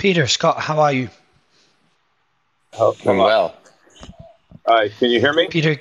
Peter, 0.00 0.26
Scott, 0.26 0.58
how 0.58 0.80
are 0.80 0.92
you? 0.94 1.10
Oh, 2.78 2.96
I'm 3.04 3.18
well. 3.18 3.54
All 4.64 4.74
right, 4.74 4.90
can 4.98 5.10
you 5.10 5.20
hear 5.20 5.34
me? 5.34 5.46
Peter, 5.48 5.78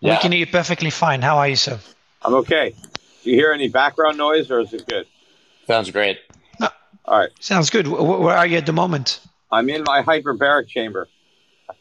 yeah. 0.00 0.14
we 0.14 0.20
can 0.20 0.32
hear 0.32 0.40
you 0.40 0.46
perfectly 0.48 0.90
fine. 0.90 1.22
How 1.22 1.38
are 1.38 1.48
you, 1.48 1.54
sir? 1.54 1.78
I'm 2.22 2.34
okay. 2.34 2.74
Do 3.22 3.30
you 3.30 3.36
hear 3.36 3.52
any 3.52 3.68
background 3.68 4.18
noise 4.18 4.50
or 4.50 4.58
is 4.58 4.72
it 4.72 4.84
good? 4.88 5.06
Sounds 5.68 5.92
great. 5.92 6.18
All 6.60 7.20
right. 7.20 7.30
Sounds 7.38 7.70
good. 7.70 7.86
Wh- 7.86 8.20
Where 8.20 8.36
are 8.36 8.48
you 8.48 8.56
at 8.56 8.66
the 8.66 8.72
moment? 8.72 9.20
I'm 9.52 9.70
in 9.70 9.84
my 9.84 10.02
hyperbaric 10.02 10.66
chamber. 10.66 11.06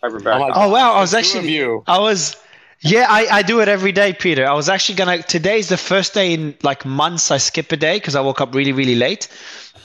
Hyperbaric. 0.04 0.40
my 0.40 0.52
Oh 0.54 0.70
wow, 0.70 0.94
I 0.94 1.02
was 1.02 1.16
actually 1.16 1.52
you. 1.52 1.84
I 1.88 1.98
was 1.98 2.36
yeah, 2.82 3.08
I, 3.10 3.26
I 3.38 3.42
do 3.42 3.62
it 3.62 3.68
every 3.68 3.92
day, 3.92 4.14
Peter. 4.14 4.46
I 4.46 4.54
was 4.54 4.70
actually 4.70 4.96
gonna 4.96 5.24
today's 5.24 5.70
the 5.70 5.78
first 5.78 6.14
day 6.14 6.34
in 6.34 6.56
like 6.62 6.86
months 6.86 7.32
I 7.32 7.38
skip 7.38 7.72
a 7.72 7.78
day 7.78 7.98
because 7.98 8.16
I 8.16 8.22
woke 8.22 8.42
up 8.42 8.54
really, 8.54 8.74
really 8.74 8.96
late. 8.96 9.28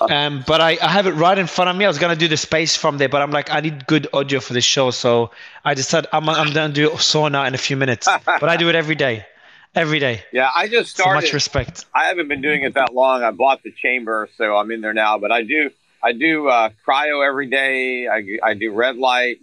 Um, 0.10 0.42
but 0.46 0.62
I, 0.62 0.78
I 0.80 0.88
have 0.88 1.06
it 1.06 1.12
right 1.12 1.36
in 1.36 1.46
front 1.46 1.68
of 1.68 1.76
me. 1.76 1.84
I 1.84 1.88
was 1.88 1.98
gonna 1.98 2.16
do 2.16 2.26
the 2.26 2.36
space 2.38 2.74
from 2.74 2.96
there, 2.96 3.08
but 3.10 3.20
I'm 3.20 3.30
like, 3.30 3.50
I 3.52 3.60
need 3.60 3.86
good 3.86 4.08
audio 4.14 4.40
for 4.40 4.54
this 4.54 4.64
show, 4.64 4.90
so 4.90 5.30
I 5.62 5.74
decided 5.74 6.08
I'm 6.12 6.26
I'm 6.28 6.54
gonna 6.54 6.72
do 6.72 6.88
sauna 6.90 7.46
in 7.46 7.54
a 7.54 7.58
few 7.58 7.76
minutes. 7.76 8.08
But 8.24 8.44
I 8.44 8.56
do 8.56 8.70
it 8.70 8.74
every 8.74 8.94
day. 8.94 9.26
Every 9.74 10.00
day. 10.00 10.22
yeah, 10.32 10.50
I 10.54 10.68
just 10.68 10.96
So 10.96 11.04
much 11.12 11.32
respect. 11.32 11.84
I 11.94 12.06
haven't 12.06 12.28
been 12.28 12.40
doing 12.40 12.62
it 12.62 12.74
that 12.74 12.92
long. 12.92 13.22
I 13.22 13.30
bought 13.30 13.62
the 13.62 13.70
chamber, 13.70 14.28
so 14.36 14.56
I'm 14.56 14.70
in 14.70 14.80
there 14.80 14.94
now. 14.94 15.18
But 15.18 15.30
I 15.30 15.42
do, 15.42 15.70
I 16.02 16.12
do 16.12 16.48
uh, 16.48 16.70
cryo 16.84 17.24
every 17.24 17.46
day. 17.46 18.08
I, 18.08 18.38
I 18.42 18.54
do 18.54 18.72
red 18.72 18.96
light, 18.96 19.38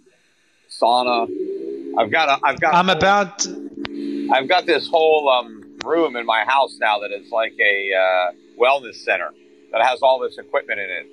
sauna. 0.68 1.28
I've 1.96 2.10
got 2.10 2.28
a, 2.28 2.44
I've 2.44 2.60
got. 2.60 2.74
I'm 2.74 2.90
about 2.90 3.46
I've 4.32 4.48
got 4.48 4.66
this 4.66 4.88
whole 4.88 5.30
um, 5.30 5.78
room 5.84 6.16
in 6.16 6.26
my 6.26 6.44
house 6.44 6.76
now 6.78 6.98
that 6.98 7.12
is 7.12 7.30
like 7.30 7.54
a 7.58 7.92
uh, 7.94 8.32
wellness 8.60 8.96
center 8.96 9.30
that 9.72 9.82
has 9.82 10.00
all 10.02 10.18
this 10.18 10.38
equipment 10.38 10.80
in 10.80 10.88
it. 10.90 11.06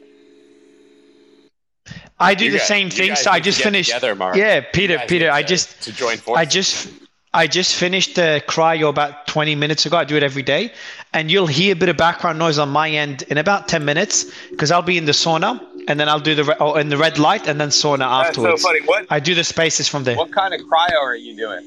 I 2.19 2.33
do 2.33 2.45
You 2.45 2.51
the 2.51 2.57
guys- 2.59 2.67
same 2.67 2.89
thing. 2.89 3.15
So 3.15 3.29
I 3.31 3.39
just 3.39 3.61
finished 3.61 3.89
together, 3.89 4.15
Mark. 4.15 4.35
Yeah, 4.37 4.61
Peter, 4.61 4.99
Peter, 5.07 5.29
I 5.31 5.41
to- 5.41 5.47
just 5.47 5.81
to 5.84 5.91
join 5.91 6.17
forces. 6.17 6.39
I 6.41 6.45
just 6.45 6.87
I 7.34 7.47
just 7.47 7.75
finished 7.75 8.15
the 8.15 8.41
cryo 8.47 8.87
about 8.87 9.27
20 9.27 9.55
minutes 9.55 9.85
ago. 9.85 9.97
I 9.97 10.05
do 10.05 10.15
it 10.15 10.23
every 10.23 10.41
day, 10.41 10.71
and 11.13 11.29
you'll 11.29 11.47
hear 11.47 11.73
a 11.73 11.75
bit 11.75 11.89
of 11.89 11.97
background 11.97 12.39
noise 12.39 12.57
on 12.57 12.70
my 12.70 12.89
end 12.89 13.23
in 13.29 13.37
about 13.37 13.67
10 13.67 13.84
minutes 13.84 14.25
because 14.51 14.71
I'll 14.71 14.81
be 14.81 14.97
in 14.97 15.03
the 15.03 15.12
sauna 15.12 15.59
and 15.90 15.99
then 15.99 16.07
I'll 16.07 16.21
do 16.21 16.34
the 16.34 16.45
re- 16.45 16.55
oh, 16.62 16.75
in 16.75 16.87
the 16.87 16.95
red 16.97 17.19
light 17.19 17.45
and 17.49 17.59
then 17.59 17.69
sauna 17.69 17.97
That's 18.23 18.37
so 18.37 18.43
afterwards. 18.45 18.63
funny. 18.63 18.79
What 18.85 19.07
I 19.09 19.19
do 19.19 19.35
the 19.35 19.43
spaces 19.43 19.90
from 19.90 20.05
there. 20.05 20.15
what 20.15 20.31
kind 20.31 20.53
of 20.53 20.62
cryo 20.62 20.97
are 21.01 21.15
you 21.15 21.35
doing? 21.35 21.63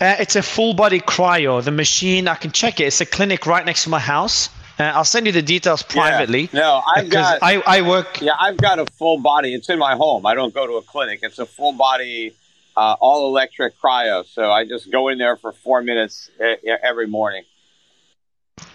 Uh, 0.00 0.16
it's 0.20 0.36
a 0.36 0.42
full 0.42 0.74
body 0.74 1.00
cryo. 1.00 1.62
The 1.62 1.70
machine 1.72 2.28
I 2.28 2.36
can 2.36 2.52
check 2.52 2.78
it. 2.78 2.84
It's 2.84 3.00
a 3.00 3.06
clinic 3.06 3.44
right 3.46 3.66
next 3.66 3.82
to 3.84 3.88
my 3.90 3.98
house. 3.98 4.48
Uh, 4.78 4.84
I'll 4.84 5.04
send 5.04 5.26
you 5.26 5.32
the 5.32 5.42
details 5.42 5.82
privately. 5.82 6.48
Yeah. 6.52 6.60
No, 6.60 6.82
I've 6.86 7.08
got. 7.10 7.38
I, 7.42 7.62
I 7.66 7.82
work 7.82 8.20
Yeah, 8.20 8.32
I've 8.38 8.56
got 8.56 8.78
a 8.78 8.86
full 8.86 9.18
body. 9.18 9.54
It's 9.54 9.68
in 9.68 9.78
my 9.78 9.94
home. 9.94 10.24
I 10.26 10.34
don't 10.34 10.54
go 10.54 10.66
to 10.66 10.74
a 10.74 10.82
clinic. 10.82 11.20
It's 11.22 11.38
a 11.38 11.46
full 11.46 11.72
body, 11.72 12.34
uh, 12.76 12.96
all 13.00 13.26
electric 13.26 13.78
cryo. 13.78 14.24
So 14.26 14.50
I 14.50 14.64
just 14.64 14.90
go 14.90 15.08
in 15.08 15.18
there 15.18 15.36
for 15.36 15.52
four 15.52 15.82
minutes 15.82 16.30
uh, 16.40 16.54
every 16.82 17.06
morning. 17.06 17.44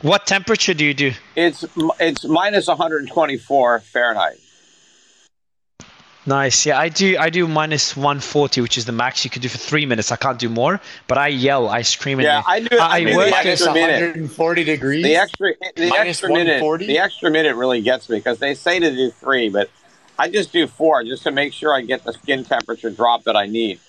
what 0.01 0.25
temperature 0.27 0.73
do 0.73 0.85
you 0.85 0.93
do? 0.93 1.11
It's 1.35 1.65
it's 1.99 2.25
minus 2.25 2.67
124 2.67 3.79
Fahrenheit. 3.79 4.37
Nice. 6.27 6.65
Yeah, 6.65 6.77
I 6.77 6.89
do. 6.89 7.17
I 7.17 7.29
do 7.29 7.47
minus 7.47 7.95
140, 7.95 8.59
which 8.59 8.77
is 8.77 8.83
the 8.83 8.91
max 8.91 9.23
you 9.23 9.29
can 9.31 9.41
do 9.41 9.47
for 9.47 9.57
three 9.57 9.85
minutes. 9.85 10.11
I 10.11 10.17
can't 10.17 10.37
do 10.37 10.49
more, 10.49 10.81
but 11.07 11.17
I 11.17 11.29
yell, 11.29 11.69
I 11.69 11.83
scream. 11.83 12.19
in 12.19 12.25
Yeah. 12.25 12.43
I 12.45 12.59
do. 12.59 12.77
I 12.77 12.85
I 12.97 13.03
do 13.05 13.15
work 13.15 13.29
the 13.29 13.37
extra 13.37 13.71
140 13.71 14.63
degrees. 14.65 15.03
The 15.05 15.15
extra 15.15 15.53
the 15.77 15.87
Minus 15.87 16.07
extra 16.09 16.29
minute 16.29 16.61
140? 16.61 16.87
the 16.87 16.99
extra 16.99 17.31
minute 17.31 17.55
really 17.55 17.81
gets 17.81 18.09
me 18.09 18.17
because 18.17 18.39
they 18.39 18.55
say 18.55 18.77
to 18.77 18.91
do 18.91 19.09
three, 19.09 19.47
but 19.47 19.69
I 20.19 20.29
just 20.29 20.51
do 20.51 20.67
four 20.67 21.03
just 21.05 21.23
to 21.23 21.31
make 21.31 21.53
sure 21.53 21.73
I 21.73 21.81
get 21.81 22.03
the 22.03 22.11
skin 22.11 22.43
temperature 22.43 22.89
drop 22.89 23.23
that 23.23 23.37
I 23.37 23.45
need. 23.45 23.79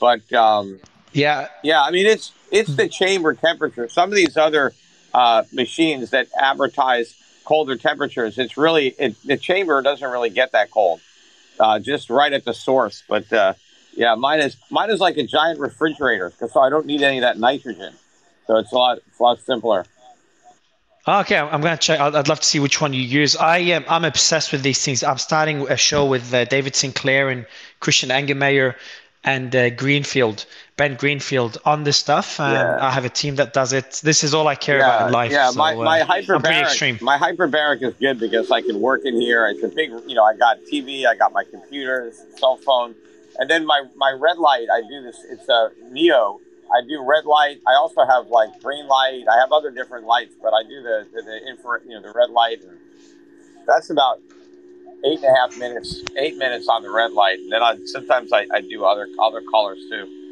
But 0.00 0.32
um, 0.32 0.80
Yeah, 1.12 1.46
Yeah, 1.62 1.80
I 1.80 1.92
mean 1.92 2.06
it's 2.06 2.32
it's 2.50 2.74
the 2.74 2.88
chamber 2.88 3.34
temperature. 3.34 3.88
Some 3.88 4.08
of 4.10 4.16
these 4.16 4.36
other 4.36 4.72
uh, 5.12 5.44
machines 5.52 6.10
that 6.10 6.26
advertise 6.36 7.14
colder 7.44 7.76
temperatures, 7.76 8.36
it's 8.36 8.56
really 8.56 8.88
it, 8.98 9.14
the 9.24 9.36
chamber 9.36 9.80
doesn't 9.80 10.10
really 10.10 10.30
get 10.30 10.50
that 10.52 10.72
cold, 10.72 11.00
uh, 11.60 11.78
just 11.78 12.10
right 12.10 12.32
at 12.32 12.44
the 12.44 12.54
source. 12.54 13.02
But 13.08 13.32
uh, 13.32 13.54
yeah, 13.96 14.14
mine 14.14 14.40
is 14.40 14.56
mine 14.70 14.90
is 14.90 15.00
like 15.00 15.16
a 15.16 15.26
giant 15.26 15.60
refrigerator, 15.60 16.32
so 16.36 16.60
I 16.60 16.70
don't 16.70 16.86
need 16.86 17.02
any 17.02 17.18
of 17.18 17.22
that 17.22 17.38
nitrogen. 17.38 17.94
So 18.46 18.58
it's 18.58 18.72
a 18.72 18.76
lot 18.76 18.98
it's 18.98 19.18
a 19.18 19.22
lot 19.22 19.40
simpler. 19.40 19.86
Okay, 21.06 21.36
I'm 21.36 21.60
gonna 21.60 21.76
check. 21.76 22.00
I'd, 22.00 22.14
I'd 22.14 22.28
love 22.28 22.40
to 22.40 22.46
see 22.46 22.60
which 22.60 22.80
one 22.80 22.94
you 22.94 23.02
use. 23.02 23.36
I 23.36 23.58
am. 23.58 23.84
I'm 23.88 24.04
obsessed 24.04 24.52
with 24.52 24.62
these 24.62 24.82
things. 24.82 25.02
I'm 25.02 25.18
starting 25.18 25.68
a 25.68 25.76
show 25.76 26.06
with 26.06 26.32
uh, 26.32 26.46
David 26.46 26.74
Sinclair 26.74 27.28
and 27.28 27.46
Christian 27.80 28.08
Angermayer 28.08 28.74
and 29.22 29.54
uh, 29.54 29.70
Greenfield, 29.70 30.46
Ben 30.76 30.96
Greenfield 30.96 31.58
on 31.64 31.84
this 31.84 31.96
stuff. 31.96 32.40
Um, 32.40 32.52
Yeah. 32.52 32.78
I 32.80 32.90
have 32.90 33.04
a 33.04 33.08
team 33.08 33.36
that 33.36 33.52
does 33.52 33.72
it. 33.72 34.00
This 34.02 34.24
is 34.24 34.34
all 34.34 34.48
I 34.48 34.56
care 34.56 34.78
about 34.78 35.06
in 35.06 35.12
life. 35.12 35.30
yeah. 35.30 35.50
so, 35.50 35.58
my 35.58 35.72
uh, 35.74 35.76
my 35.76 36.00
I'm 36.00 36.06
hyperbaric 36.08 37.00
my 37.00 37.16
hyperbaric 37.16 37.82
is 37.82 37.94
good 37.94 38.18
because 38.18 38.50
I 38.50 38.60
can 38.60 38.80
work 38.80 39.02
in 39.04 39.20
here. 39.20 39.46
It's 39.46 39.62
a 39.62 39.68
big, 39.68 39.90
you 40.06 40.14
know, 40.14 40.24
I 40.24 40.34
got 40.36 40.58
TV, 40.70 41.06
I 41.06 41.14
got 41.14 41.32
my 41.32 41.44
computer, 41.44 42.12
cell 42.38 42.56
phone, 42.56 42.94
and 43.38 43.48
then 43.48 43.64
my 43.66 43.84
my 43.96 44.10
red 44.18 44.38
light. 44.38 44.66
I 44.72 44.80
do 44.82 45.02
this. 45.02 45.24
It's 45.30 45.48
a 45.48 45.70
Neo. 45.90 46.40
I 46.74 46.80
do 46.80 47.04
red 47.04 47.24
light. 47.24 47.60
I 47.68 47.74
also 47.74 48.04
have 48.04 48.26
like 48.28 48.60
green 48.60 48.88
light. 48.88 49.24
I 49.30 49.38
have 49.38 49.52
other 49.52 49.70
different 49.70 50.06
lights, 50.06 50.34
but 50.42 50.52
I 50.52 50.64
do 50.64 50.82
the 50.82 51.06
the, 51.12 51.22
the 51.22 51.48
infrared, 51.48 51.82
you 51.84 51.90
know, 51.90 52.02
the 52.02 52.12
red 52.12 52.30
light, 52.30 52.62
and 52.62 52.78
that's 53.64 53.90
about 53.90 54.18
eight 55.04 55.22
and 55.22 55.36
a 55.36 55.38
half 55.38 55.56
minutes. 55.56 56.02
Eight 56.16 56.36
minutes 56.36 56.66
on 56.68 56.82
the 56.82 56.90
red 56.90 57.12
light, 57.12 57.38
and 57.38 57.52
then 57.52 57.62
I 57.62 57.78
sometimes 57.84 58.32
I, 58.32 58.46
I 58.52 58.60
do 58.60 58.84
other 58.84 59.06
other 59.20 59.40
colors 59.52 59.78
too. 59.88 60.22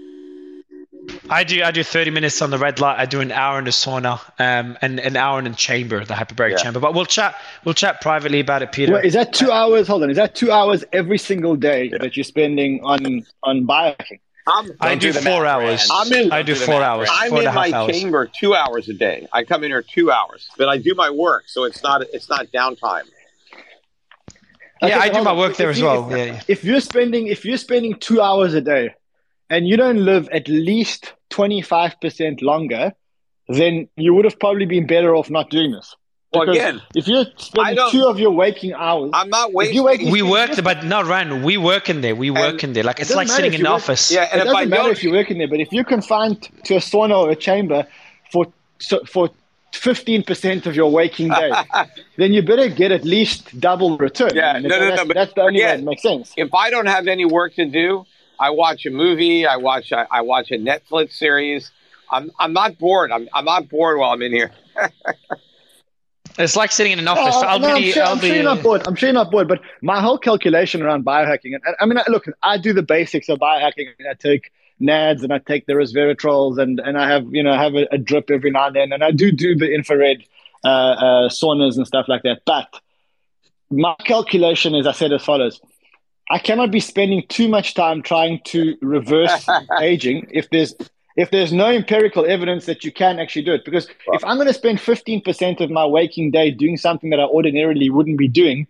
I 1.28 1.44
do. 1.44 1.62
I 1.62 1.70
do 1.70 1.82
30 1.82 2.10
minutes 2.10 2.40
on 2.42 2.50
the 2.50 2.58
red 2.58 2.78
light. 2.80 2.98
I 2.98 3.06
do 3.06 3.20
an 3.20 3.32
hour 3.32 3.58
in 3.58 3.64
the 3.64 3.70
sauna, 3.70 4.20
um, 4.38 4.76
and 4.82 5.00
an 5.00 5.16
hour 5.16 5.38
in 5.38 5.44
the 5.44 5.50
chamber, 5.56 6.04
the 6.04 6.14
hyperbaric 6.14 6.50
Yeah. 6.52 6.56
chamber. 6.58 6.80
But 6.80 6.94
we'll 6.94 7.06
chat. 7.06 7.34
We'll 7.64 7.74
chat 7.74 8.00
privately 8.00 8.40
about 8.40 8.62
it, 8.62 8.72
Peter. 8.72 8.94
Wait, 8.94 9.04
is 9.04 9.14
that 9.14 9.32
two 9.32 9.50
hours? 9.50 9.88
Hold 9.88 10.02
on, 10.04 10.10
is 10.10 10.16
that 10.16 10.34
two 10.34 10.52
hours 10.52 10.84
every 10.92 11.18
single 11.18 11.56
day 11.56 11.88
that 12.00 12.16
you're 12.16 12.24
spending 12.24 12.80
on 12.84 13.24
on 13.42 13.66
biohacking? 13.66 14.20
I'm 14.46 14.72
I 14.80 14.88
Don't 14.90 15.00
do, 15.00 15.12
do 15.12 15.20
four 15.20 15.46
hours. 15.46 15.88
I'm 15.92 16.12
in- 16.12 16.32
I 16.32 16.38
Don't 16.42 16.46
do 16.46 16.54
do 16.54 16.60
four 16.60 16.82
hours. 16.82 17.08
Ran. 17.08 17.18
I'm 17.22 17.30
four 17.30 17.38
in 17.42 17.54
my 17.54 17.70
hours. 17.72 17.96
chamber 18.00 18.26
two 18.26 18.54
hours 18.54 18.88
a 18.88 18.92
day. 18.94 19.26
I 19.32 19.44
come 19.44 19.62
in 19.64 19.70
here 19.70 19.82
two 19.82 20.10
hours, 20.10 20.48
but 20.58 20.68
I 20.68 20.78
do 20.78 20.94
my 20.96 21.10
work, 21.10 21.44
so 21.46 21.64
it's 21.64 21.82
not 21.82 22.02
it's 22.12 22.28
not 22.28 22.46
downtime. 22.48 23.04
Yeah, 24.82 24.98
I 24.98 25.08
do 25.10 25.22
my 25.22 25.32
work 25.32 25.56
there 25.56 25.70
If 25.70 25.76
as 25.76 25.80
you- 25.80 25.86
well. 25.86 26.10
If, 26.12 26.18
Yeah, 26.18 26.24
yeah. 26.24 26.40
if 26.48 26.64
you're 26.64 26.80
spending 26.80 27.28
if 27.28 27.44
you're 27.44 27.56
spending 27.56 27.94
two 28.00 28.20
hours 28.20 28.54
a 28.54 28.60
day, 28.60 28.94
and 29.52 29.60
you 29.68 29.76
don't 29.76 30.00
live 30.12 30.24
at 30.38 30.46
least 30.48 31.12
twenty 31.36 31.60
five 31.72 31.92
percent 32.00 32.36
longer, 32.50 32.84
then 33.58 33.88
you 33.96 34.10
would 34.14 34.24
have 34.24 34.38
probably 34.44 34.66
been 34.66 34.86
better 34.86 35.14
off 35.18 35.28
not 35.38 35.50
doing 35.50 35.70
this. 35.72 35.88
Well, 36.32 36.46
Because 36.46 36.56
again, 36.56 36.76
if 37.00 37.06
you're 37.10 37.26
spending 37.36 37.84
two 37.90 38.04
of 38.12 38.18
your 38.18 38.30
waking 38.30 38.72
hours, 38.72 39.10
I'm 39.12 39.28
not 39.28 39.52
wasting. 39.52 39.76
you 39.76 39.82
wake- 39.84 40.00
we 40.16 40.22
If- 40.22 40.28
work, 40.36 40.50
but 40.64 40.78
not 40.94 41.04
Ran. 41.04 41.42
We 41.42 41.58
work 41.58 41.90
in 41.92 42.00
there. 42.04 42.14
We 42.24 42.30
work 42.30 42.64
in 42.64 42.72
there. 42.72 42.84
Like 42.90 43.00
it's 43.00 43.10
doesn't 43.10 43.18
like 43.24 43.28
sitting 43.28 43.52
in 43.52 43.60
you 43.60 43.66
an 43.66 43.72
work- 43.72 43.82
office. 43.82 44.10
yeah, 44.10 44.22
it 44.24 44.28
and 44.32 44.40
if 44.40 44.46
doesn't 44.46 44.70
matter 44.70 44.82
don't, 44.84 44.92
if 44.92 45.04
you 45.04 45.10
work 45.18 45.30
in 45.30 45.36
there. 45.40 45.48
But 45.54 45.60
if 45.60 45.70
you're 45.74 45.84
confined 45.96 46.38
to 46.68 46.72
a 46.76 46.82
sauna 46.90 47.16
or 47.22 47.30
a 47.30 47.36
chamber 47.48 47.86
for 48.32 48.46
so, 48.78 48.96
for 49.04 49.28
fifteen 49.74 50.22
percent 50.22 50.66
of 50.66 50.74
your 50.74 50.90
waking 50.90 51.28
day, 51.28 51.50
then 52.16 52.32
you 52.32 52.40
better 52.42 52.68
get 52.68 52.92
at 52.92 53.04
least 53.04 53.60
double 53.60 53.98
return. 53.98 54.30
Yeah, 54.34 54.52
I 54.52 54.60
mean, 54.60 54.68
no, 54.72 54.78
no, 54.78 54.86
that's, 54.88 55.02
no, 55.02 55.06
but 55.10 55.14
that's 55.20 55.34
the 55.34 55.42
only 55.42 55.60
way 55.60 55.66
again- 55.66 55.80
it 55.80 55.84
makes 55.84 56.02
sense. 56.02 56.32
if 56.44 56.54
I 56.54 56.70
don't 56.70 56.86
have 56.96 57.06
any 57.08 57.26
work 57.26 57.54
to 57.56 57.66
do, 57.66 58.06
I 58.42 58.50
watch 58.50 58.84
a 58.86 58.90
movie. 58.90 59.46
I 59.46 59.56
watch 59.56 59.92
I, 59.92 60.04
I 60.10 60.20
watch 60.22 60.50
a 60.50 60.58
Netflix 60.58 61.12
series. 61.12 61.70
I'm 62.10 62.30
I'm 62.40 62.52
not 62.52 62.76
bored. 62.76 63.12
I'm 63.12 63.28
I'm 63.32 63.44
not 63.44 63.68
bored 63.68 63.98
while 63.98 64.10
I'm 64.10 64.22
in 64.22 64.32
here. 64.32 64.50
It's 66.38 66.56
like 66.56 66.72
sitting 66.72 66.92
in 66.92 66.98
an 66.98 67.08
office. 67.08 67.34
Oh, 67.36 67.42
I'll 67.42 67.58
no, 67.58 67.76
be. 67.76 67.88
I'm, 67.88 67.92
sure, 67.92 68.02
I'll 68.04 68.12
I'm 68.12 68.18
be. 68.18 68.28
sure 68.28 68.36
you're 68.36 68.44
not 68.44 68.62
bored. 68.62 68.82
I'm 68.86 68.94
sure 68.94 69.08
you're 69.08 69.12
not 69.12 69.30
bored. 69.30 69.48
But 69.48 69.60
my 69.82 70.00
whole 70.00 70.16
calculation 70.16 70.80
around 70.82 71.04
biohacking, 71.04 71.54
and, 71.54 71.62
and 71.66 71.76
I 71.78 71.84
mean, 71.84 71.98
look, 72.08 72.24
I 72.42 72.56
do 72.56 72.72
the 72.72 72.82
basics 72.82 73.28
of 73.28 73.38
biohacking. 73.38 73.88
I 74.10 74.14
take 74.14 74.50
NADs 74.80 75.22
and 75.22 75.30
I 75.30 75.40
take 75.40 75.66
the 75.66 75.74
resveratrols, 75.74 76.58
and 76.58 76.80
and 76.80 76.96
I 76.96 77.06
have 77.06 77.26
you 77.32 77.42
know 77.42 77.52
I 77.52 77.62
have 77.62 77.74
a, 77.74 77.86
a 77.92 77.98
drip 77.98 78.30
every 78.30 78.50
now 78.50 78.68
and 78.68 78.76
then, 78.76 78.92
and 78.92 79.04
I 79.04 79.10
do 79.10 79.30
do 79.30 79.54
the 79.54 79.74
infrared 79.74 80.24
uh, 80.64 80.68
uh, 80.68 81.28
saunas 81.28 81.76
and 81.76 81.86
stuff 81.86 82.06
like 82.08 82.22
that. 82.22 82.40
But 82.46 82.80
my 83.70 83.94
calculation 83.98 84.74
is, 84.74 84.86
I 84.86 84.92
said 84.92 85.12
as 85.12 85.22
follows: 85.22 85.60
I 86.32 86.38
cannot 86.38 86.70
be 86.70 86.80
spending 86.80 87.24
too 87.28 87.46
much 87.46 87.74
time 87.74 88.00
trying 88.02 88.40
to 88.44 88.74
reverse 88.80 89.46
aging 89.80 90.28
if 90.30 90.48
there's 90.48 90.74
if 91.14 91.30
there's 91.30 91.52
no 91.52 91.66
empirical 91.66 92.24
evidence 92.24 92.64
that 92.64 92.84
you 92.84 92.90
can 92.90 93.18
actually 93.18 93.42
do 93.42 93.52
it. 93.52 93.66
Because 93.66 93.86
if 94.14 94.24
I'm 94.24 94.36
going 94.36 94.48
to 94.48 94.54
spend 94.54 94.78
15% 94.78 95.60
of 95.60 95.70
my 95.70 95.84
waking 95.84 96.30
day 96.30 96.50
doing 96.50 96.78
something 96.78 97.10
that 97.10 97.20
I 97.20 97.24
ordinarily 97.24 97.90
wouldn't 97.90 98.16
be 98.16 98.28
doing, 98.28 98.66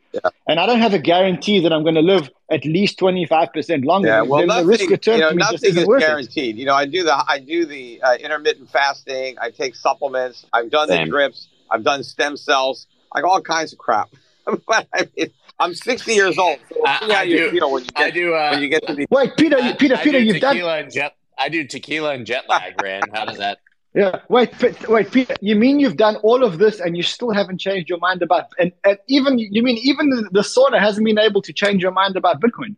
and 0.48 0.58
I 0.58 0.66
don't 0.66 0.80
have 0.80 0.92
a 0.92 0.98
guarantee 0.98 1.60
that 1.60 1.72
I'm 1.72 1.84
going 1.84 1.94
to 1.94 2.02
live 2.02 2.28
at 2.50 2.64
least 2.64 2.98
25% 2.98 3.84
longer, 3.84 4.08
Yeah, 4.08 4.22
well, 4.22 4.40
then 4.40 4.48
nothing, 4.48 4.64
the 4.64 4.68
risk 4.68 4.90
return 4.90 5.14
you 5.14 5.20
know, 5.20 5.28
to 5.28 5.36
me 5.36 5.42
just 5.42 5.52
nothing 5.52 5.70
isn't 5.70 5.82
is 5.82 5.86
worth 5.86 6.02
it. 6.02 6.06
guaranteed. 6.06 6.56
You 6.56 6.66
know, 6.66 6.74
I 6.74 6.86
do 6.86 7.04
the 7.04 7.14
I 7.14 7.38
do 7.38 7.64
the 7.64 8.02
uh, 8.02 8.14
intermittent 8.14 8.70
fasting. 8.70 9.36
I 9.40 9.50
take 9.50 9.76
supplements. 9.76 10.44
I've 10.52 10.68
done 10.68 10.88
Same. 10.88 11.06
the 11.06 11.10
drips. 11.12 11.46
I've 11.70 11.84
done 11.84 12.02
stem 12.02 12.36
cells. 12.36 12.88
Like 13.14 13.22
all 13.22 13.40
kinds 13.40 13.72
of 13.72 13.78
crap. 13.78 14.10
but 14.66 14.88
I 14.92 15.08
mean, 15.16 15.30
I'm 15.62 15.74
60 15.74 16.12
years 16.12 16.38
old. 16.38 16.58
So 16.70 16.76
we'll 16.80 16.86
I- 16.88 16.98
I 17.18 17.22
you 17.22 17.36
do- 17.36 17.50
feel 17.52 17.70
when 17.72 17.84
you 17.84 17.90
I 17.96 18.04
get 18.06 18.14
do. 18.14 18.34
Uh, 18.34 18.50
when 18.50 18.62
you 18.62 18.68
get 18.68 18.86
to 18.86 18.94
be. 18.94 19.06
Wait, 19.10 19.36
Peter, 19.36 19.56
I- 19.58 19.72
Peter, 19.74 19.94
I 19.96 20.02
Peter, 20.02 20.18
do 20.18 20.24
you've 20.24 20.40
done. 20.40 20.54
tequila 20.54 20.78
and 20.78 20.92
jet. 20.92 21.14
I 21.38 21.48
do 21.48 21.64
tequila 21.64 22.14
and 22.14 22.26
jet 22.26 22.48
lag, 22.48 22.80
Ran. 22.82 23.02
How 23.14 23.24
does 23.24 23.38
that? 23.38 23.58
Yeah. 23.94 24.20
Wait, 24.28 24.50
P- 24.58 24.74
wait, 24.88 25.10
Peter. 25.12 25.34
You 25.40 25.54
mean 25.54 25.78
you've 25.78 25.96
done 25.98 26.16
all 26.16 26.44
of 26.44 26.58
this 26.58 26.80
and 26.80 26.96
you 26.96 27.02
still 27.02 27.30
haven't 27.30 27.58
changed 27.58 27.88
your 27.90 27.98
mind 27.98 28.22
about 28.22 28.46
and, 28.58 28.72
and 28.84 28.98
even 29.06 29.38
you 29.38 29.62
mean 29.62 29.76
even 29.82 30.08
the, 30.10 30.28
the 30.32 30.40
sauna 30.40 30.78
hasn't 30.80 31.04
been 31.04 31.18
able 31.18 31.42
to 31.42 31.52
change 31.52 31.82
your 31.82 31.92
mind 31.92 32.16
about 32.16 32.40
Bitcoin? 32.40 32.74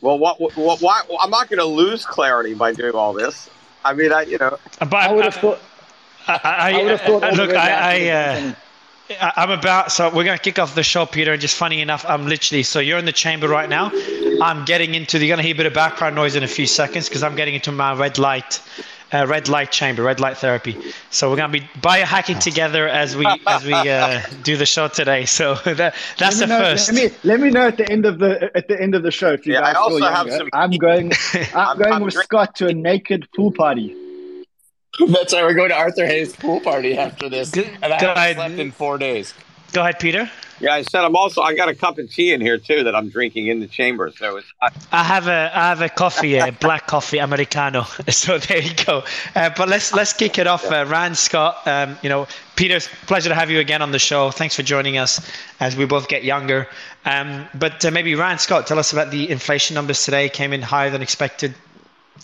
Well, 0.00 0.16
what, 0.18 0.40
what, 0.40 0.80
why? 0.80 1.02
Well, 1.08 1.18
I'm 1.20 1.30
not 1.30 1.48
going 1.48 1.58
to 1.58 1.64
lose 1.64 2.06
clarity 2.06 2.54
by 2.54 2.72
doing 2.72 2.94
all 2.94 3.12
this. 3.12 3.50
I 3.84 3.94
mean, 3.94 4.12
I 4.12 4.22
you 4.22 4.38
know, 4.38 4.56
But 4.78 4.94
I 4.94 5.12
would 5.12 5.24
have 5.24 5.34
thought. 5.34 5.58
I, 6.28 6.40
I, 6.44 6.70
I 6.78 6.82
would 6.82 6.90
have 6.92 7.00
thought. 7.00 7.24
all 7.24 7.32
look, 7.34 7.50
I, 7.50 7.54
lights 7.54 8.54
I, 8.54 8.56
would 9.08 9.16
have 9.18 9.28
uh, 9.28 9.32
been 9.32 9.34
I- 9.36 9.42
I'm 9.42 9.50
about, 9.58 9.92
so 9.92 10.08
we're 10.08 10.24
going 10.24 10.36
to 10.38 10.42
kick 10.42 10.58
off 10.58 10.74
the 10.74 10.82
show, 10.82 11.06
Peter. 11.06 11.32
And 11.32 11.40
just 11.40 11.56
funny 11.56 11.80
enough, 11.80 12.04
I'm 12.08 12.26
literally, 12.26 12.62
so 12.62 12.80
you're 12.80 12.98
in 12.98 13.04
the 13.04 13.12
chamber 13.12 13.48
right 13.48 13.68
now. 13.68 13.90
I'm 14.40 14.64
getting 14.64 14.94
into, 14.94 15.18
you're 15.18 15.28
going 15.28 15.38
to 15.38 15.42
hear 15.42 15.54
a 15.54 15.56
bit 15.56 15.66
of 15.66 15.74
background 15.74 16.14
noise 16.14 16.36
in 16.36 16.42
a 16.42 16.48
few 16.48 16.66
seconds 16.66 17.08
because 17.08 17.22
I'm 17.22 17.34
getting 17.34 17.54
into 17.54 17.72
my 17.72 17.92
red 17.94 18.18
light, 18.18 18.60
uh, 19.12 19.26
red 19.26 19.48
light 19.48 19.72
chamber, 19.72 20.02
red 20.02 20.20
light 20.20 20.36
therapy. 20.36 20.76
So 21.10 21.30
we're 21.30 21.36
going 21.36 21.50
to 21.52 21.60
be 21.60 21.66
biohacking 21.80 22.38
together 22.40 22.86
as 22.88 23.16
we 23.16 23.26
as 23.46 23.64
we 23.64 23.72
uh, 23.74 24.20
do 24.42 24.56
the 24.56 24.66
show 24.66 24.86
today. 24.88 25.24
So 25.24 25.54
that 25.64 25.94
that's 26.18 26.38
the 26.38 26.46
know, 26.46 26.58
first. 26.58 26.92
Let 26.92 27.10
me, 27.12 27.18
let 27.24 27.40
me 27.40 27.50
know 27.50 27.66
at 27.66 27.78
the 27.78 27.90
end 27.90 28.04
of 28.06 28.18
the 28.18 28.50
at 28.54 28.68
the 28.68 28.80
end 28.80 28.94
of 28.94 29.02
the 29.02 29.10
show 29.10 29.32
if 29.32 29.46
you 29.46 29.54
Yeah, 29.54 29.60
guys 29.62 29.76
I 29.76 29.78
also 29.78 30.00
have 30.06 30.26
younger. 30.28 30.38
some- 30.38 30.48
I'm 30.52 30.70
going. 30.72 31.12
I'm, 31.34 31.56
I'm- 31.56 31.78
going 31.78 31.92
I'm 31.94 32.02
with 32.02 32.14
drink- 32.14 32.24
Scott 32.24 32.54
to 32.56 32.68
a 32.68 32.74
naked 32.74 33.28
pool 33.34 33.50
party. 33.50 33.96
That's 35.08 35.32
why 35.32 35.42
we're 35.42 35.54
going 35.54 35.70
to 35.70 35.76
Arthur 35.76 36.06
Hayes' 36.06 36.34
pool 36.34 36.60
party 36.60 36.96
after 36.98 37.28
this, 37.28 37.50
Good- 37.50 37.70
and 37.82 37.92
I 37.92 37.98
haven't 38.00 38.16
idea. 38.18 38.34
slept 38.34 38.58
in 38.60 38.70
four 38.72 38.98
days. 38.98 39.34
Go 39.72 39.82
ahead, 39.82 39.98
Peter. 40.00 40.30
yeah. 40.60 40.72
I 40.72 40.80
said 40.82 41.04
I'm 41.04 41.14
also. 41.14 41.42
I 41.42 41.54
got 41.54 41.68
a 41.68 41.74
cup 41.74 41.98
of 41.98 42.10
tea 42.10 42.32
in 42.32 42.40
here 42.40 42.56
too 42.56 42.84
that 42.84 42.94
I'm 42.96 43.10
drinking 43.10 43.48
in 43.48 43.60
the 43.60 43.66
chamber. 43.66 44.10
So 44.16 44.38
it's. 44.38 44.46
I, 44.62 44.70
I 44.92 45.04
have 45.04 45.26
a 45.28 45.50
I 45.54 45.68
have 45.68 45.82
a 45.82 45.90
coffee, 45.90 46.36
a 46.38 46.50
black 46.60 46.86
coffee 46.86 47.18
americano. 47.18 47.84
So 48.08 48.38
there 48.38 48.62
you 48.62 48.72
go. 48.86 49.04
Uh, 49.36 49.50
but 49.54 49.68
let's 49.68 49.92
let's 49.92 50.14
kick 50.14 50.38
it 50.38 50.46
off. 50.46 50.64
Uh, 50.64 50.86
Ran 50.88 51.14
Scott, 51.14 51.58
um, 51.66 51.98
you 52.02 52.08
know, 52.08 52.26
Peter, 52.56 52.80
pleasure 53.06 53.28
to 53.28 53.34
have 53.34 53.50
you 53.50 53.58
again 53.60 53.82
on 53.82 53.92
the 53.92 53.98
show. 53.98 54.30
Thanks 54.30 54.56
for 54.56 54.62
joining 54.62 54.96
us 54.96 55.20
as 55.60 55.76
we 55.76 55.84
both 55.84 56.08
get 56.08 56.24
younger. 56.24 56.66
Um, 57.04 57.46
but 57.54 57.84
uh, 57.84 57.90
maybe 57.90 58.14
Ran 58.14 58.38
Scott, 58.38 58.66
tell 58.66 58.78
us 58.78 58.90
about 58.94 59.10
the 59.10 59.28
inflation 59.30 59.74
numbers 59.74 60.02
today. 60.02 60.30
Came 60.30 60.54
in 60.54 60.62
higher 60.62 60.88
than 60.88 61.02
expected. 61.02 61.54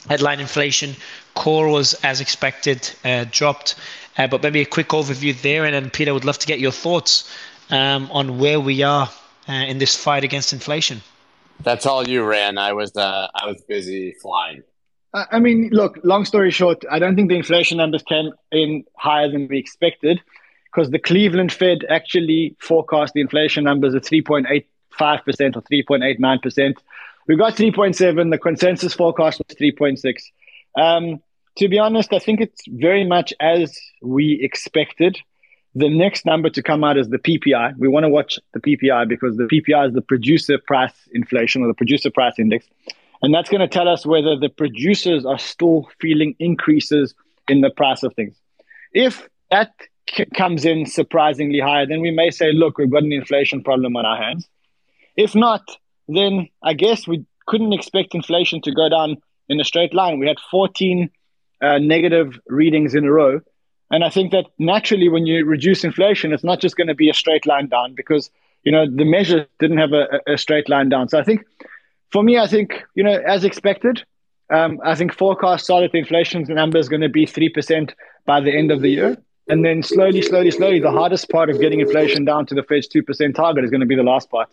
Headline 0.08 0.40
inflation, 0.40 0.96
core 1.34 1.68
was 1.68 1.94
as 2.02 2.20
expected, 2.20 2.90
uh, 3.04 3.24
dropped. 3.30 3.74
Uh, 4.16 4.28
but 4.28 4.42
maybe 4.44 4.60
a 4.60 4.64
quick 4.64 4.90
overview 4.90 5.34
there, 5.42 5.64
and 5.64 5.74
then 5.74 5.90
Peter 5.90 6.14
would 6.14 6.24
love 6.24 6.38
to 6.38 6.46
get 6.46 6.60
your 6.60 6.70
thoughts 6.70 7.28
um, 7.70 8.08
on 8.12 8.38
where 8.38 8.60
we 8.60 8.80
are 8.80 9.10
uh, 9.48 9.52
in 9.52 9.78
this 9.78 9.96
fight 9.96 10.22
against 10.22 10.52
inflation. 10.52 11.02
That's 11.64 11.84
all 11.84 12.06
you, 12.06 12.22
ran. 12.22 12.56
I 12.56 12.72
was 12.74 12.96
uh, 12.96 13.26
I 13.34 13.46
was 13.46 13.60
busy 13.62 14.14
flying. 14.22 14.62
I 15.12 15.24
I 15.32 15.38
mean, 15.40 15.68
look. 15.72 15.98
Long 16.04 16.24
story 16.24 16.52
short, 16.52 16.84
I 16.88 17.00
don't 17.00 17.16
think 17.16 17.28
the 17.28 17.36
inflation 17.36 17.78
numbers 17.78 18.04
came 18.04 18.30
in 18.52 18.84
higher 18.96 19.28
than 19.28 19.48
we 19.48 19.58
expected, 19.58 20.20
because 20.66 20.90
the 20.90 21.00
Cleveland 21.00 21.52
Fed 21.52 21.84
actually 21.90 22.54
forecast 22.60 23.14
the 23.14 23.20
inflation 23.20 23.64
numbers 23.64 23.96
at 23.96 24.04
three 24.04 24.22
point 24.22 24.46
eight 24.48 24.68
five 24.90 25.24
percent 25.24 25.56
or 25.56 25.62
three 25.62 25.82
point 25.82 26.04
eight 26.04 26.20
nine 26.20 26.38
percent. 26.38 26.80
We 27.26 27.36
got 27.36 27.56
three 27.56 27.72
point 27.72 27.96
seven. 27.96 28.30
The 28.30 28.38
consensus 28.38 28.94
forecast 28.94 29.40
was 29.40 29.56
three 29.56 29.72
point 29.72 29.98
six. 29.98 30.30
Um, 30.76 31.22
to 31.56 31.68
be 31.68 31.78
honest, 31.78 32.12
I 32.12 32.18
think 32.18 32.40
it's 32.40 32.62
very 32.66 33.04
much 33.04 33.32
as 33.40 33.78
we 34.02 34.40
expected. 34.42 35.18
The 35.76 35.88
next 35.88 36.24
number 36.24 36.50
to 36.50 36.62
come 36.62 36.84
out 36.84 36.98
is 36.98 37.08
the 37.08 37.18
PPI. 37.18 37.76
We 37.78 37.88
want 37.88 38.04
to 38.04 38.08
watch 38.08 38.38
the 38.52 38.60
PPI 38.60 39.08
because 39.08 39.36
the 39.36 39.44
PPI 39.44 39.88
is 39.88 39.94
the 39.94 40.02
producer 40.02 40.58
price 40.58 40.94
inflation 41.12 41.62
or 41.62 41.68
the 41.68 41.74
producer 41.74 42.10
price 42.10 42.34
index. 42.38 42.66
And 43.22 43.32
that's 43.32 43.48
going 43.48 43.60
to 43.60 43.68
tell 43.68 43.88
us 43.88 44.04
whether 44.04 44.36
the 44.36 44.48
producers 44.48 45.24
are 45.24 45.38
still 45.38 45.88
feeling 46.00 46.34
increases 46.38 47.14
in 47.48 47.60
the 47.60 47.70
price 47.70 48.02
of 48.02 48.14
things. 48.14 48.36
If 48.92 49.28
that 49.50 49.72
c- 50.08 50.26
comes 50.26 50.64
in 50.64 50.86
surprisingly 50.86 51.60
higher, 51.60 51.86
then 51.86 52.00
we 52.00 52.10
may 52.10 52.30
say, 52.30 52.52
look, 52.52 52.78
we've 52.78 52.90
got 52.90 53.02
an 53.02 53.12
inflation 53.12 53.62
problem 53.62 53.96
on 53.96 54.04
our 54.04 54.16
hands. 54.16 54.48
If 55.16 55.34
not, 55.34 55.62
then 56.08 56.48
I 56.62 56.74
guess 56.74 57.06
we 57.06 57.24
couldn't 57.46 57.72
expect 57.72 58.14
inflation 58.14 58.60
to 58.62 58.72
go 58.72 58.88
down 58.88 59.16
in 59.48 59.60
a 59.60 59.64
straight 59.64 59.94
line. 59.94 60.18
We 60.18 60.26
had 60.26 60.38
14 60.50 61.10
uh, 61.60 61.78
negative 61.78 62.38
readings 62.46 62.94
in 62.94 63.04
a 63.04 63.12
row. 63.12 63.40
And 63.90 64.04
I 64.04 64.10
think 64.10 64.32
that 64.32 64.46
naturally, 64.58 65.08
when 65.08 65.26
you 65.26 65.44
reduce 65.44 65.84
inflation, 65.84 66.32
it's 66.32 66.44
not 66.44 66.60
just 66.60 66.76
going 66.76 66.88
to 66.88 66.94
be 66.94 67.10
a 67.10 67.14
straight 67.14 67.46
line 67.46 67.68
down 67.68 67.94
because 67.94 68.30
you 68.64 68.72
know 68.72 68.86
the 68.90 69.04
measure 69.04 69.46
didn't 69.60 69.78
have 69.78 69.92
a, 69.92 70.20
a 70.26 70.38
straight 70.38 70.68
line 70.68 70.88
down. 70.88 71.08
So 71.08 71.18
I 71.18 71.22
think, 71.22 71.44
for 72.10 72.22
me, 72.22 72.38
I 72.38 72.46
think 72.46 72.82
you 72.94 73.04
know 73.04 73.12
as 73.12 73.44
expected, 73.44 74.02
um, 74.50 74.80
I 74.84 74.94
think 74.94 75.12
forecasts 75.12 75.68
are 75.70 75.82
that 75.82 75.92
the 75.92 75.98
inflation 75.98 76.42
number 76.48 76.78
is 76.78 76.88
going 76.88 77.02
to 77.02 77.08
be 77.08 77.26
three 77.26 77.50
percent 77.50 77.94
by 78.24 78.40
the 78.40 78.56
end 78.56 78.70
of 78.70 78.80
the 78.80 78.88
year, 78.88 79.16
and 79.48 79.64
then 79.64 79.82
slowly, 79.82 80.22
slowly, 80.22 80.50
slowly, 80.50 80.80
the 80.80 80.90
hardest 80.90 81.28
part 81.28 81.50
of 81.50 81.60
getting 81.60 81.80
inflation 81.80 82.24
down 82.24 82.46
to 82.46 82.54
the 82.54 82.62
Fed's 82.62 82.88
two 82.88 83.02
percent 83.02 83.36
target 83.36 83.64
is 83.64 83.70
going 83.70 83.80
to 83.80 83.86
be 83.86 83.96
the 83.96 84.02
last 84.02 84.30
part. 84.30 84.48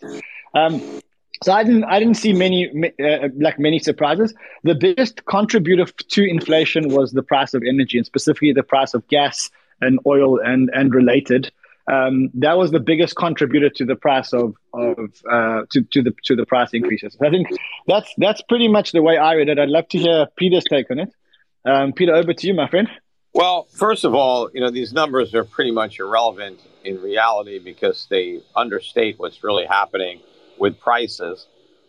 Um, 0.54 1.00
so 1.42 1.52
I 1.52 1.64
didn't 1.64 1.84
I 1.84 1.98
didn't 1.98 2.16
see 2.16 2.32
many 2.32 2.92
uh, 3.02 3.28
like 3.36 3.58
many 3.58 3.78
surprises. 3.78 4.34
The 4.64 4.74
biggest 4.74 5.24
contributor 5.26 5.84
to 5.86 6.24
inflation 6.24 6.88
was 6.88 7.12
the 7.12 7.22
price 7.22 7.54
of 7.54 7.62
energy, 7.66 7.98
and 7.98 8.06
specifically 8.06 8.52
the 8.52 8.62
price 8.62 8.94
of 8.94 9.06
gas 9.08 9.50
and 9.80 9.98
oil 10.06 10.40
and 10.40 10.70
and 10.72 10.94
related. 10.94 11.52
Um, 11.90 12.30
that 12.34 12.56
was 12.56 12.70
the 12.70 12.78
biggest 12.78 13.16
contributor 13.16 13.68
to 13.70 13.84
the 13.84 13.96
price 13.96 14.32
of 14.32 14.54
of 14.72 14.96
uh, 15.30 15.62
to 15.70 15.82
to 15.82 16.02
the 16.02 16.14
to 16.24 16.36
the 16.36 16.46
price 16.46 16.70
increases. 16.72 17.16
I 17.20 17.30
think 17.30 17.48
that's 17.86 18.12
that's 18.16 18.42
pretty 18.42 18.68
much 18.68 18.92
the 18.92 19.02
way 19.02 19.16
I 19.16 19.34
read 19.34 19.48
it. 19.48 19.58
I'd 19.58 19.68
love 19.68 19.88
to 19.88 19.98
hear 19.98 20.26
Peter's 20.36 20.64
take 20.64 20.90
on 20.90 21.00
it. 21.00 21.12
Um, 21.64 21.92
Peter, 21.92 22.14
over 22.14 22.32
to 22.32 22.46
you, 22.46 22.54
my 22.54 22.68
friend. 22.68 22.88
Well, 23.34 23.66
first 23.72 24.04
of 24.04 24.14
all, 24.14 24.50
you 24.52 24.60
know 24.60 24.70
these 24.70 24.92
numbers 24.92 25.34
are 25.34 25.44
pretty 25.44 25.72
much 25.72 25.98
irrelevant 25.98 26.60
in 26.84 27.00
reality 27.00 27.58
because 27.58 28.06
they 28.10 28.42
understate 28.54 29.18
what's 29.18 29.42
really 29.42 29.66
happening 29.66 30.20
with 30.62 30.78
prices, 30.78 31.48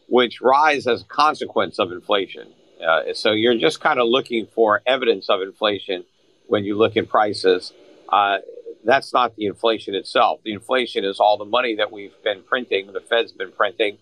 which 0.10 0.42
rise 0.42 0.88
as 0.88 1.04
a 1.04 1.06
consequence 1.06 1.78
of 1.78 1.92
inflation. 1.92 2.52
Uh, 2.84 3.14
so 3.14 3.32
you're 3.32 3.56
just 3.56 3.80
kind 3.80 4.00
of 4.00 4.08
looking 4.08 4.48
for 4.48 4.82
evidence 4.88 5.30
of 5.30 5.42
inflation 5.44 6.04
when 6.48 6.66
you 6.66 6.76
look 6.76 6.98
at 6.98 7.08
prices. 7.08 7.72
Uh, 8.10 8.40
that's 8.84 9.14
not 9.14 9.36
the 9.36 9.46
inflation 9.46 9.94
itself. 9.94 10.40
The 10.44 10.54
inflation 10.54 11.06
is 11.06 11.20
all 11.20 11.38
the 11.38 11.46
money 11.46 11.76
that 11.76 11.92
we've 11.92 12.16
been 12.24 12.42
printing, 12.42 12.92
the 12.92 13.00
Fed's 13.00 13.32
been 13.32 13.52
printing 13.52 14.00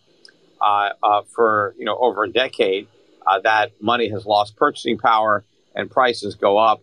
uh, 0.62 0.92
uh, 1.04 1.22
for 1.36 1.76
you 1.78 1.86
know 1.86 1.98
over 1.98 2.24
a 2.24 2.32
decade. 2.32 2.88
Uh, 3.28 3.42
that 3.42 3.74
money 3.82 4.10
has 4.10 4.26
lost 4.26 4.56
purchasing 4.56 4.98
power 4.98 5.44
and 5.76 5.92
prices 5.92 6.36
go 6.36 6.58
up, 6.58 6.82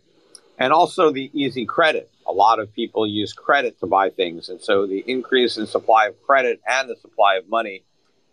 and 0.58 0.74
also 0.74 1.10
the 1.10 1.30
easy 1.32 1.64
credit. 1.64 2.10
A 2.28 2.32
lot 2.32 2.60
of 2.60 2.72
people 2.74 3.06
use 3.06 3.32
credit 3.32 3.80
to 3.80 3.86
buy 3.86 4.10
things, 4.10 4.50
and 4.50 4.60
so 4.60 4.86
the 4.86 5.02
increase 5.06 5.56
in 5.56 5.66
supply 5.66 6.06
of 6.06 6.22
credit 6.22 6.60
and 6.68 6.88
the 6.88 6.96
supply 6.96 7.36
of 7.36 7.48
money 7.48 7.84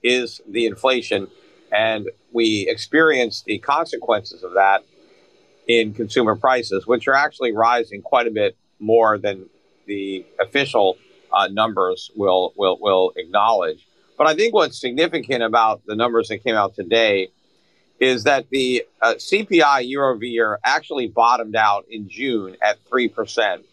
is 0.03 0.41
the 0.47 0.65
inflation, 0.65 1.27
and 1.71 2.09
we 2.33 2.67
experience 2.67 3.43
the 3.43 3.57
consequences 3.59 4.43
of 4.43 4.53
that 4.53 4.83
in 5.67 5.93
consumer 5.93 6.35
prices, 6.35 6.85
which 6.85 7.07
are 7.07 7.15
actually 7.15 7.53
rising 7.53 8.01
quite 8.01 8.27
a 8.27 8.31
bit 8.31 8.55
more 8.79 9.17
than 9.17 9.45
the 9.87 10.25
official 10.39 10.97
uh, 11.31 11.47
numbers 11.47 12.11
will, 12.15 12.53
will 12.57 12.77
will 12.79 13.13
acknowledge. 13.15 13.87
But 14.17 14.27
I 14.27 14.35
think 14.35 14.53
what's 14.53 14.79
significant 14.79 15.43
about 15.43 15.85
the 15.85 15.95
numbers 15.95 16.29
that 16.29 16.43
came 16.43 16.55
out 16.55 16.75
today 16.75 17.29
is 17.99 18.23
that 18.25 18.49
the 18.49 18.83
uh, 19.01 19.13
CPI 19.15 19.87
year 19.87 20.09
over 20.09 20.25
year 20.25 20.59
actually 20.65 21.07
bottomed 21.07 21.55
out 21.55 21.85
in 21.89 22.09
June 22.09 22.55
at 22.61 22.77
three 22.87 23.07
percent 23.07 23.65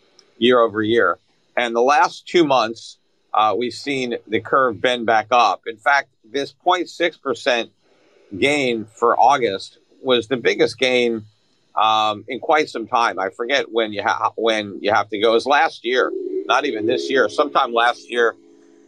year 0.42 0.60
over 0.60 0.82
year, 0.82 1.18
and 1.56 1.74
the 1.74 1.82
last 1.82 2.26
two 2.26 2.44
months 2.44 2.98
uh, 3.34 3.54
we've 3.56 3.72
seen 3.72 4.16
the 4.26 4.40
curve 4.40 4.80
bend 4.80 5.06
back 5.06 5.28
up. 5.30 5.62
In 5.66 5.76
fact, 5.76 6.08
this 6.24 6.54
0.6 6.66 7.20
percent 7.22 7.70
gain 8.38 8.84
for 8.84 9.18
August 9.18 9.78
was 10.02 10.28
the 10.28 10.36
biggest 10.36 10.78
gain 10.78 11.24
um, 11.74 12.24
in 12.28 12.40
quite 12.40 12.68
some 12.68 12.86
time. 12.86 13.18
I 13.18 13.30
forget 13.30 13.70
when 13.70 13.92
you 13.92 14.02
ha- 14.02 14.32
when 14.36 14.78
you 14.82 14.92
have 14.92 15.08
to 15.10 15.18
go. 15.18 15.30
It 15.30 15.34
was 15.34 15.46
last 15.46 15.84
year, 15.84 16.12
not 16.46 16.64
even 16.64 16.86
this 16.86 17.10
year. 17.10 17.28
Sometime 17.28 17.72
last 17.72 18.10
year, 18.10 18.34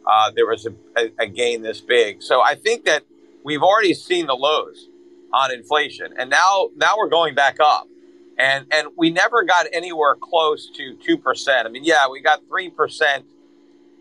uh, 0.06 0.30
there 0.34 0.46
was 0.46 0.66
a, 0.66 0.74
a, 0.96 1.10
a 1.20 1.26
gain 1.26 1.62
this 1.62 1.80
big. 1.80 2.22
So 2.22 2.42
I 2.42 2.54
think 2.56 2.84
that 2.84 3.04
we've 3.44 3.62
already 3.62 3.94
seen 3.94 4.26
the 4.26 4.34
lows 4.34 4.88
on 5.32 5.52
inflation, 5.52 6.14
and 6.18 6.30
now 6.30 6.68
now 6.76 6.96
we're 6.98 7.08
going 7.08 7.34
back 7.34 7.58
up. 7.60 7.88
And 8.38 8.66
and 8.72 8.88
we 8.96 9.10
never 9.10 9.44
got 9.44 9.66
anywhere 9.72 10.16
close 10.20 10.68
to 10.76 10.96
two 10.96 11.18
percent. 11.18 11.66
I 11.66 11.70
mean, 11.70 11.84
yeah, 11.84 12.08
we 12.08 12.20
got 12.20 12.40
three 12.48 12.70
percent 12.70 13.24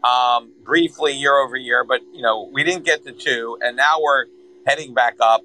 um, 0.04 0.52
briefly 0.64 1.14
year 1.14 1.38
over 1.38 1.56
year, 1.56 1.84
but 1.84 2.02
you 2.14 2.22
know 2.22 2.50
we 2.52 2.64
didn't 2.64 2.86
get 2.86 3.04
to 3.06 3.12
two, 3.12 3.58
and 3.62 3.78
now 3.78 4.02
we're 4.02 4.26
heading 4.66 4.94
back 4.94 5.16
up. 5.20 5.42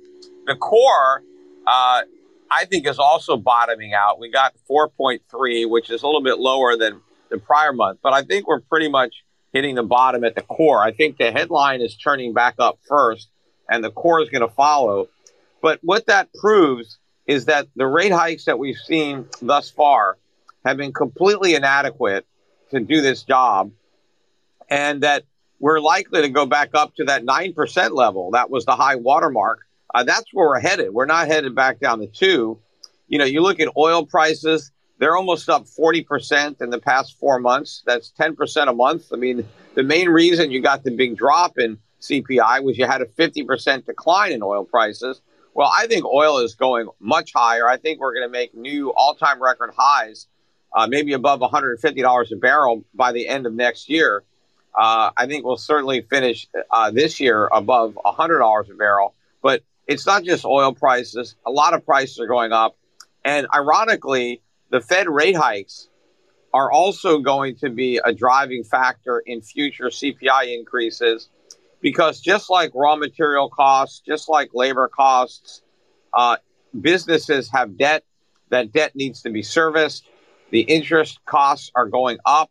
The 0.46 0.56
core. 0.56 1.22
Uh, 1.66 2.02
I 2.50 2.64
think 2.64 2.86
is 2.86 2.98
also 2.98 3.36
bottoming 3.36 3.92
out. 3.92 4.18
We 4.18 4.30
got 4.30 4.54
4.3, 4.70 5.68
which 5.68 5.90
is 5.90 6.02
a 6.02 6.06
little 6.06 6.22
bit 6.22 6.38
lower 6.38 6.78
than 6.78 7.02
the 7.30 7.36
prior 7.36 7.72
month, 7.74 7.98
but 8.02 8.14
I 8.14 8.22
think 8.22 8.46
we're 8.46 8.60
pretty 8.60 8.88
much 8.88 9.22
hitting 9.52 9.74
the 9.74 9.82
bottom 9.82 10.24
at 10.24 10.34
the 10.34 10.42
core. 10.42 10.82
I 10.82 10.92
think 10.92 11.18
the 11.18 11.30
headline 11.30 11.80
is 11.80 11.96
turning 11.96 12.32
back 12.32 12.54
up 12.58 12.78
first, 12.88 13.28
and 13.68 13.82
the 13.82 13.90
core 13.90 14.20
is 14.22 14.30
going 14.30 14.46
to 14.46 14.54
follow. 14.54 15.08
But 15.60 15.80
what 15.82 16.06
that 16.06 16.32
proves 16.32 16.98
is 17.28 17.44
that 17.44 17.68
the 17.76 17.86
rate 17.86 18.10
hikes 18.10 18.46
that 18.46 18.58
we've 18.58 18.78
seen 18.78 19.26
thus 19.40 19.70
far 19.70 20.18
have 20.64 20.78
been 20.78 20.92
completely 20.92 21.54
inadequate 21.54 22.26
to 22.70 22.80
do 22.80 23.02
this 23.02 23.22
job, 23.22 23.70
and 24.68 25.02
that 25.02 25.24
we're 25.60 25.78
likely 25.78 26.22
to 26.22 26.28
go 26.30 26.46
back 26.46 26.70
up 26.74 26.94
to 26.96 27.04
that 27.04 27.24
9% 27.24 27.90
level. 27.92 28.30
That 28.32 28.50
was 28.50 28.64
the 28.64 28.74
high 28.74 28.96
watermark. 28.96 29.60
Uh, 29.94 30.04
that's 30.04 30.26
where 30.32 30.48
we're 30.48 30.60
headed. 30.60 30.92
We're 30.92 31.06
not 31.06 31.28
headed 31.28 31.54
back 31.54 31.80
down 31.80 32.00
to 32.00 32.06
two. 32.06 32.58
You 33.08 33.18
know, 33.18 33.24
you 33.24 33.42
look 33.42 33.60
at 33.60 33.68
oil 33.76 34.06
prices, 34.06 34.70
they're 34.98 35.16
almost 35.16 35.48
up 35.48 35.66
40% 35.66 36.60
in 36.60 36.70
the 36.70 36.78
past 36.78 37.18
four 37.18 37.38
months. 37.38 37.82
That's 37.86 38.12
10% 38.18 38.68
a 38.68 38.74
month. 38.74 39.06
I 39.12 39.16
mean, 39.16 39.46
the 39.74 39.82
main 39.82 40.08
reason 40.08 40.50
you 40.50 40.60
got 40.60 40.82
the 40.82 40.90
big 40.90 41.16
drop 41.16 41.58
in 41.58 41.78
CPI 42.00 42.62
was 42.62 42.78
you 42.78 42.86
had 42.86 43.02
a 43.02 43.06
50% 43.06 43.86
decline 43.86 44.32
in 44.32 44.42
oil 44.42 44.64
prices. 44.64 45.20
Well, 45.58 45.72
I 45.76 45.88
think 45.88 46.04
oil 46.04 46.38
is 46.38 46.54
going 46.54 46.86
much 47.00 47.32
higher. 47.34 47.68
I 47.68 47.78
think 47.78 47.98
we're 47.98 48.14
going 48.14 48.28
to 48.28 48.30
make 48.30 48.54
new 48.54 48.92
all 48.92 49.16
time 49.16 49.42
record 49.42 49.72
highs, 49.76 50.28
uh, 50.72 50.86
maybe 50.86 51.14
above 51.14 51.40
$150 51.40 52.32
a 52.32 52.36
barrel 52.36 52.84
by 52.94 53.10
the 53.10 53.26
end 53.26 53.44
of 53.44 53.52
next 53.52 53.88
year. 53.90 54.22
Uh, 54.72 55.10
I 55.16 55.26
think 55.26 55.44
we'll 55.44 55.56
certainly 55.56 56.02
finish 56.02 56.46
uh, 56.70 56.92
this 56.92 57.18
year 57.18 57.48
above 57.50 57.98
$100 58.06 58.70
a 58.70 58.74
barrel. 58.74 59.16
But 59.42 59.64
it's 59.88 60.06
not 60.06 60.22
just 60.22 60.44
oil 60.44 60.74
prices, 60.74 61.34
a 61.44 61.50
lot 61.50 61.74
of 61.74 61.84
prices 61.84 62.20
are 62.20 62.28
going 62.28 62.52
up. 62.52 62.76
And 63.24 63.48
ironically, 63.52 64.40
the 64.70 64.80
Fed 64.80 65.08
rate 65.08 65.34
hikes 65.34 65.88
are 66.54 66.70
also 66.70 67.18
going 67.18 67.56
to 67.56 67.68
be 67.68 68.00
a 68.04 68.12
driving 68.12 68.62
factor 68.62 69.18
in 69.26 69.42
future 69.42 69.86
CPI 69.86 70.56
increases 70.56 71.28
because 71.80 72.20
just 72.20 72.50
like 72.50 72.72
raw 72.74 72.96
material 72.96 73.48
costs, 73.48 74.00
just 74.06 74.28
like 74.28 74.50
labor 74.54 74.88
costs, 74.88 75.62
uh, 76.12 76.36
businesses 76.78 77.50
have 77.52 77.76
debt. 77.76 78.04
That 78.50 78.72
debt 78.72 78.96
needs 78.96 79.22
to 79.22 79.30
be 79.30 79.42
serviced. 79.42 80.04
The 80.50 80.60
interest 80.60 81.18
costs 81.26 81.70
are 81.74 81.86
going 81.86 82.18
up. 82.24 82.50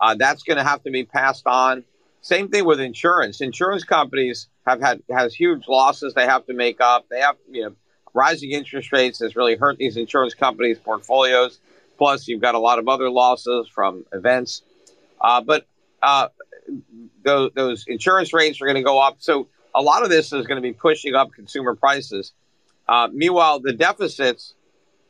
Uh, 0.00 0.14
that's 0.14 0.42
going 0.42 0.56
to 0.56 0.64
have 0.64 0.82
to 0.84 0.90
be 0.90 1.04
passed 1.04 1.46
on. 1.46 1.84
Same 2.22 2.48
thing 2.48 2.64
with 2.64 2.80
insurance. 2.80 3.40
Insurance 3.42 3.84
companies 3.84 4.48
have 4.66 4.80
had 4.80 5.02
has 5.10 5.34
huge 5.34 5.68
losses 5.68 6.14
they 6.14 6.24
have 6.24 6.46
to 6.46 6.54
make 6.54 6.80
up. 6.80 7.06
They 7.10 7.20
have 7.20 7.36
you 7.50 7.64
know 7.64 7.74
rising 8.14 8.52
interest 8.52 8.92
rates 8.92 9.18
has 9.18 9.36
really 9.36 9.56
hurt 9.56 9.76
these 9.76 9.96
insurance 9.96 10.32
companies' 10.32 10.78
portfolios. 10.78 11.58
Plus, 11.98 12.26
you've 12.26 12.40
got 12.40 12.54
a 12.54 12.58
lot 12.58 12.78
of 12.78 12.88
other 12.88 13.10
losses 13.10 13.68
from 13.68 14.04
events. 14.12 14.62
Uh, 15.20 15.42
but 15.42 15.66
uh, 16.02 16.28
those, 17.22 17.50
those, 17.54 17.84
insurance 17.86 18.32
rates 18.32 18.60
are 18.60 18.64
going 18.66 18.76
to 18.76 18.82
go 18.82 19.00
up. 19.00 19.16
So 19.18 19.48
a 19.74 19.82
lot 19.82 20.02
of 20.02 20.10
this 20.10 20.32
is 20.32 20.46
going 20.46 20.56
to 20.56 20.62
be 20.62 20.72
pushing 20.72 21.14
up 21.14 21.32
consumer 21.32 21.74
prices. 21.74 22.32
Uh, 22.88 23.08
meanwhile, 23.12 23.60
the 23.60 23.72
deficits, 23.72 24.54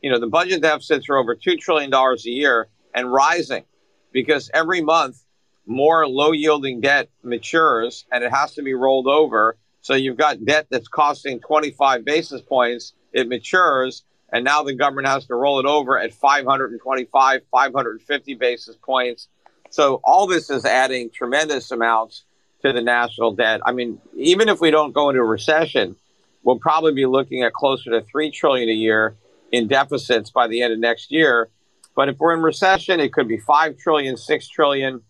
you 0.02 0.10
know, 0.10 0.18
the 0.18 0.28
budget 0.28 0.62
deficits 0.62 1.08
are 1.08 1.16
over 1.16 1.34
$2 1.34 1.58
trillion 1.58 1.92
a 1.92 2.16
year 2.24 2.68
and 2.94 3.12
rising 3.12 3.64
because 4.12 4.50
every 4.54 4.80
month 4.80 5.22
more 5.66 6.06
low 6.06 6.32
yielding 6.32 6.80
debt 6.80 7.08
matures 7.22 8.04
and 8.12 8.22
it 8.22 8.30
has 8.30 8.54
to 8.54 8.62
be 8.62 8.74
rolled 8.74 9.06
over. 9.06 9.56
So 9.80 9.94
you've 9.94 10.16
got 10.16 10.44
debt 10.44 10.66
that's 10.70 10.88
costing 10.88 11.40
25 11.40 12.04
basis 12.04 12.40
points, 12.40 12.94
it 13.12 13.28
matures, 13.28 14.04
and 14.32 14.44
now 14.44 14.62
the 14.62 14.74
government 14.74 15.08
has 15.08 15.26
to 15.26 15.34
roll 15.34 15.60
it 15.60 15.66
over 15.66 15.98
at 15.98 16.12
525, 16.12 17.42
550 17.50 18.34
basis 18.34 18.76
points. 18.76 19.28
So 19.74 20.00
all 20.04 20.28
this 20.28 20.50
is 20.50 20.64
adding 20.64 21.10
tremendous 21.10 21.72
amounts 21.72 22.22
to 22.62 22.72
the 22.72 22.80
national 22.80 23.32
debt. 23.32 23.60
I 23.66 23.72
mean, 23.72 24.00
even 24.16 24.48
if 24.48 24.60
we 24.60 24.70
don't 24.70 24.92
go 24.92 25.08
into 25.10 25.20
a 25.20 25.24
recession, 25.24 25.96
we'll 26.44 26.60
probably 26.60 26.92
be 26.92 27.06
looking 27.06 27.42
at 27.42 27.54
closer 27.54 27.90
to 27.90 28.02
3 28.02 28.30
trillion 28.30 28.68
a 28.68 28.72
year 28.72 29.16
in 29.50 29.66
deficits 29.66 30.30
by 30.30 30.46
the 30.46 30.62
end 30.62 30.74
of 30.74 30.78
next 30.78 31.10
year. 31.10 31.48
But 31.96 32.08
if 32.08 32.20
we're 32.20 32.34
in 32.34 32.42
recession, 32.42 33.00
it 33.00 33.12
could 33.12 33.26
be 33.26 33.38
5 33.38 33.76
trillion, 33.76 34.16
6 34.16 34.48
trillion. 34.48 35.02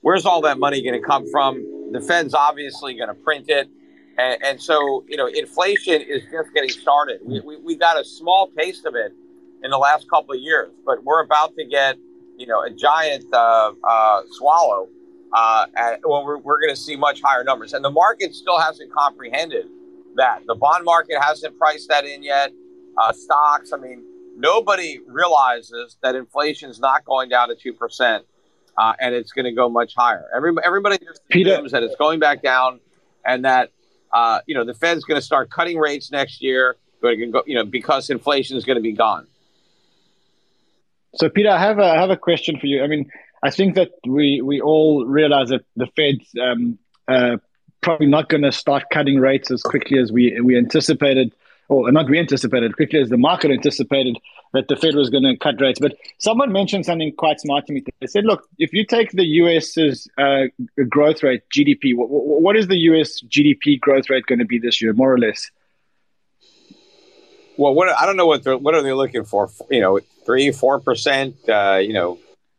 Where's 0.00 0.24
all 0.24 0.40
that 0.40 0.58
money 0.58 0.82
going 0.82 0.98
to 0.98 1.06
come 1.06 1.30
from? 1.30 1.90
The 1.92 2.00
Fed's 2.00 2.32
obviously 2.32 2.94
going 2.94 3.08
to 3.08 3.14
print 3.14 3.50
it. 3.50 3.68
And, 4.16 4.42
and, 4.42 4.62
so, 4.62 5.04
you 5.06 5.18
know, 5.18 5.26
inflation 5.26 6.00
is 6.00 6.22
just 6.32 6.54
getting 6.54 6.70
started. 6.70 7.20
We, 7.26 7.40
we, 7.40 7.56
we 7.58 7.76
got 7.76 8.00
a 8.00 8.04
small 8.06 8.48
taste 8.56 8.86
of 8.86 8.94
it 8.94 9.12
in 9.62 9.70
the 9.70 9.76
last 9.76 10.08
couple 10.08 10.34
of 10.34 10.40
years, 10.40 10.72
but 10.86 11.04
we're 11.04 11.22
about 11.22 11.54
to 11.56 11.66
get, 11.66 11.98
you 12.38 12.46
know, 12.46 12.62
a 12.62 12.70
giant 12.70 13.26
uh, 13.32 13.72
uh, 13.82 14.22
swallow. 14.30 14.88
Uh, 15.32 15.66
at, 15.76 16.00
well, 16.04 16.24
we're, 16.24 16.38
we're 16.38 16.60
going 16.60 16.74
to 16.74 16.80
see 16.80 16.96
much 16.96 17.20
higher 17.20 17.44
numbers. 17.44 17.74
And 17.74 17.84
the 17.84 17.90
market 17.90 18.34
still 18.34 18.58
hasn't 18.58 18.90
comprehended 18.92 19.66
that. 20.16 20.46
The 20.46 20.54
bond 20.54 20.84
market 20.84 21.18
hasn't 21.20 21.58
priced 21.58 21.88
that 21.88 22.06
in 22.06 22.22
yet. 22.22 22.50
Uh, 22.96 23.12
stocks, 23.12 23.72
I 23.72 23.76
mean, 23.76 24.04
nobody 24.36 25.00
realizes 25.06 25.98
that 26.02 26.14
inflation 26.14 26.70
is 26.70 26.80
not 26.80 27.04
going 27.04 27.28
down 27.28 27.48
to 27.48 27.72
2%. 27.72 28.20
Uh, 28.78 28.92
and 29.00 29.14
it's 29.14 29.32
going 29.32 29.44
to 29.44 29.52
go 29.52 29.68
much 29.68 29.94
higher. 29.94 30.26
Every, 30.34 30.52
everybody 30.64 30.98
just 30.98 31.20
assumes 31.30 31.72
that 31.72 31.82
it's 31.82 31.96
going 31.96 32.20
back 32.20 32.42
down, 32.42 32.78
and 33.26 33.44
that 33.44 33.72
uh, 34.12 34.40
you 34.46 34.54
know, 34.54 34.64
the 34.64 34.74
Fed's 34.74 35.04
going 35.04 35.20
to 35.20 35.24
start 35.24 35.50
cutting 35.50 35.78
rates 35.78 36.10
next 36.10 36.42
year, 36.42 36.76
but 37.00 37.14
go, 37.30 37.42
you 37.46 37.54
know, 37.54 37.64
because 37.64 38.10
inflation 38.10 38.56
is 38.56 38.64
going 38.64 38.76
to 38.76 38.82
be 38.82 38.92
gone. 38.92 39.26
So, 41.16 41.28
Peter, 41.28 41.50
I 41.50 41.58
have 41.58 41.78
a, 41.78 41.84
I 41.84 42.00
have 42.00 42.10
a 42.10 42.16
question 42.16 42.58
for 42.58 42.66
you. 42.66 42.82
I 42.82 42.86
mean, 42.86 43.10
I 43.42 43.50
think 43.50 43.74
that 43.76 43.90
we 44.06 44.42
we 44.42 44.60
all 44.60 45.06
realize 45.06 45.48
that 45.48 45.64
the 45.76 45.86
Fed's 45.96 46.30
um, 46.40 46.78
uh, 47.06 47.36
probably 47.80 48.06
not 48.06 48.28
going 48.28 48.42
to 48.42 48.52
start 48.52 48.84
cutting 48.92 49.18
rates 49.18 49.50
as 49.50 49.62
quickly 49.62 49.98
as 49.98 50.12
we 50.12 50.40
we 50.40 50.56
anticipated 50.56 51.32
or 51.68 51.90
not 51.92 52.08
we 52.08 52.18
anticipated, 52.18 52.76
quickly 52.76 53.00
as 53.00 53.10
the 53.10 53.18
market 53.18 53.50
anticipated 53.50 54.16
that 54.54 54.68
the 54.68 54.76
Fed 54.76 54.94
was 54.94 55.10
going 55.10 55.24
to 55.24 55.36
cut 55.36 55.60
rates. 55.60 55.78
But 55.78 55.96
someone 56.18 56.50
mentioned 56.50 56.86
something 56.86 57.12
quite 57.16 57.40
smart 57.40 57.66
to 57.66 57.74
me. 57.74 57.84
They 58.00 58.06
said, 58.06 58.24
look, 58.24 58.48
if 58.58 58.72
you 58.72 58.84
take 58.86 59.12
the 59.12 59.24
US's 59.24 60.08
uh, 60.16 60.44
growth 60.88 61.22
rate, 61.22 61.42
GDP, 61.54 61.94
what, 61.94 62.08
what 62.08 62.56
is 62.56 62.68
the 62.68 62.78
US 62.78 63.20
GDP 63.22 63.78
growth 63.78 64.08
rate 64.08 64.24
going 64.26 64.38
to 64.38 64.46
be 64.46 64.58
this 64.58 64.80
year, 64.80 64.94
more 64.94 65.12
or 65.12 65.18
less? 65.18 65.50
Well, 67.58 67.74
what 67.74 67.88
I 67.88 68.06
don't 68.06 68.16
know 68.16 68.26
what 68.26 68.44
they're 68.44 68.56
what 68.56 68.74
are 68.74 68.82
they 68.82 68.92
looking 68.92 69.24
for? 69.24 69.50
You 69.68 69.80
know, 69.80 69.98
three, 70.24 70.52
four 70.52 70.78
percent. 70.78 71.36
Uh, 71.48 71.80
you 71.82 71.92
know, 71.92 72.18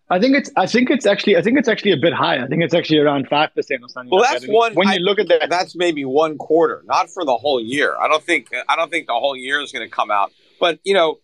I 0.10 0.20
think 0.20 0.36
it's 0.36 0.52
I 0.58 0.66
think 0.66 0.90
it's 0.90 1.06
actually 1.06 1.38
I 1.38 1.42
think 1.42 1.58
it's 1.58 1.70
actually 1.70 1.94
a 1.94 1.98
bit 1.98 2.14
high. 2.14 2.44
I 2.44 2.48
think 2.48 2.62
it's 2.64 2.74
actually 2.74 3.00
around 3.00 3.30
five 3.30 3.56
percent 3.56 3.82
or 3.82 3.88
something. 3.88 4.12
Well, 4.12 4.22
like 4.22 4.32
that's 4.32 4.46
that. 4.46 4.52
one. 4.52 4.74
When 4.74 4.90
I, 4.90 4.96
you 4.96 5.00
look 5.00 5.18
at 5.18 5.30
that, 5.30 5.50
that's 5.50 5.74
maybe 5.74 6.04
one 6.04 6.38
quarter, 6.38 6.84
not 6.86 7.10
for 7.10 7.24
the 7.24 7.38
whole 7.38 7.62
year. 7.62 7.96
I 7.98 8.10
don't 8.10 8.24
think 8.24 8.50
I 8.68 8.76
don't 8.76 8.92
think 8.92 9.08
the 9.08 9.14
whole 9.14 9.38
year 9.38 9.62
is 9.62 9.72
going 9.72 9.88
to 9.88 9.96
come 9.96 10.12
out. 10.12 10.34
But 10.60 10.80
you 10.84 10.94
know, 10.94 11.20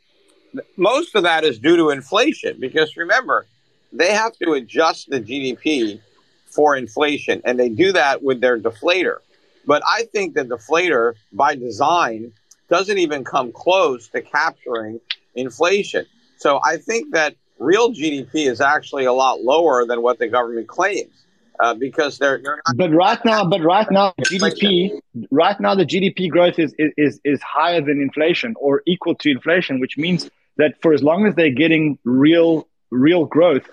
most 0.77 1.13
of 1.13 1.23
that 1.23 1.43
is 1.43 1.59
due 1.59 1.75
to 1.75 1.89
inflation 1.89 2.57
because 2.61 2.95
remember, 2.95 3.45
they 3.91 4.13
have 4.13 4.37
to 4.37 4.53
adjust 4.53 5.09
the 5.09 5.19
GDP 5.19 5.99
for 6.45 6.77
inflation, 6.77 7.41
and 7.43 7.59
they 7.59 7.67
do 7.67 7.91
that 7.91 8.23
with 8.23 8.39
their 8.39 8.57
deflator. 8.57 9.17
But 9.65 9.81
I 9.85 10.03
think 10.13 10.35
the 10.35 10.45
deflator, 10.45 11.15
by 11.33 11.55
design, 11.55 12.31
doesn't 12.69 12.97
even 12.97 13.23
come 13.23 13.51
close 13.51 14.07
to 14.09 14.21
capturing 14.21 14.99
inflation. 15.35 16.05
So 16.37 16.59
I 16.63 16.77
think 16.77 17.13
that 17.13 17.35
real 17.59 17.91
GDP 17.91 18.47
is 18.49 18.61
actually 18.61 19.05
a 19.05 19.13
lot 19.13 19.41
lower 19.41 19.85
than 19.85 20.01
what 20.01 20.19
the 20.19 20.27
government 20.27 20.67
claims. 20.67 21.11
Uh, 21.57 21.73
because 21.73 22.17
they're, 22.17 22.41
they're 22.43 22.61
but 22.75 22.91
right 22.91 23.23
now, 23.23 23.45
but 23.45 23.61
right 23.61 23.89
now, 23.89 24.13
GDP, 24.23 24.99
right 25.31 25.57
now, 25.61 25.73
the 25.73 25.85
GDP 25.85 26.29
growth 26.29 26.59
is, 26.59 26.75
is 26.77 27.21
is 27.23 27.41
higher 27.41 27.79
than 27.79 28.01
inflation 28.01 28.55
or 28.59 28.81
equal 28.85 29.15
to 29.15 29.31
inflation, 29.31 29.79
which 29.79 29.97
means 29.97 30.29
that 30.57 30.73
for 30.81 30.93
as 30.93 31.01
long 31.01 31.25
as 31.25 31.35
they're 31.35 31.53
getting 31.53 31.97
real 32.03 32.67
real 32.91 33.23
growth, 33.23 33.63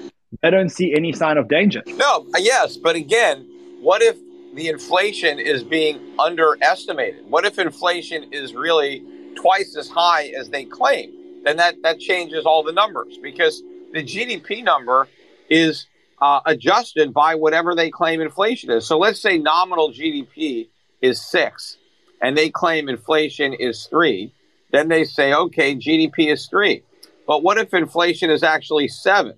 they 0.42 0.50
don't 0.50 0.68
see 0.68 0.94
any 0.94 1.12
sign 1.12 1.38
of 1.38 1.48
danger. 1.48 1.82
No, 1.86 2.24
yes, 2.38 2.76
but 2.76 2.94
again, 2.94 3.48
what 3.80 4.00
if 4.00 4.16
the 4.54 4.68
inflation 4.68 5.38
is 5.38 5.64
being 5.64 6.00
underestimated? 6.18 7.24
What 7.28 7.44
if 7.44 7.58
inflation 7.58 8.32
is 8.32 8.54
really 8.54 9.04
twice 9.34 9.76
as 9.76 9.88
high 9.88 10.32
as 10.38 10.50
they 10.50 10.64
claim? 10.64 11.12
Then 11.44 11.56
that 11.56 11.76
that 11.82 11.98
changes 11.98 12.46
all 12.46 12.62
the 12.62 12.72
numbers 12.72 13.18
because 13.22 13.62
the 13.92 14.02
GDP 14.02 14.62
number 14.62 15.08
is 15.48 15.86
uh, 16.20 16.40
adjusted 16.46 17.12
by 17.12 17.34
whatever 17.34 17.74
they 17.74 17.90
claim 17.90 18.20
inflation 18.20 18.70
is. 18.70 18.86
So 18.86 18.98
let's 18.98 19.20
say 19.20 19.38
nominal 19.38 19.90
GDP 19.90 20.68
is 21.00 21.20
six 21.20 21.78
and 22.20 22.38
they 22.38 22.48
claim 22.48 22.88
inflation 22.88 23.52
is 23.52 23.86
three. 23.86 24.32
Then 24.70 24.88
they 24.88 25.04
say, 25.04 25.34
okay, 25.34 25.74
GDP 25.74 26.32
is 26.32 26.46
three. 26.46 26.82
But 27.26 27.42
what 27.42 27.58
if 27.58 27.74
inflation 27.74 28.30
is 28.30 28.42
actually 28.42 28.88
seven, 28.88 29.34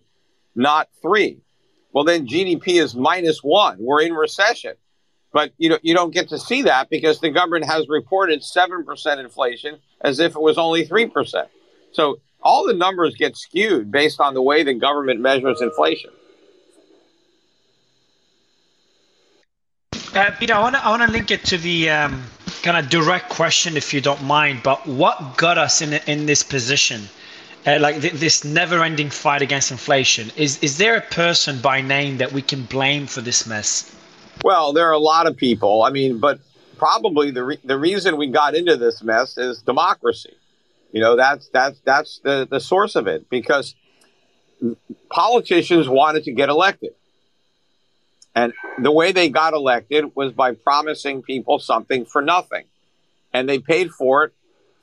not 0.54 0.88
three? 1.00 1.38
Well, 1.92 2.04
then 2.04 2.26
GDP 2.26 2.83
is 2.83 2.94
minus 2.94 3.42
one. 3.42 3.78
We're 3.80 4.02
in 4.02 4.12
recession. 4.12 4.75
But 5.35 5.50
you 5.59 5.69
know, 5.69 5.79
you 5.83 5.95
don't 5.95 6.14
get 6.14 6.29
to 6.29 6.38
see 6.38 6.62
that 6.62 6.88
because 6.88 7.19
the 7.19 7.29
government 7.29 7.64
has 7.64 7.88
reported 7.88 8.43
7% 8.43 9.19
inflation 9.19 9.81
as 10.00 10.21
if 10.21 10.37
it 10.37 10.41
was 10.41 10.57
only 10.57 10.87
3%. 10.87 11.49
So 11.91 12.21
all 12.41 12.64
the 12.64 12.73
numbers 12.73 13.17
get 13.17 13.37
skewed 13.37 13.91
based 13.91 14.21
on 14.21 14.35
the 14.35 14.41
way 14.41 14.62
the 14.62 14.75
government 14.75 15.19
measures 15.21 15.61
inflation. 15.61 16.11
Uh, 20.14 20.31
Peter, 20.38 20.55
I 20.55 20.61
want 20.61 20.76
to 20.76 20.87
I 20.87 21.07
link 21.07 21.33
it 21.33 21.45
to 21.47 21.59
the 21.59 21.91
um, 21.91 22.23
kind 22.62 22.76
of 22.76 22.88
direct 22.88 23.29
question, 23.29 23.76
if 23.76 23.93
you 23.93 24.00
don't 24.00 24.23
mind. 24.23 24.61
But 24.62 24.87
what 24.87 25.37
got 25.37 25.59
us 25.59 25.83
in 25.83 25.95
in 26.07 26.26
this 26.26 26.45
position, 26.45 27.09
uh, 27.67 27.81
like 27.81 28.00
th- 28.00 28.12
this 28.12 28.45
never-ending 28.45 29.11
fight 29.11 29.43
against 29.43 29.73
inflation? 29.73 30.31
Is 30.37 30.62
is 30.62 30.79
there 30.79 30.95
a 30.97 31.00
person 31.00 31.61
by 31.61 31.81
name 31.81 32.19
that 32.19 32.31
we 32.31 32.43
can 32.43 32.62
blame 32.67 33.09
for 33.09 33.21
this 33.21 33.45
mess? 33.45 33.91
Well, 34.43 34.73
there 34.73 34.88
are 34.88 34.93
a 34.93 34.99
lot 34.99 35.26
of 35.26 35.37
people. 35.37 35.83
I 35.83 35.91
mean, 35.91 36.19
but 36.19 36.41
probably 36.76 37.31
the 37.31 37.45
re- 37.45 37.61
the 37.64 37.79
reason 37.79 38.17
we 38.17 38.29
got 38.29 38.55
into 38.55 38.76
this 38.76 39.03
mess 39.03 39.38
is 39.38 39.62
democracy. 39.62 40.35
You 40.93 41.00
know, 41.00 41.17
that's 41.17 41.49
that's 41.49 41.81
that's 41.85 42.19
the 42.21 42.47
the 42.50 42.61
source 42.61 42.95
of 42.97 43.07
it 43.07 43.29
because 43.31 43.75
politicians 45.11 45.88
wanted 45.88 46.25
to 46.25 46.33
get 46.33 46.49
elected. 46.49 46.93
And 48.35 48.53
the 48.79 48.91
way 48.91 49.12
they 49.12 49.29
got 49.29 49.55
elected 49.55 50.17
was 50.17 50.33
by 50.33 50.53
promising 50.55 51.23
people 51.23 51.59
something 51.59 52.05
for 52.05 52.21
nothing. 52.21 52.64
And 53.33 53.49
they 53.49 53.59
paid 53.59 53.93
for 53.93 54.25
it 54.25 54.33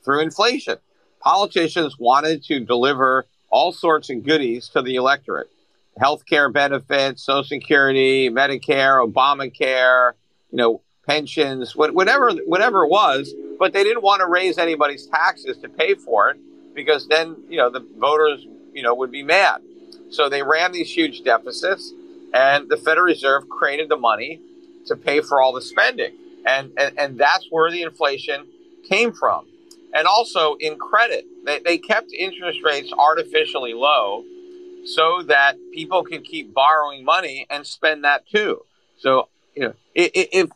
through 0.04 0.20
inflation. 0.20 0.78
Politicians 1.20 1.98
wanted 1.98 2.42
to 2.44 2.60
deliver 2.60 3.26
all 3.50 3.72
sorts 3.72 4.08
of 4.10 4.24
goodies 4.24 4.68
to 4.70 4.82
the 4.82 4.96
electorate 4.96 5.50
health 5.98 6.24
care 6.26 6.48
benefits, 6.48 7.24
Social 7.24 7.44
Security, 7.44 8.30
Medicare, 8.30 9.06
Obamacare, 9.06 10.12
you 10.50 10.58
know, 10.58 10.82
pensions, 11.06 11.74
whatever, 11.74 12.32
whatever 12.46 12.84
it 12.84 12.88
was. 12.88 13.32
But 13.58 13.72
they 13.72 13.84
didn't 13.84 14.02
want 14.02 14.20
to 14.20 14.26
raise 14.26 14.58
anybody's 14.58 15.06
taxes 15.06 15.58
to 15.58 15.68
pay 15.68 15.94
for 15.94 16.30
it 16.30 16.38
because 16.74 17.06
then, 17.08 17.36
you 17.48 17.58
know, 17.58 17.70
the 17.70 17.86
voters, 17.98 18.46
you 18.72 18.82
know, 18.82 18.94
would 18.94 19.12
be 19.12 19.22
mad. 19.22 19.60
So 20.10 20.28
they 20.28 20.42
ran 20.42 20.72
these 20.72 20.94
huge 20.94 21.22
deficits 21.22 21.92
and 22.32 22.68
the 22.68 22.76
Federal 22.76 23.06
Reserve 23.06 23.48
created 23.48 23.88
the 23.88 23.96
money 23.96 24.40
to 24.86 24.96
pay 24.96 25.20
for 25.20 25.40
all 25.40 25.52
the 25.52 25.60
spending. 25.60 26.14
And, 26.46 26.72
and, 26.76 26.98
and 26.98 27.18
that's 27.18 27.46
where 27.50 27.70
the 27.70 27.82
inflation 27.82 28.46
came 28.88 29.12
from. 29.12 29.46
And 29.94 30.06
also 30.06 30.54
in 30.54 30.78
credit, 30.78 31.26
they, 31.44 31.60
they 31.60 31.78
kept 31.78 32.12
interest 32.12 32.60
rates 32.64 32.92
artificially 32.96 33.74
low 33.74 34.24
so 34.84 35.22
that 35.22 35.56
people 35.72 36.02
can 36.04 36.22
keep 36.22 36.52
borrowing 36.52 37.04
money 37.04 37.46
and 37.50 37.66
spend 37.66 38.04
that 38.04 38.26
too. 38.28 38.64
So, 38.98 39.28
you 39.54 39.62
know, 39.62 39.74
if, 39.94 40.50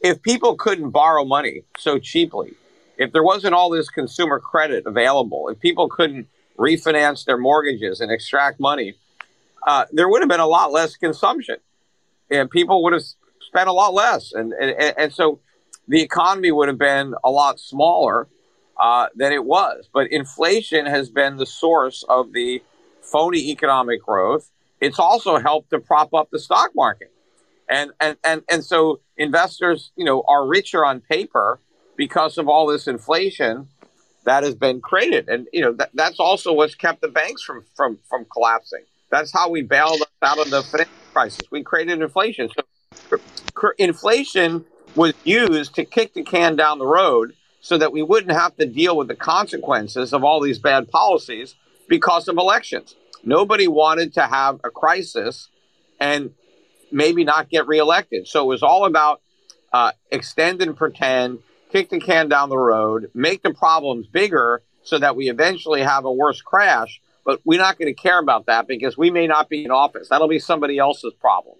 if 0.00 0.22
people 0.22 0.56
couldn't 0.56 0.90
borrow 0.90 1.24
money 1.24 1.62
so 1.78 1.98
cheaply, 1.98 2.54
if 2.98 3.12
there 3.12 3.22
wasn't 3.22 3.54
all 3.54 3.70
this 3.70 3.88
consumer 3.88 4.38
credit 4.38 4.86
available, 4.86 5.48
if 5.48 5.58
people 5.60 5.88
couldn't 5.88 6.28
refinance 6.58 7.24
their 7.24 7.38
mortgages 7.38 8.00
and 8.00 8.12
extract 8.12 8.60
money 8.60 8.94
uh, 9.66 9.86
there 9.92 10.08
would 10.08 10.22
have 10.22 10.28
been 10.28 10.40
a 10.40 10.46
lot 10.46 10.72
less 10.72 10.96
consumption, 10.96 11.56
and 12.30 12.50
people 12.50 12.82
would 12.82 12.92
have 12.92 13.04
spent 13.40 13.68
a 13.68 13.72
lot 13.72 13.94
less, 13.94 14.32
and 14.32 14.52
and, 14.52 14.94
and 14.98 15.12
so 15.12 15.40
the 15.88 16.00
economy 16.02 16.50
would 16.50 16.68
have 16.68 16.78
been 16.78 17.14
a 17.24 17.30
lot 17.30 17.60
smaller 17.60 18.28
uh, 18.80 19.06
than 19.14 19.32
it 19.32 19.44
was. 19.44 19.88
But 19.92 20.10
inflation 20.10 20.86
has 20.86 21.10
been 21.10 21.36
the 21.36 21.46
source 21.46 22.04
of 22.08 22.32
the 22.32 22.62
phony 23.02 23.50
economic 23.50 24.02
growth. 24.02 24.50
It's 24.80 24.98
also 24.98 25.38
helped 25.38 25.70
to 25.70 25.78
prop 25.78 26.12
up 26.14 26.30
the 26.30 26.38
stock 26.38 26.72
market, 26.74 27.12
and 27.68 27.92
and 28.00 28.16
and 28.24 28.42
and 28.48 28.64
so 28.64 29.00
investors, 29.16 29.92
you 29.96 30.04
know, 30.04 30.24
are 30.26 30.46
richer 30.46 30.84
on 30.84 31.00
paper 31.00 31.60
because 31.96 32.38
of 32.38 32.48
all 32.48 32.66
this 32.66 32.88
inflation 32.88 33.68
that 34.24 34.42
has 34.44 34.54
been 34.54 34.80
created, 34.80 35.28
and 35.28 35.46
you 35.52 35.60
know 35.60 35.72
that, 35.72 35.90
that's 35.94 36.18
also 36.18 36.52
what's 36.52 36.74
kept 36.74 37.00
the 37.00 37.08
banks 37.08 37.42
from 37.42 37.64
from 37.76 37.98
from 38.08 38.24
collapsing. 38.32 38.84
That's 39.10 39.32
how 39.32 39.50
we 39.50 39.62
bailed 39.62 40.00
us 40.00 40.08
out 40.22 40.38
of 40.38 40.50
the 40.50 40.62
financial 40.62 40.94
crisis. 41.12 41.42
We 41.50 41.62
created 41.62 42.00
inflation. 42.00 42.48
So 42.48 43.20
inflation 43.78 44.64
was 44.94 45.14
used 45.24 45.74
to 45.74 45.84
kick 45.84 46.14
the 46.14 46.22
can 46.22 46.56
down 46.56 46.78
the 46.78 46.86
road 46.86 47.34
so 47.60 47.78
that 47.78 47.92
we 47.92 48.02
wouldn't 48.02 48.32
have 48.32 48.56
to 48.56 48.66
deal 48.66 48.96
with 48.96 49.08
the 49.08 49.14
consequences 49.14 50.12
of 50.12 50.24
all 50.24 50.40
these 50.40 50.58
bad 50.58 50.90
policies 50.90 51.54
because 51.92 52.26
of 52.26 52.38
elections. 52.38 52.96
Nobody 53.22 53.68
wanted 53.68 54.14
to 54.14 54.22
have 54.22 54.60
a 54.64 54.70
crisis 54.70 55.50
and 56.00 56.30
maybe 56.90 57.22
not 57.22 57.50
get 57.50 57.66
reelected. 57.66 58.26
So 58.26 58.44
it 58.44 58.46
was 58.46 58.62
all 58.62 58.86
about 58.86 59.20
uh, 59.74 59.92
extend 60.10 60.62
and 60.62 60.74
pretend, 60.74 61.40
kick 61.70 61.90
the 61.90 62.00
can 62.00 62.30
down 62.30 62.48
the 62.48 62.56
road, 62.56 63.10
make 63.12 63.42
the 63.42 63.52
problems 63.52 64.06
bigger 64.06 64.62
so 64.82 64.98
that 65.00 65.16
we 65.16 65.28
eventually 65.28 65.82
have 65.82 66.06
a 66.06 66.12
worse 66.12 66.40
crash 66.40 66.98
but 67.24 67.40
we're 67.44 67.60
not 67.60 67.78
going 67.78 67.86
to 67.86 68.00
care 68.00 68.18
about 68.18 68.46
that 68.46 68.66
because 68.66 68.98
we 68.98 69.10
may 69.10 69.26
not 69.26 69.48
be 69.48 69.64
in 69.64 69.70
office. 69.70 70.08
That'll 70.08 70.28
be 70.28 70.40
somebody 70.40 70.78
else's 70.78 71.12
problem. 71.20 71.56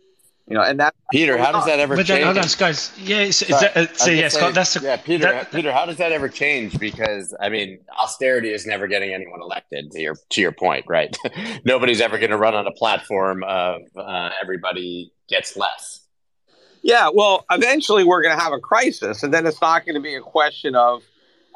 You 0.53 0.59
know, 0.59 0.65
and 0.65 0.81
that 0.81 0.95
Peter, 1.11 1.39
how 1.39 1.51
does 1.51 1.65
that 1.65 1.79
ever 1.79 1.97
but 1.97 2.05
change? 2.05 2.21
Then, 2.21 2.37
on, 2.37 2.49
guys. 2.59 2.93
Yeah, 2.99 3.21
it's, 3.21 3.41
it's, 3.41 4.07
uh, 4.07 4.11
yeah, 4.11 4.29
Scott, 4.29 4.53
that's 4.53 4.77
a, 4.77 4.81
yeah, 4.83 4.99
Peter. 4.99 5.25
that, 5.25 5.51
Peter, 5.51 5.73
how 5.73 5.87
does 5.87 5.97
that 5.97 6.13
ever 6.13 6.29
change? 6.29 6.79
Because 6.79 7.35
I 7.41 7.49
mean, 7.49 7.79
austerity 7.99 8.51
is 8.51 8.67
never 8.67 8.87
getting 8.87 9.15
anyone 9.15 9.41
elected. 9.41 9.91
To 9.93 9.99
your 9.99 10.15
to 10.29 10.41
your 10.43 10.53
point, 10.53 10.85
right? 10.87 11.17
Nobody's 11.65 12.03
ever 12.03 12.19
going 12.19 12.33
to 12.33 12.37
run 12.37 12.55
on 12.55 12.67
a 12.67 12.71
platform 12.71 13.43
of 13.45 13.81
uh, 13.97 14.29
everybody 14.43 15.15
gets 15.27 15.57
less. 15.57 16.01
Yeah, 16.83 17.09
well, 17.15 17.47
eventually 17.51 18.05
we're 18.05 18.21
going 18.21 18.37
to 18.37 18.43
have 18.43 18.53
a 18.53 18.61
crisis, 18.61 19.23
and 19.23 19.33
then 19.33 19.47
it's 19.47 19.63
not 19.63 19.87
going 19.87 19.95
to 19.95 20.03
be 20.03 20.17
a 20.17 20.21
question 20.21 20.75
of, 20.75 21.03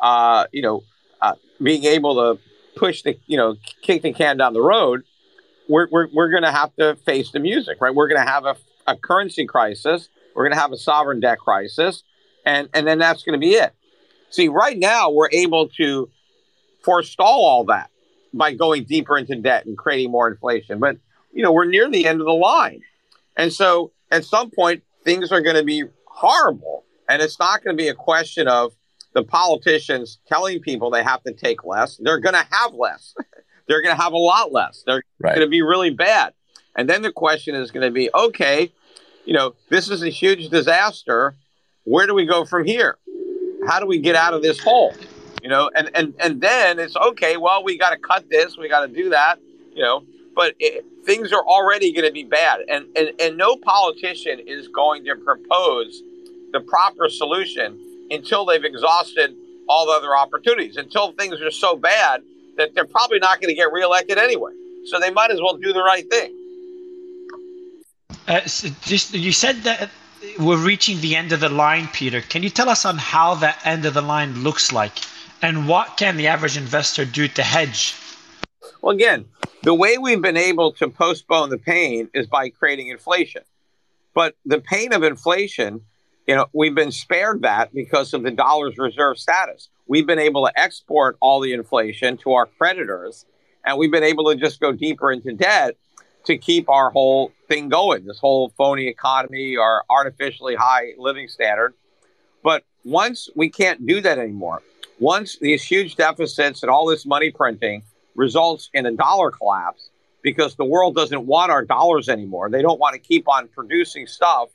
uh, 0.02 0.46
you 0.52 0.62
know, 0.62 0.84
uh, 1.20 1.34
being 1.62 1.84
able 1.84 2.14
to 2.14 2.40
push 2.76 3.02
the 3.02 3.18
you 3.26 3.36
know 3.36 3.56
kick 3.82 4.00
the 4.00 4.14
can 4.14 4.38
down 4.38 4.54
the 4.54 4.62
road, 4.62 5.02
we're 5.68 5.88
we're, 5.90 6.08
we're 6.14 6.30
going 6.30 6.44
to 6.44 6.52
have 6.52 6.74
to 6.76 6.96
face 7.04 7.30
the 7.32 7.40
music, 7.40 7.78
right? 7.82 7.94
We're 7.94 8.08
going 8.08 8.24
to 8.24 8.30
have 8.30 8.46
a, 8.46 8.56
a 8.86 8.96
currency 8.96 9.46
crisis. 9.46 10.08
We're 10.34 10.44
going 10.44 10.54
to 10.54 10.60
have 10.60 10.72
a 10.72 10.78
sovereign 10.78 11.20
debt 11.20 11.38
crisis, 11.38 12.02
and 12.44 12.68
and 12.74 12.86
then 12.86 12.98
that's 12.98 13.22
going 13.22 13.38
to 13.38 13.44
be 13.44 13.54
it. 13.54 13.74
See, 14.30 14.48
right 14.48 14.78
now 14.78 15.10
we're 15.10 15.30
able 15.32 15.68
to 15.70 16.10
forestall 16.82 17.44
all 17.44 17.64
that 17.66 17.90
by 18.34 18.52
going 18.52 18.84
deeper 18.84 19.16
into 19.16 19.36
debt 19.36 19.66
and 19.66 19.76
creating 19.78 20.10
more 20.10 20.28
inflation. 20.28 20.78
But 20.78 20.98
you 21.32 21.42
know 21.42 21.52
we're 21.52 21.64
near 21.64 21.88
the 21.90 22.06
end 22.06 22.20
of 22.20 22.26
the 22.26 22.32
line, 22.32 22.82
and 23.36 23.52
so 23.52 23.92
at 24.10 24.24
some 24.24 24.50
point 24.50 24.82
things 25.04 25.32
are 25.32 25.40
going 25.40 25.56
to 25.56 25.64
be 25.64 25.84
horrible, 26.06 26.84
and 27.08 27.22
it's 27.22 27.38
not 27.38 27.64
going 27.64 27.76
to 27.76 27.82
be 27.82 27.88
a 27.88 27.94
question 27.94 28.48
of 28.48 28.72
the 29.16 29.24
politicians 29.24 30.18
telling 30.28 30.60
people 30.60 30.90
they 30.90 31.02
have 31.02 31.22
to 31.22 31.32
take 31.32 31.64
less, 31.64 31.96
they're 32.02 32.20
going 32.20 32.34
to 32.34 32.46
have 32.50 32.74
less. 32.74 33.14
they're 33.66 33.82
going 33.82 33.96
to 33.96 34.00
have 34.00 34.12
a 34.12 34.18
lot 34.18 34.52
less. 34.52 34.82
They're 34.86 35.02
right. 35.18 35.34
going 35.34 35.46
to 35.46 35.50
be 35.50 35.62
really 35.62 35.90
bad. 35.90 36.34
And 36.76 36.88
then 36.88 37.00
the 37.00 37.10
question 37.10 37.54
is 37.54 37.70
going 37.70 37.86
to 37.86 37.90
be 37.90 38.10
okay, 38.14 38.72
you 39.26 39.34
know, 39.34 39.54
this 39.68 39.90
is 39.90 40.02
a 40.02 40.08
huge 40.08 40.48
disaster. 40.48 41.34
Where 41.84 42.06
do 42.06 42.14
we 42.14 42.24
go 42.24 42.44
from 42.44 42.64
here? 42.64 42.96
How 43.66 43.80
do 43.80 43.86
we 43.86 43.98
get 43.98 44.14
out 44.14 44.32
of 44.32 44.42
this 44.42 44.58
hole? 44.60 44.94
You 45.42 45.50
know, 45.50 45.70
and 45.74 45.90
and 45.94 46.14
and 46.18 46.40
then 46.40 46.78
it's 46.78 46.96
okay. 46.96 47.36
Well, 47.36 47.62
we 47.62 47.76
got 47.76 47.90
to 47.90 47.98
cut 47.98 48.28
this. 48.30 48.56
We 48.56 48.68
got 48.68 48.86
to 48.86 48.92
do 48.92 49.10
that. 49.10 49.38
You 49.74 49.82
know, 49.82 50.04
but 50.34 50.54
it, 50.58 50.84
things 51.04 51.32
are 51.32 51.44
already 51.44 51.92
going 51.92 52.06
to 52.06 52.12
be 52.12 52.24
bad, 52.24 52.60
and, 52.68 52.86
and 52.96 53.10
and 53.20 53.36
no 53.36 53.56
politician 53.56 54.40
is 54.46 54.68
going 54.68 55.04
to 55.04 55.16
propose 55.16 56.02
the 56.52 56.60
proper 56.60 57.08
solution 57.08 57.78
until 58.10 58.44
they've 58.44 58.64
exhausted 58.64 59.34
all 59.68 59.86
the 59.86 59.92
other 59.92 60.16
opportunities, 60.16 60.76
until 60.76 61.12
things 61.12 61.40
are 61.40 61.50
so 61.50 61.76
bad 61.76 62.22
that 62.56 62.74
they're 62.74 62.84
probably 62.84 63.18
not 63.18 63.40
going 63.40 63.48
to 63.48 63.54
get 63.54 63.72
reelected 63.72 64.18
anyway. 64.18 64.52
So 64.86 65.00
they 65.00 65.10
might 65.10 65.30
as 65.30 65.40
well 65.40 65.56
do 65.56 65.72
the 65.72 65.82
right 65.82 66.08
thing. 66.08 66.35
Uh, 68.28 68.44
so 68.46 68.68
just 68.82 69.14
you 69.14 69.32
said 69.32 69.56
that 69.62 69.90
we're 70.38 70.64
reaching 70.64 71.00
the 71.00 71.14
end 71.14 71.32
of 71.32 71.40
the 71.40 71.48
line, 71.48 71.88
Peter. 71.92 72.20
Can 72.20 72.42
you 72.42 72.50
tell 72.50 72.68
us 72.68 72.84
on 72.84 72.98
how 72.98 73.34
that 73.36 73.60
end 73.64 73.84
of 73.86 73.94
the 73.94 74.02
line 74.02 74.42
looks 74.42 74.72
like, 74.72 74.92
and 75.42 75.68
what 75.68 75.96
can 75.96 76.16
the 76.16 76.26
average 76.26 76.56
investor 76.56 77.04
do 77.04 77.28
to 77.28 77.42
hedge? 77.42 77.94
Well, 78.82 78.94
again, 78.94 79.26
the 79.62 79.74
way 79.74 79.98
we've 79.98 80.22
been 80.22 80.36
able 80.36 80.72
to 80.72 80.88
postpone 80.88 81.50
the 81.50 81.58
pain 81.58 82.08
is 82.14 82.26
by 82.26 82.50
creating 82.50 82.88
inflation. 82.88 83.42
But 84.14 84.34
the 84.44 84.60
pain 84.60 84.92
of 84.92 85.02
inflation 85.02 85.82
you 86.26 86.34
know, 86.34 86.46
we've 86.52 86.74
been 86.74 86.90
spared 86.90 87.42
that 87.42 87.72
because 87.72 88.12
of 88.12 88.22
the 88.22 88.30
dollar's 88.30 88.76
reserve 88.78 89.18
status. 89.18 89.68
We've 89.86 90.06
been 90.06 90.18
able 90.18 90.44
to 90.46 90.58
export 90.58 91.16
all 91.20 91.40
the 91.40 91.52
inflation 91.52 92.16
to 92.18 92.32
our 92.32 92.46
creditors, 92.46 93.26
and 93.64 93.78
we've 93.78 93.92
been 93.92 94.02
able 94.02 94.24
to 94.30 94.36
just 94.36 94.60
go 94.60 94.72
deeper 94.72 95.12
into 95.12 95.32
debt 95.32 95.76
to 96.24 96.36
keep 96.36 96.68
our 96.68 96.90
whole 96.90 97.32
thing 97.48 97.68
going, 97.68 98.04
this 98.04 98.18
whole 98.18 98.50
phony 98.50 98.88
economy, 98.88 99.56
our 99.56 99.84
artificially 99.88 100.54
high 100.54 100.92
living 100.98 101.28
standard. 101.28 101.74
But 102.42 102.64
once 102.84 103.28
we 103.34 103.48
can't 103.48 103.86
do 103.86 104.00
that 104.00 104.18
anymore, 104.18 104.62
once 104.98 105.38
these 105.38 105.62
huge 105.62 105.96
deficits 105.96 106.62
and 106.62 106.70
all 106.70 106.86
this 106.86 107.04
money 107.06 107.30
printing 107.30 107.82
results 108.14 108.70
in 108.72 108.86
a 108.86 108.92
dollar 108.92 109.30
collapse 109.30 109.90
because 110.22 110.54
the 110.56 110.64
world 110.64 110.94
doesn't 110.94 111.26
want 111.26 111.50
our 111.50 111.64
dollars 111.64 112.08
anymore, 112.08 112.48
they 112.48 112.62
don't 112.62 112.80
want 112.80 112.94
to 112.94 113.00
keep 113.00 113.28
on 113.28 113.48
producing 113.48 114.06
stuff 114.06 114.48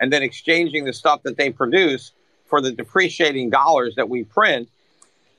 and 0.00 0.12
then 0.12 0.22
exchanging 0.22 0.84
the 0.84 0.92
stuff 0.92 1.22
that 1.22 1.36
they 1.36 1.50
produce 1.50 2.12
for 2.46 2.60
the 2.60 2.72
depreciating 2.72 3.50
dollars 3.50 3.94
that 3.94 4.08
we 4.08 4.24
print, 4.24 4.68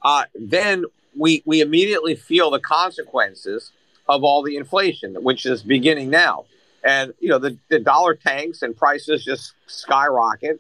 uh, 0.04 0.24
then 0.36 0.86
we, 1.18 1.44
we 1.46 1.62
immediately 1.62 2.16
feel 2.16 2.50
the 2.50 2.60
consequences 2.60 3.72
of 4.08 4.24
all 4.24 4.42
the 4.42 4.56
inflation, 4.58 5.16
which 5.16 5.46
is 5.46 5.64
beginning 5.64 6.10
now. 6.10 6.46
And 6.84 7.14
you 7.20 7.30
know 7.30 7.40
the, 7.40 7.58
the 7.70 7.80
dollar 7.80 8.16
tanks 8.16 8.62
and 8.62 8.76
prices 8.76 9.24
just 9.24 9.54
skyrocket. 9.68 10.60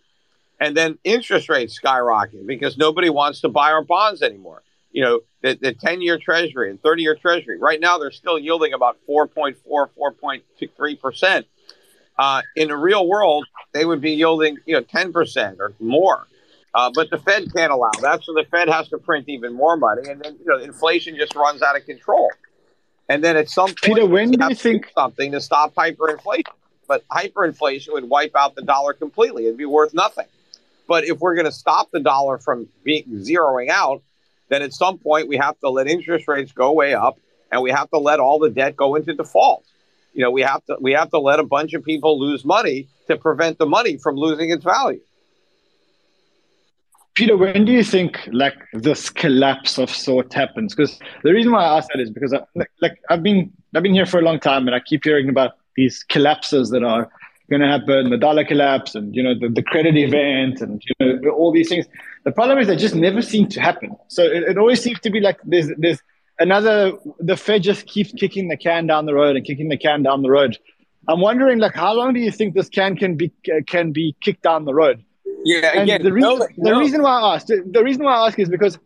And 0.60 0.78
then 0.78 0.98
interest 1.04 1.50
rates 1.50 1.74
skyrocket 1.74 2.48
because 2.48 2.78
nobody 2.78 3.10
wants 3.10 3.42
to 3.42 3.50
buy 3.50 3.72
our 3.72 3.84
bonds 3.84 4.22
anymore. 4.22 4.64
You 4.92 5.04
know 5.04 5.20
the, 5.42 5.58
the 5.60 5.74
10 5.74 6.02
year 6.02 6.18
treasury 6.18 6.70
and 6.70 6.82
30 6.82 7.04
year 7.04 7.16
treasury 7.16 7.58
right 7.60 7.80
now 7.80 7.98
they're 7.98 8.12
still 8.12 8.40
yielding 8.40 8.74
about 8.74 8.98
4.4 9.10 9.56
4.3 9.66 11.02
percent. 11.02 11.48
Uh, 12.18 12.44
in 12.56 12.68
the 12.68 12.78
real 12.78 13.08
world 13.08 13.46
they 13.74 13.86
would 13.86 14.00
be 14.00 14.12
yielding 14.12 14.58
you 14.66 14.76
know 14.76 14.82
10 14.82 15.12
percent 15.12 15.58
or 15.60 15.74
more. 15.80 16.28
Uh, 16.76 16.90
but 16.94 17.10
the 17.12 17.20
Fed 17.20 17.54
can't 17.56 17.72
allow 17.72 17.92
that, 18.02 18.24
so 18.24 18.34
the 18.34 18.46
Fed 18.50 18.68
has 18.68 18.90
to 18.90 18.98
print 18.98 19.30
even 19.30 19.54
more 19.54 19.78
money, 19.78 20.10
and 20.10 20.20
then 20.22 20.36
you 20.40 20.46
know 20.46 20.58
inflation 20.58 21.16
just 21.16 21.36
runs 21.36 21.62
out 21.62 21.76
of 21.76 21.86
control. 21.86 22.32
And 23.10 23.24
then 23.24 23.36
at 23.38 23.50
some 23.50 23.68
point, 23.68 23.82
Peter, 23.82 24.06
when 24.06 24.32
do 24.32 24.46
you 24.48 24.56
think 24.56 24.92
something 24.96 25.32
to 25.34 25.42
stop 25.42 25.74
hyperinflation? 25.76 26.44
But 26.88 27.08
hyperinflation 27.08 27.94
would 27.94 28.10
wipe 28.10 28.36
out 28.36 28.56
the 28.56 28.62
dollar 28.62 28.94
completely; 28.94 29.46
it'd 29.46 29.58
be 29.58 29.66
worth 29.66 29.94
nothing. 29.94 30.28
But 30.88 31.06
if 31.06 31.20
we're 31.20 31.36
going 31.36 31.46
to 31.46 31.52
stop 31.52 31.92
the 31.92 32.00
dollar 32.00 32.38
from 32.38 32.68
being 32.84 33.06
zeroing 33.06 33.70
out, 33.70 34.02
then 34.50 34.62
at 34.62 34.74
some 34.74 34.98
point 34.98 35.28
we 35.28 35.38
have 35.38 35.60
to 35.62 35.70
let 35.70 35.88
interest 35.88 36.28
rates 36.28 36.52
go 36.52 36.74
way 36.74 36.94
up, 36.94 37.18
and 37.52 37.62
we 37.62 37.72
have 37.72 37.90
to 37.92 37.98
let 37.98 38.20
all 38.20 38.40
the 38.40 38.50
debt 38.50 38.76
go 38.76 38.96
into 38.96 39.14
default. 39.14 39.66
You 40.14 40.24
know, 40.24 40.32
we 40.32 40.42
have 40.42 40.64
to 40.66 40.78
we 40.80 40.92
have 40.94 41.10
to 41.12 41.20
let 41.20 41.40
a 41.40 41.44
bunch 41.44 41.74
of 41.74 41.84
people 41.84 42.20
lose 42.20 42.46
money 42.46 42.88
to 43.08 43.18
prevent 43.18 43.58
the 43.58 43.66
money 43.66 43.98
from 43.98 44.16
losing 44.16 44.52
its 44.52 44.64
value. 44.64 45.02
Peter, 47.16 47.38
when 47.38 47.64
do 47.66 47.72
you 47.72 47.84
think 47.84 48.28
like 48.32 48.56
this 48.74 49.10
collapse 49.10 49.78
of 49.78 49.90
sort 49.90 50.34
happens? 50.34 50.74
Because 50.74 51.00
the 51.24 51.32
reason 51.32 51.52
why 51.52 51.64
I 51.64 51.78
ask 51.78 51.88
that 51.94 52.02
is 52.02 52.10
because 52.10 52.34
I, 52.34 52.44
like, 52.56 52.72
like 52.82 53.00
I've 53.10 53.22
been 53.22 53.52
I've 53.76 53.84
been 53.84 53.94
here 53.94 54.08
for 54.08 54.20
a 54.20 54.24
long 54.24 54.40
time 54.40 54.68
and 54.68 54.76
I 54.76 54.80
keep 54.80 55.04
hearing 55.04 55.30
about 55.30 55.52
these 55.76 56.04
collapses 56.04 56.70
that 56.72 56.84
are 56.84 57.10
going 57.50 57.62
to 57.62 57.68
happen, 57.68 58.10
the 58.10 58.18
dollar 58.18 58.44
collapse, 58.44 58.96
and 58.96 59.16
you 59.16 59.22
know 59.22 59.36
the, 59.38 59.50
the 59.50 59.62
credit 59.62 59.96
event, 59.96 60.62
and 60.62 60.82
you 60.86 61.22
know 61.22 61.30
all 61.30 61.52
these 61.52 61.70
things. 61.70 61.86
The 62.24 62.32
problem 62.32 62.58
is 62.58 62.68
they 62.68 62.76
just 62.76 62.96
never 62.96 63.22
seem 63.22 63.48
to 63.50 63.62
happen. 63.62 63.96
So 64.08 64.24
it, 64.24 64.44
it 64.44 64.58
always 64.58 64.82
seems 64.82 65.00
to 65.02 65.12
be 65.12 65.20
like 65.20 65.38
there's 65.44 65.70
there's 65.78 66.02
another. 66.40 66.94
The 67.20 67.38
Fed 67.38 67.62
just 67.62 67.86
keeps 67.86 68.12
kicking 68.14 68.48
the 68.48 68.58
can 68.58 68.88
down 68.88 69.06
the 69.06 69.14
road 69.14 69.36
and 69.36 69.46
kicking 69.46 69.70
the 69.70 69.78
can 69.78 70.02
down 70.02 70.24
the 70.24 70.32
road. 70.32 70.58
I'm 71.08 71.20
wondering, 71.20 71.60
like, 71.60 71.76
how 71.76 71.94
long 71.94 72.14
do 72.14 72.22
you 72.22 72.32
think 72.32 72.56
this 72.56 72.70
can 72.70 72.96
can 72.96 73.18
be 73.18 73.32
can 73.68 73.92
be 73.92 74.16
kicked 74.22 74.42
down 74.42 74.66
the 74.66 74.74
road? 74.74 75.04
Yeah, 75.44 75.82
again, 75.82 75.98
and 75.98 76.06
the 76.06 76.14
reason 76.14 76.30
no, 76.30 76.48
the 76.58 76.72
no. 76.72 76.80
reason 76.80 77.02
why 77.02 77.20
I 77.20 77.36
asked 77.36 77.48
the 77.48 77.84
reason 77.84 78.04
why 78.04 78.16
I 78.16 78.28
ask 78.28 78.40
is 78.40 78.50
because 78.50 78.80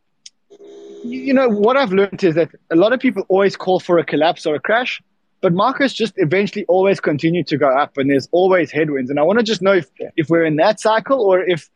you 1.03 1.19
you 1.27 1.33
know 1.33 1.47
what 1.49 1.77
I've 1.77 1.91
learned 1.91 2.23
is 2.23 2.35
that 2.35 2.49
a 2.71 2.75
lot 2.75 2.93
of 2.93 2.99
people 2.99 3.23
always 3.29 3.55
call 3.55 3.79
for 3.79 3.97
a 3.99 4.05
collapse 4.05 4.45
or 4.45 4.55
a 4.55 4.59
crash, 4.59 5.01
but 5.41 5.53
markets 5.53 5.93
just 5.93 6.13
eventually 6.17 6.65
always 6.65 6.99
continue 6.99 7.43
to 7.43 7.57
go 7.57 7.69
up, 7.69 7.97
and 7.97 8.09
there's 8.09 8.27
always 8.31 8.71
headwinds. 8.71 9.09
And 9.09 9.19
I 9.19 9.23
want 9.23 9.39
to 9.39 9.43
just 9.43 9.61
know 9.61 9.73
if 9.73 9.87
if 10.15 10.29
we're 10.29 10.45
in 10.45 10.55
that 10.57 10.79
cycle 10.79 11.21
or 11.21 11.41
if 11.41 11.69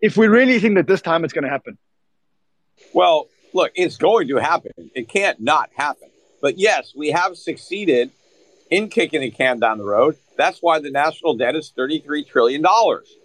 if 0.00 0.16
we 0.16 0.28
really 0.28 0.58
think 0.60 0.76
that 0.76 0.86
this 0.86 1.02
time 1.02 1.24
it's 1.24 1.32
going 1.32 1.44
to 1.44 1.50
happen. 1.50 1.76
Well, 2.94 3.28
look, 3.52 3.72
it's 3.74 3.96
going 3.96 4.28
to 4.28 4.36
happen. 4.36 4.72
It 4.94 5.08
can't 5.08 5.40
not 5.40 5.70
happen. 5.74 6.08
But 6.40 6.58
yes, 6.58 6.92
we 6.96 7.10
have 7.10 7.36
succeeded 7.36 8.12
in 8.70 8.88
kicking 8.88 9.20
the 9.20 9.30
can 9.30 9.58
down 9.58 9.78
the 9.78 9.84
road. 9.84 10.16
That's 10.36 10.60
why 10.60 10.78
the 10.78 10.90
national 10.90 11.36
debt 11.36 11.56
is 11.56 11.72
$33 11.76 12.26
trillion. 12.26 12.64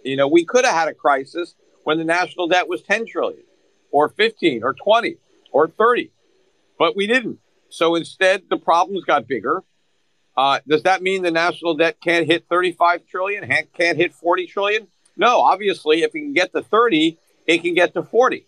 You 0.04 0.16
know, 0.16 0.28
we 0.28 0.44
could 0.44 0.64
have 0.64 0.74
had 0.74 0.88
a 0.88 0.94
crisis 0.94 1.54
when 1.84 1.98
the 1.98 2.04
national 2.04 2.48
debt 2.48 2.68
was 2.68 2.82
10 2.82 3.06
trillion 3.06 3.44
or 3.90 4.08
15 4.08 4.64
or 4.64 4.74
20 4.74 5.16
or 5.52 5.68
30, 5.68 6.10
but 6.78 6.96
we 6.96 7.06
didn't. 7.06 7.38
So 7.68 7.94
instead, 7.94 8.44
the 8.50 8.56
problems 8.56 9.04
got 9.04 9.28
bigger. 9.28 9.62
Uh, 10.36 10.60
does 10.66 10.82
that 10.82 11.02
mean 11.02 11.22
the 11.22 11.30
national 11.30 11.76
debt 11.76 11.98
can't 12.02 12.26
hit 12.26 12.46
35 12.48 13.06
trillion, 13.06 13.48
can't 13.72 13.96
hit 13.96 14.12
40 14.12 14.46
trillion? 14.46 14.88
No, 15.16 15.40
obviously, 15.40 16.02
if 16.02 16.14
it 16.14 16.18
can 16.18 16.32
get 16.32 16.52
to 16.52 16.62
30, 16.62 17.18
it 17.46 17.58
can 17.62 17.74
get 17.74 17.94
to 17.94 18.02
40, 18.02 18.46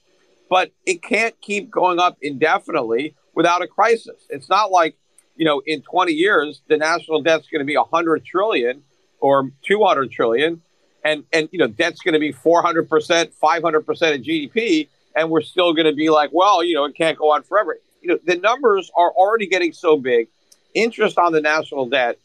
but 0.50 0.72
it 0.84 1.02
can't 1.02 1.40
keep 1.40 1.70
going 1.70 2.00
up 2.00 2.16
indefinitely 2.20 3.14
without 3.34 3.62
a 3.62 3.68
crisis. 3.68 4.26
It's 4.30 4.48
not 4.48 4.72
like 4.72 4.96
you 5.36 5.44
know, 5.44 5.62
in 5.66 5.82
20 5.82 6.12
years, 6.12 6.62
the 6.68 6.76
national 6.76 7.22
debt's 7.22 7.48
going 7.48 7.60
to 7.60 7.64
be 7.66 7.76
100 7.76 8.24
trillion 8.24 8.82
or 9.20 9.50
200 9.62 10.10
trillion, 10.10 10.62
and 11.04 11.24
and 11.32 11.48
you 11.52 11.58
know, 11.58 11.66
debt's 11.66 12.00
going 12.00 12.14
to 12.14 12.20
be 12.20 12.32
400 12.32 12.88
percent, 12.88 13.32
500 13.34 13.82
percent 13.82 14.16
of 14.16 14.22
GDP, 14.22 14.88
and 15.14 15.30
we're 15.30 15.42
still 15.42 15.72
going 15.74 15.86
to 15.86 15.94
be 15.94 16.10
like, 16.10 16.30
well, 16.32 16.62
you 16.64 16.74
know, 16.74 16.84
it 16.84 16.94
can't 16.94 17.18
go 17.18 17.32
on 17.32 17.42
forever. 17.42 17.78
You 18.02 18.08
know, 18.08 18.18
the 18.24 18.36
numbers 18.36 18.90
are 18.96 19.10
already 19.10 19.46
getting 19.46 19.72
so 19.72 19.96
big. 19.96 20.28
Interest 20.74 21.18
on 21.18 21.32
the 21.32 21.40
national 21.40 21.86
debt 21.86 22.18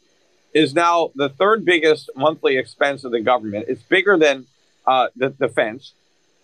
is 0.53 0.73
now 0.73 1.11
the 1.15 1.29
third 1.29 1.63
biggest 1.63 2.09
monthly 2.15 2.57
expense 2.57 3.03
of 3.03 3.11
the 3.11 3.21
government. 3.21 3.65
It's 3.69 3.81
bigger 3.83 4.17
than 4.17 4.45
uh, 4.85 5.07
the 5.15 5.29
defense. 5.29 5.93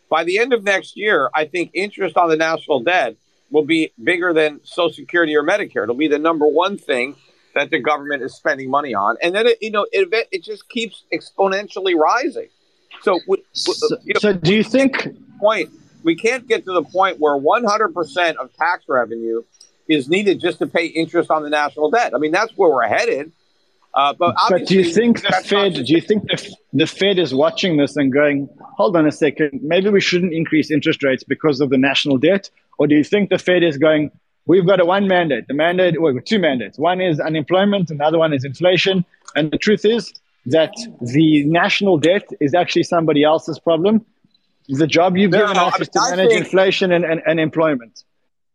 By 0.10 0.24
the 0.24 0.40
end 0.40 0.54
of 0.54 0.64
next 0.64 0.96
year, 0.96 1.30
I 1.36 1.46
think 1.46 1.72
interest 1.74 2.16
on 2.16 2.30
the 2.30 2.38
national 2.38 2.80
debt 2.80 3.18
will 3.52 3.66
be 3.66 3.92
bigger 4.04 4.34
than 4.34 4.60
Social 4.64 4.94
Security 4.94 5.36
or 5.36 5.44
Medicare. 5.44 5.84
It'll 5.84 5.96
be 5.96 6.08
the 6.08 6.20
number 6.20 6.48
one 6.48 6.78
thing 6.78 7.16
that 7.56 7.72
the 7.72 7.80
government 7.80 8.22
is 8.22 8.36
spending 8.36 8.70
money 8.70 8.94
on, 8.94 9.18
and 9.22 9.34
then 9.34 9.48
it, 9.48 9.58
you 9.62 9.72
know 9.72 9.86
it 9.92 10.10
it 10.32 10.44
just 10.44 10.70
keeps 10.70 11.04
exponentially 11.14 11.96
rising. 11.96 12.50
So, 13.02 13.20
so, 13.54 13.98
you 14.04 14.14
know, 14.14 14.20
so 14.20 14.34
do 14.34 14.54
you 14.54 14.64
think 14.64 15.08
point 15.40 15.70
we 16.04 16.16
can't 16.16 16.48
get 16.48 16.66
to 16.66 16.74
the 16.74 16.84
point 16.84 17.20
where 17.20 17.38
100% 17.38 18.36
of 18.36 18.54
tax 18.54 18.86
revenue 18.88 19.44
is 19.88 20.10
needed 20.10 20.40
just 20.40 20.60
to 20.60 20.68
pay 20.68 20.86
interest 20.86 21.30
on 21.30 21.44
the 21.44 21.50
national 21.50 21.92
debt? 21.92 22.14
I 22.16 22.18
mean, 22.18 22.32
that's 22.32 22.52
where 22.58 22.70
we're 22.70 22.88
headed. 22.88 23.32
Uh, 23.94 24.14
but, 24.14 24.36
but 24.50 24.68
do 24.68 24.76
you 24.76 24.84
think 24.84 25.22
the 25.22 25.44
Fed? 25.44 25.74
Do 25.74 25.94
you 25.94 26.02
think 26.02 26.24
the, 26.24 26.56
the 26.74 26.86
Fed 26.86 27.18
is 27.18 27.34
watching 27.34 27.78
this 27.78 27.96
and 27.96 28.14
going, 28.14 28.48
"Hold 28.78 28.96
on 28.96 29.08
a 29.08 29.12
second, 29.12 29.62
maybe 29.64 29.90
we 29.90 30.02
shouldn't 30.02 30.34
increase 30.34 30.70
interest 30.70 31.04
rates 31.04 31.24
because 31.24 31.62
of 31.62 31.72
the 31.72 31.80
national 31.80 32.18
debt"? 32.18 32.52
Or 32.78 32.88
do 32.88 32.96
you 32.96 33.04
think 33.04 33.30
the 33.30 33.38
Fed 33.38 33.64
is 33.64 33.78
going, 33.78 34.12
"We've 34.46 34.66
got 34.66 34.80
a 34.80 34.86
one 34.86 35.08
mandate. 35.08 35.48
The 35.48 35.54
mandate, 35.54 36.02
well, 36.02 36.18
two 36.24 36.40
mandates. 36.40 36.78
One 36.78 37.02
is 37.02 37.20
unemployment, 37.20 37.90
another 37.90 38.18
one 38.18 38.34
is 38.34 38.44
inflation." 38.44 39.06
And 39.36 39.52
the 39.52 39.58
truth 39.58 39.86
is 39.86 40.14
that 40.48 40.74
the 41.02 41.44
national 41.46 41.98
debt 41.98 42.28
is 42.40 42.54
actually 42.54 42.84
somebody 42.84 43.24
else's 43.24 43.60
problem. 43.60 44.06
The 44.70 44.88
job 44.88 45.18
you've 45.18 45.32
no, 45.32 45.40
given 45.40 45.58
us 45.58 45.80
is 45.80 45.90
to 45.90 46.00
manage 46.10 46.30
think, 46.30 46.46
inflation 46.46 46.92
and, 46.92 47.06
and, 47.06 47.22
and 47.26 47.40
employment. 47.40 48.04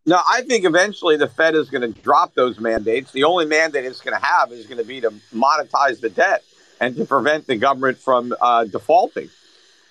No, 0.04 0.20
I 0.28 0.42
think 0.42 0.64
eventually 0.64 1.16
the 1.16 1.28
Fed 1.28 1.54
is 1.54 1.70
going 1.70 1.82
to 1.82 2.00
drop 2.00 2.34
those 2.34 2.58
mandates. 2.58 3.12
The 3.12 3.24
only 3.24 3.46
mandate 3.46 3.84
it's 3.84 4.00
going 4.00 4.18
to 4.18 4.24
have 4.24 4.50
is 4.52 4.66
going 4.66 4.78
to 4.78 4.84
be 4.84 5.00
to 5.00 5.10
monetize 5.32 6.00
the 6.00 6.10
debt 6.10 6.42
and 6.80 6.96
to 6.96 7.04
prevent 7.04 7.46
the 7.46 7.56
government 7.56 7.98
from 7.98 8.34
uh, 8.40 8.64
defaulting. 8.64 9.30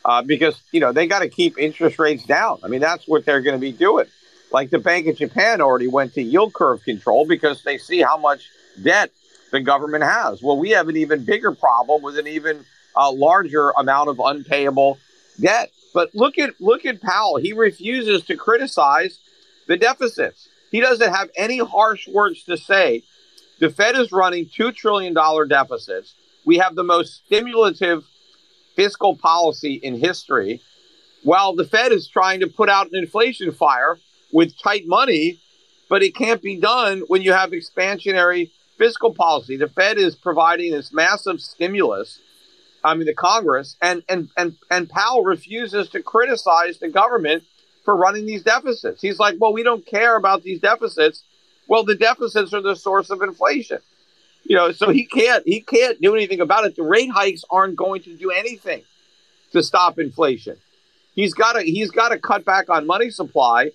Uh, 0.04 0.22
because, 0.22 0.60
you 0.72 0.80
know, 0.80 0.92
they 0.92 1.08
got 1.08 1.20
to 1.20 1.30
keep 1.30 1.58
interest 1.58 1.98
rates 1.98 2.26
down. 2.26 2.60
I 2.64 2.68
mean, 2.68 2.82
that's 2.82 3.08
what 3.08 3.24
they're 3.26 3.42
going 3.42 3.56
to 3.56 3.62
be 3.62 3.72
doing. 3.72 4.08
Like 4.52 4.70
the 4.70 4.80
Bank 4.80 5.08
of 5.08 5.18
Japan 5.18 5.62
already 5.62 5.88
went 5.88 6.14
to 6.16 6.22
yield 6.22 6.54
curve 6.54 6.84
control 6.84 7.26
because 7.26 7.64
they 7.64 7.78
see 7.78 8.02
how 8.02 8.18
much 8.18 8.50
debt 8.82 9.12
the 9.52 9.62
government 9.62 10.04
has. 10.04 10.42
Well, 10.42 10.58
we 10.58 10.72
have 10.72 10.90
an 10.90 10.98
even 10.98 11.24
bigger 11.24 11.52
problem 11.52 12.02
with 12.02 12.18
an 12.18 12.28
even 12.28 12.66
uh, 12.96 13.12
larger 13.12 13.72
amount 13.72 14.10
of 14.10 14.20
unpayable 14.20 14.98
debt. 15.40 15.72
But 15.94 16.14
look 16.16 16.38
at 16.38 16.60
look 16.60 16.86
at 16.86 17.02
Powell. 17.02 17.38
He 17.38 17.54
refuses 17.54 18.24
to 18.26 18.36
criticize 18.36 19.20
the 19.68 19.78
deficits. 19.78 20.48
He 20.72 20.80
doesn't 20.80 21.14
have 21.14 21.30
any 21.36 21.60
harsh 21.60 22.08
words 22.08 22.44
to 22.46 22.58
say. 22.58 23.04
The 23.60 23.70
Fed 23.70 23.96
is 23.96 24.12
running 24.12 24.48
$2 24.48 24.74
trillion 24.76 25.14
deficits. 25.48 26.14
We 26.46 26.58
have 26.58 26.76
the 26.76 26.84
most 26.84 27.26
stimulative 27.26 28.06
fiscal 28.76 29.16
policy 29.16 29.76
in 29.76 30.00
history, 30.00 30.62
while 31.24 31.54
the 31.54 31.66
Fed 31.66 31.92
is 31.92 32.08
trying 32.08 32.40
to 32.40 32.48
put 32.48 32.70
out 32.70 32.88
an 32.88 32.98
inflation 32.98 33.52
fire 33.52 34.00
with 34.32 34.58
tight 34.58 34.88
money, 34.88 35.40
but 35.90 36.04
it 36.04 36.16
can't 36.16 36.42
be 36.42 36.60
done 36.60 37.04
when 37.08 37.22
you 37.22 37.34
have 37.34 37.52
expansionary 37.52 38.52
fiscal 38.78 39.14
policy. 39.14 39.58
The 39.58 39.68
Fed 39.68 39.98
is 39.98 40.16
providing 40.16 40.72
this 40.72 40.94
massive 40.94 41.40
stimulus. 41.42 42.20
I 42.84 42.96
mean, 42.96 43.06
the 43.06 43.14
Congress 43.14 43.76
and 43.82 44.04
and 44.10 44.30
and 44.38 44.56
and 44.70 44.90
Powell 44.90 45.24
refuses 45.24 45.90
to 45.90 46.02
criticize 46.02 46.80
the 46.80 46.90
government 46.90 47.44
for 47.84 47.96
running 47.96 48.26
these 48.26 48.44
deficits. 48.44 49.02
He's 49.02 49.20
like, 49.20 49.36
well, 49.40 49.54
we 49.54 49.64
don't 49.64 49.86
care 49.86 50.16
about 50.16 50.44
these 50.44 50.60
deficits. 50.60 51.24
Well, 51.68 51.84
the 51.84 51.96
deficits 51.96 52.54
are 52.54 52.62
the 52.62 52.76
source 52.76 53.10
of 53.10 53.22
inflation. 53.22 53.80
You 54.44 54.56
know, 54.56 54.72
so 54.72 54.90
he 54.90 55.06
can't 55.06 55.44
he 55.46 55.62
can't 55.62 56.02
do 56.02 56.16
anything 56.16 56.42
about 56.42 56.66
it. 56.66 56.76
The 56.76 56.84
rate 56.84 57.12
hikes 57.12 57.44
aren't 57.50 57.76
going 57.76 58.02
to 58.04 58.16
do 58.16 58.32
anything 58.32 58.82
to 59.52 59.62
stop 59.62 60.00
inflation. 60.00 60.58
He's 61.14 61.34
got 61.34 61.54
to 61.54 61.62
he's 61.62 61.92
got 61.92 62.10
to 62.10 62.20
cut 62.20 62.44
back 62.46 62.70
on 62.70 62.88
money 62.88 63.12
supply, 63.12 63.72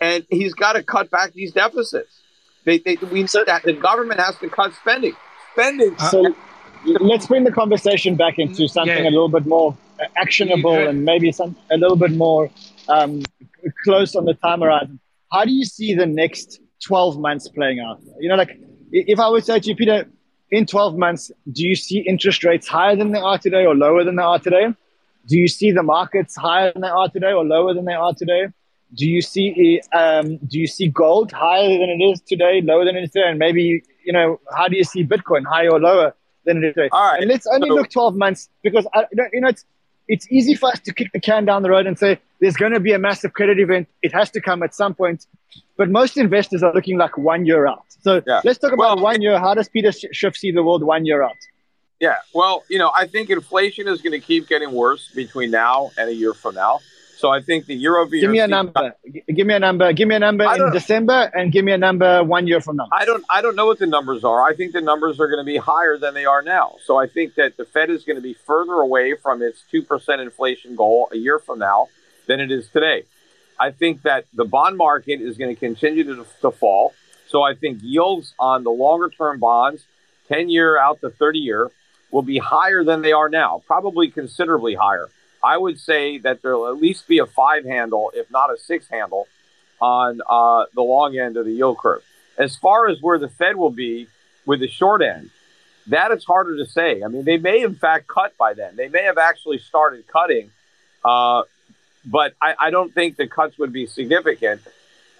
and 0.00 0.26
he's 0.30 0.54
got 0.54 0.72
to 0.74 0.82
cut 0.82 1.10
back 1.10 1.32
these 1.32 1.52
deficits. 1.52 2.20
They, 2.64 2.78
they 2.78 2.96
we 3.10 3.26
said 3.26 3.46
that 3.46 3.62
the 3.62 3.72
government 3.72 4.20
has 4.20 4.36
to 4.38 4.48
cut 4.48 4.72
spending. 4.74 5.14
Spending. 5.52 5.96
So 5.98 6.34
let's 6.84 7.26
bring 7.26 7.44
the 7.44 7.52
conversation 7.52 8.16
back 8.16 8.38
into 8.38 8.68
something 8.68 9.04
yeah. 9.04 9.10
a 9.10 9.10
little 9.10 9.28
bit 9.28 9.46
more 9.46 9.76
actionable 10.16 10.74
and 10.74 11.04
maybe 11.04 11.32
some 11.32 11.56
a 11.70 11.76
little 11.76 11.96
bit 11.96 12.12
more 12.12 12.50
um, 12.88 13.22
close 13.84 14.14
on 14.14 14.24
the 14.24 14.34
time 14.34 14.60
horizon. 14.60 15.00
How 15.32 15.44
do 15.44 15.52
you 15.52 15.64
see 15.64 15.94
the 15.94 16.06
next 16.06 16.60
12 16.86 17.18
months 17.18 17.48
playing 17.48 17.80
out? 17.80 18.00
You 18.18 18.28
know, 18.28 18.36
like 18.36 18.58
if 18.92 19.18
I 19.18 19.28
would 19.28 19.44
say 19.44 19.60
to 19.60 19.68
you, 19.68 19.76
Peter, 19.76 20.06
in 20.50 20.66
12 20.66 20.96
months, 20.96 21.30
do 21.52 21.66
you 21.66 21.76
see 21.76 22.00
interest 22.00 22.42
rates 22.44 22.66
higher 22.66 22.96
than 22.96 23.12
they 23.12 23.20
are 23.20 23.38
today 23.38 23.64
or 23.64 23.74
lower 23.74 24.04
than 24.04 24.16
they 24.16 24.22
are 24.22 24.38
today? 24.38 24.66
Do 25.28 25.38
you 25.38 25.48
see 25.48 25.70
the 25.70 25.82
markets 25.82 26.34
higher 26.34 26.72
than 26.72 26.82
they 26.82 26.88
are 26.88 27.08
today 27.08 27.32
or 27.32 27.44
lower 27.44 27.74
than 27.74 27.84
they 27.84 27.94
are 27.94 28.14
today? 28.14 28.46
Do 28.94 29.06
you 29.06 29.22
see 29.22 29.80
um, 29.92 30.36
do 30.38 30.58
you 30.58 30.66
see 30.66 30.88
gold 30.88 31.30
higher 31.32 31.68
than 31.78 31.88
it 31.90 32.02
is 32.02 32.20
today, 32.22 32.60
lower 32.60 32.84
than 32.84 32.96
it 32.96 33.04
is 33.04 33.10
today, 33.10 33.28
and 33.28 33.38
maybe 33.38 33.82
you 34.04 34.12
know 34.12 34.40
how 34.56 34.66
do 34.68 34.76
you 34.76 34.84
see 34.84 35.04
Bitcoin 35.04 35.44
higher 35.46 35.70
or 35.70 35.78
lower 35.80 36.14
than 36.44 36.58
it 36.58 36.64
is 36.68 36.74
today? 36.74 36.88
All 36.92 37.12
right. 37.12 37.20
And 37.20 37.30
let's 37.30 37.46
only 37.46 37.68
So- 37.68 37.74
look 37.74 37.90
12 37.90 38.16
months 38.16 38.48
because 38.62 38.86
I, 38.94 39.04
you 39.32 39.40
know 39.40 39.48
it's 39.48 39.64
it's 40.08 40.26
easy 40.32 40.54
for 40.56 40.70
us 40.70 40.80
to 40.80 40.92
kick 40.92 41.08
the 41.12 41.20
can 41.20 41.44
down 41.44 41.62
the 41.62 41.70
road 41.70 41.86
and 41.86 41.96
say 41.96 42.18
there's 42.40 42.56
going 42.56 42.72
to 42.72 42.80
be 42.80 42.92
a 42.92 42.98
massive 42.98 43.32
credit 43.32 43.60
event. 43.60 43.86
It 44.02 44.12
has 44.12 44.28
to 44.32 44.40
come 44.40 44.60
at 44.64 44.74
some 44.74 44.92
point. 44.92 45.26
But 45.76 45.88
most 45.88 46.16
investors 46.16 46.64
are 46.64 46.74
looking 46.74 46.98
like 46.98 47.16
one 47.16 47.46
year 47.46 47.68
out. 47.68 47.84
So 48.00 48.20
Yeah. 48.26 48.40
let's 48.44 48.58
talk 48.58 48.72
about 48.72 48.96
Well- 48.96 49.04
one 49.04 49.22
year. 49.22 49.38
How 49.38 49.54
does 49.54 49.68
Peter 49.68 49.92
Schiff 49.92 50.36
see 50.36 50.50
the 50.50 50.64
world 50.64 50.82
one 50.82 51.06
year 51.06 51.22
out? 51.22 51.36
Yeah, 52.00 52.16
well, 52.34 52.64
you 52.70 52.78
know, 52.78 52.90
I 52.96 53.06
think 53.06 53.28
inflation 53.30 53.86
is 53.86 54.00
going 54.02 54.12
to 54.18 54.26
keep 54.26 54.48
getting 54.48 54.72
worse 54.72 55.10
between 55.14 55.50
now 55.50 55.90
and 55.98 56.08
a 56.08 56.14
year 56.14 56.32
from 56.34 56.54
now. 56.54 56.80
So 57.20 57.28
I 57.28 57.42
think 57.42 57.66
the 57.66 57.74
year 57.74 57.98
over. 57.98 58.10
Give 58.10 58.30
me 58.30 58.38
a 58.38 58.48
number. 58.48 58.94
Give 59.36 59.46
me 59.46 59.52
a 59.52 59.58
number. 59.58 59.92
Give 59.92 60.08
me 60.08 60.14
a 60.14 60.18
number 60.18 60.44
in 60.54 60.72
December 60.72 61.30
and 61.34 61.52
give 61.52 61.66
me 61.66 61.72
a 61.72 61.78
number 61.78 62.24
one 62.24 62.46
year 62.46 62.62
from 62.62 62.76
now. 62.76 62.88
I 62.92 63.04
don't. 63.04 63.22
I 63.28 63.42
don't 63.42 63.56
know 63.56 63.66
what 63.66 63.78
the 63.78 63.86
numbers 63.86 64.24
are. 64.24 64.42
I 64.42 64.54
think 64.56 64.72
the 64.72 64.80
numbers 64.80 65.20
are 65.20 65.28
going 65.28 65.44
to 65.44 65.44
be 65.44 65.58
higher 65.58 65.98
than 65.98 66.14
they 66.14 66.24
are 66.24 66.40
now. 66.40 66.76
So 66.86 66.96
I 66.96 67.06
think 67.06 67.34
that 67.34 67.58
the 67.58 67.66
Fed 67.66 67.90
is 67.90 68.04
going 68.04 68.16
to 68.16 68.22
be 68.22 68.32
further 68.32 68.72
away 68.72 69.16
from 69.16 69.42
its 69.42 69.62
two 69.70 69.82
percent 69.82 70.22
inflation 70.22 70.76
goal 70.76 71.10
a 71.12 71.16
year 71.16 71.38
from 71.38 71.58
now 71.58 71.88
than 72.26 72.40
it 72.40 72.50
is 72.50 72.68
today. 72.68 73.02
I 73.58 73.70
think 73.70 74.02
that 74.02 74.24
the 74.32 74.46
bond 74.46 74.78
market 74.78 75.20
is 75.20 75.36
going 75.36 75.54
to 75.54 75.60
continue 75.60 76.04
to, 76.04 76.26
to 76.40 76.50
fall. 76.50 76.94
So 77.28 77.42
I 77.42 77.54
think 77.54 77.82
yields 77.82 78.32
on 78.38 78.64
the 78.64 78.70
longer 78.70 79.10
term 79.10 79.40
bonds, 79.40 79.84
ten 80.26 80.48
year 80.48 80.78
out 80.78 81.02
to 81.02 81.10
thirty 81.10 81.40
year, 81.40 81.70
will 82.10 82.22
be 82.22 82.38
higher 82.38 82.82
than 82.82 83.02
they 83.02 83.12
are 83.12 83.28
now. 83.28 83.62
Probably 83.66 84.10
considerably 84.10 84.74
higher. 84.74 85.10
I 85.42 85.56
would 85.56 85.78
say 85.78 86.18
that 86.18 86.42
there'll 86.42 86.68
at 86.68 86.76
least 86.76 87.08
be 87.08 87.18
a 87.18 87.26
five 87.26 87.64
handle, 87.64 88.12
if 88.14 88.30
not 88.30 88.52
a 88.52 88.58
six 88.58 88.88
handle, 88.88 89.26
on 89.80 90.20
uh, 90.28 90.66
the 90.74 90.82
long 90.82 91.16
end 91.18 91.36
of 91.36 91.46
the 91.46 91.52
yield 91.52 91.78
curve. 91.78 92.02
As 92.38 92.56
far 92.56 92.88
as 92.88 93.00
where 93.00 93.18
the 93.18 93.28
Fed 93.28 93.56
will 93.56 93.70
be 93.70 94.06
with 94.46 94.60
the 94.60 94.68
short 94.68 95.02
end, 95.02 95.30
that 95.86 96.12
is 96.12 96.24
harder 96.24 96.56
to 96.56 96.66
say. 96.66 97.02
I 97.02 97.08
mean, 97.08 97.24
they 97.24 97.38
may 97.38 97.62
in 97.62 97.74
fact 97.74 98.06
cut 98.06 98.36
by 98.36 98.54
then. 98.54 98.76
They 98.76 98.88
may 98.88 99.02
have 99.02 99.18
actually 99.18 99.58
started 99.58 100.06
cutting, 100.06 100.50
uh, 101.04 101.42
but 102.04 102.34
I, 102.40 102.54
I 102.58 102.70
don't 102.70 102.94
think 102.94 103.16
the 103.16 103.26
cuts 103.26 103.58
would 103.58 103.72
be 103.72 103.86
significant. 103.86 104.62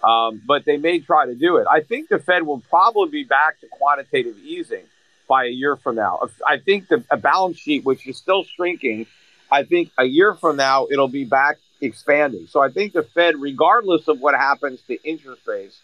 Um, 0.02 0.40
but 0.46 0.64
they 0.64 0.78
may 0.78 1.00
try 1.00 1.26
to 1.26 1.34
do 1.34 1.58
it. 1.58 1.66
I 1.70 1.82
think 1.82 2.08
the 2.08 2.18
Fed 2.18 2.44
will 2.44 2.60
probably 2.70 3.10
be 3.10 3.24
back 3.24 3.60
to 3.60 3.66
quantitative 3.66 4.34
easing 4.38 4.84
by 5.28 5.44
a 5.44 5.50
year 5.50 5.76
from 5.76 5.96
now. 5.96 6.26
I 6.46 6.56
think 6.56 6.88
the 6.88 7.04
balance 7.18 7.58
sheet, 7.58 7.84
which 7.84 8.06
is 8.06 8.16
still 8.16 8.44
shrinking, 8.44 9.06
I 9.50 9.64
think 9.64 9.90
a 9.98 10.04
year 10.04 10.34
from 10.34 10.56
now 10.56 10.86
it'll 10.90 11.08
be 11.08 11.24
back 11.24 11.58
expanding. 11.80 12.46
So 12.46 12.60
I 12.60 12.68
think 12.70 12.92
the 12.92 13.02
Fed, 13.02 13.36
regardless 13.40 14.06
of 14.08 14.20
what 14.20 14.34
happens 14.34 14.80
to 14.88 15.02
interest 15.08 15.46
rates, 15.46 15.78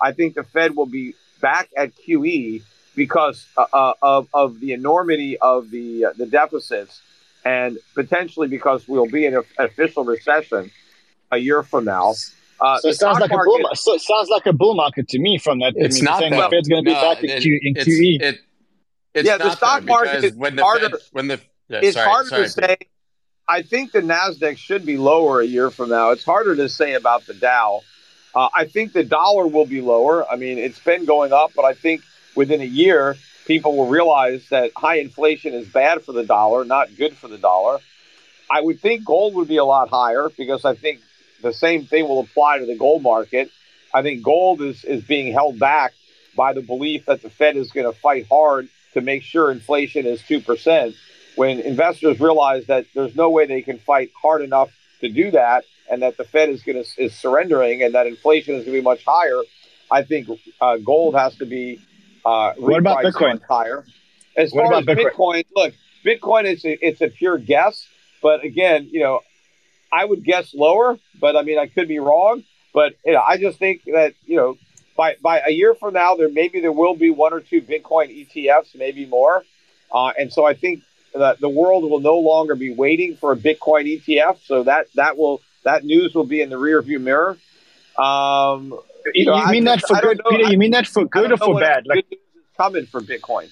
I 0.00 0.12
think 0.12 0.34
the 0.34 0.44
Fed 0.44 0.76
will 0.76 0.86
be 0.86 1.14
back 1.40 1.68
at 1.76 1.92
QE 1.96 2.62
because 2.94 3.46
uh, 3.56 3.64
uh, 3.72 3.94
of, 4.02 4.28
of 4.34 4.60
the 4.60 4.72
enormity 4.72 5.38
of 5.38 5.70
the 5.70 6.06
uh, 6.06 6.12
the 6.16 6.26
deficits, 6.26 7.00
and 7.44 7.78
potentially 7.94 8.48
because 8.48 8.86
we'll 8.88 9.06
be 9.08 9.24
in 9.26 9.34
an 9.36 9.42
official 9.58 10.04
recession 10.04 10.70
a 11.30 11.38
year 11.38 11.62
from 11.62 11.84
now. 11.84 12.14
Uh, 12.60 12.78
So 12.78 12.88
it 12.88 12.94
sounds 12.94 13.18
stock 13.18 13.20
like 13.20 13.30
a 13.30 13.44
bull. 13.44 13.58
market- 13.60 13.78
So 13.78 13.94
it 13.94 14.00
sounds 14.00 14.28
like 14.30 14.46
a 14.46 14.52
bull 14.52 14.74
market 14.74 15.08
to 15.10 15.18
me 15.20 15.38
from 15.38 15.60
that. 15.60 15.74
It's 15.76 15.96
I 15.96 15.98
mean, 15.98 16.04
not 16.04 16.18
saying 16.18 16.32
though. 16.32 16.42
the 16.42 16.48
Fed's 16.50 16.68
going 16.68 16.84
to 16.84 16.88
be 16.88 16.94
No, 16.94 17.00
back 17.00 17.22
in, 17.22 17.30
it- 17.30 17.42
Q, 17.42 17.58
in 17.62 17.76
it's, 17.76 17.88
QE. 17.88 18.20
It, 18.20 18.40
it's 19.14 19.26
Yeah, 19.28 19.36
the 19.38 19.50
stock 19.54 19.84
market 19.84 20.24
is 20.24 20.34
when 20.34 20.56
the 20.56 20.64
harder- 20.64 20.90
Fed, 20.90 20.98
when 21.12 21.28
the 21.28 21.40
yeah, 21.68 21.80
it's 21.82 21.94
sorry, 21.94 22.08
harder 22.08 22.28
sorry, 22.28 22.42
to 22.44 22.48
say. 22.50 22.76
I 23.48 23.62
think 23.62 23.92
the 23.92 24.02
Nasdaq 24.02 24.58
should 24.58 24.84
be 24.84 24.98
lower 24.98 25.40
a 25.40 25.46
year 25.46 25.70
from 25.70 25.88
now. 25.88 26.10
It's 26.10 26.24
harder 26.24 26.54
to 26.56 26.68
say 26.68 26.92
about 26.92 27.24
the 27.24 27.32
Dow. 27.32 27.80
Uh, 28.34 28.50
I 28.54 28.66
think 28.66 28.92
the 28.92 29.02
dollar 29.02 29.46
will 29.46 29.64
be 29.64 29.80
lower. 29.80 30.30
I 30.30 30.36
mean, 30.36 30.58
it's 30.58 30.78
been 30.78 31.06
going 31.06 31.32
up, 31.32 31.52
but 31.56 31.64
I 31.64 31.72
think 31.72 32.02
within 32.36 32.60
a 32.60 32.66
year, 32.66 33.16
people 33.46 33.74
will 33.74 33.88
realize 33.88 34.46
that 34.50 34.72
high 34.76 34.98
inflation 34.98 35.54
is 35.54 35.66
bad 35.66 36.02
for 36.02 36.12
the 36.12 36.24
dollar, 36.24 36.66
not 36.66 36.94
good 36.94 37.16
for 37.16 37.26
the 37.26 37.38
dollar. 37.38 37.78
I 38.50 38.60
would 38.60 38.80
think 38.80 39.06
gold 39.06 39.34
would 39.34 39.48
be 39.48 39.56
a 39.56 39.64
lot 39.64 39.88
higher 39.88 40.28
because 40.36 40.66
I 40.66 40.74
think 40.74 41.00
the 41.42 41.54
same 41.54 41.86
thing 41.86 42.06
will 42.06 42.20
apply 42.20 42.58
to 42.58 42.66
the 42.66 42.76
gold 42.76 43.02
market. 43.02 43.50
I 43.94 44.02
think 44.02 44.22
gold 44.22 44.60
is, 44.60 44.84
is 44.84 45.02
being 45.02 45.32
held 45.32 45.58
back 45.58 45.94
by 46.36 46.52
the 46.52 46.62
belief 46.62 47.06
that 47.06 47.22
the 47.22 47.30
Fed 47.30 47.56
is 47.56 47.72
going 47.72 47.90
to 47.90 47.98
fight 47.98 48.26
hard 48.28 48.68
to 48.92 49.00
make 49.00 49.22
sure 49.22 49.50
inflation 49.50 50.04
is 50.04 50.20
2%. 50.20 50.94
When 51.38 51.60
investors 51.60 52.18
realize 52.18 52.66
that 52.66 52.86
there's 52.94 53.14
no 53.14 53.30
way 53.30 53.46
they 53.46 53.62
can 53.62 53.78
fight 53.78 54.10
hard 54.20 54.42
enough 54.42 54.70
to 55.00 55.08
do 55.08 55.30
that 55.30 55.64
and 55.88 56.02
that 56.02 56.16
the 56.16 56.24
Fed 56.24 56.48
is 56.48 56.64
going 56.64 56.82
to 56.82 57.02
is 57.02 57.14
surrendering 57.14 57.80
and 57.82 57.94
that 57.94 58.08
inflation 58.08 58.56
is 58.56 58.64
going 58.64 58.74
to 58.74 58.80
be 58.80 58.84
much 58.84 59.04
higher, 59.06 59.40
I 59.88 60.02
think 60.02 60.28
uh, 60.60 60.78
gold 60.78 61.14
has 61.14 61.36
to 61.36 61.46
be 61.46 61.80
uh, 62.24 62.54
What 62.58 62.80
about 62.80 63.04
Bitcoin? 63.04 63.40
higher. 63.48 63.84
As 64.36 64.52
What 64.52 64.64
far 64.64 64.80
about 64.80 64.88
as 64.88 64.96
Bitcoin? 64.96 65.12
Bitcoin, 65.12 65.44
look, 65.54 65.74
Bitcoin 66.04 66.44
is 66.44 66.64
a, 66.64 66.86
it's 66.86 67.00
a 67.00 67.08
pure 67.08 67.38
guess, 67.38 67.86
but 68.20 68.44
again, 68.44 68.88
you 68.90 69.00
know, 69.00 69.20
I 69.92 70.04
would 70.04 70.24
guess 70.24 70.52
lower, 70.54 70.98
but 71.20 71.36
I 71.36 71.42
mean, 71.42 71.58
I 71.58 71.66
could 71.68 71.86
be 71.86 72.00
wrong. 72.00 72.42
But 72.74 72.94
you 73.04 73.12
know, 73.12 73.22
I 73.26 73.38
just 73.38 73.58
think 73.60 73.84
that 73.84 74.14
you 74.26 74.36
know, 74.36 74.58
by 74.96 75.16
by 75.22 75.40
a 75.46 75.50
year 75.50 75.74
from 75.74 75.94
now, 75.94 76.16
there 76.16 76.28
maybe 76.28 76.60
there 76.60 76.72
will 76.72 76.96
be 76.96 77.10
one 77.10 77.32
or 77.32 77.40
two 77.40 77.62
Bitcoin 77.62 78.26
ETFs, 78.26 78.76
maybe 78.76 79.06
more, 79.06 79.44
uh, 79.92 80.12
and 80.18 80.32
so 80.32 80.44
I 80.44 80.54
think 80.54 80.82
that 81.18 81.40
the 81.40 81.48
world 81.48 81.82
will 81.90 82.00
no 82.00 82.18
longer 82.18 82.54
be 82.54 82.72
waiting 82.72 83.16
for 83.16 83.32
a 83.32 83.36
Bitcoin 83.36 83.84
ETF. 84.00 84.38
So 84.44 84.62
that 84.64 84.86
that 84.94 85.16
will 85.18 85.40
that 85.64 85.84
news 85.84 86.14
will 86.14 86.24
be 86.24 86.40
in 86.40 86.50
the 86.50 86.56
rearview 86.56 87.00
mirror. 87.00 87.36
Um, 87.96 88.78
You, 89.14 89.24
you 89.24 89.32
I 89.32 89.50
mean 89.52 89.64
that 89.64 89.80
for 89.86 90.00
good, 90.00 90.18
know- 90.24 90.30
Peter? 90.30 90.50
You 90.50 90.58
mean 90.58 90.70
that 90.72 90.86
for 90.86 91.04
good 91.04 91.32
or 91.32 91.36
for 91.36 91.58
bad? 91.58 91.86
Like, 91.86 92.08
good 92.08 92.18
news 92.18 92.44
is 92.44 92.56
coming 92.56 92.86
for 92.86 93.00
Bitcoin. 93.00 93.48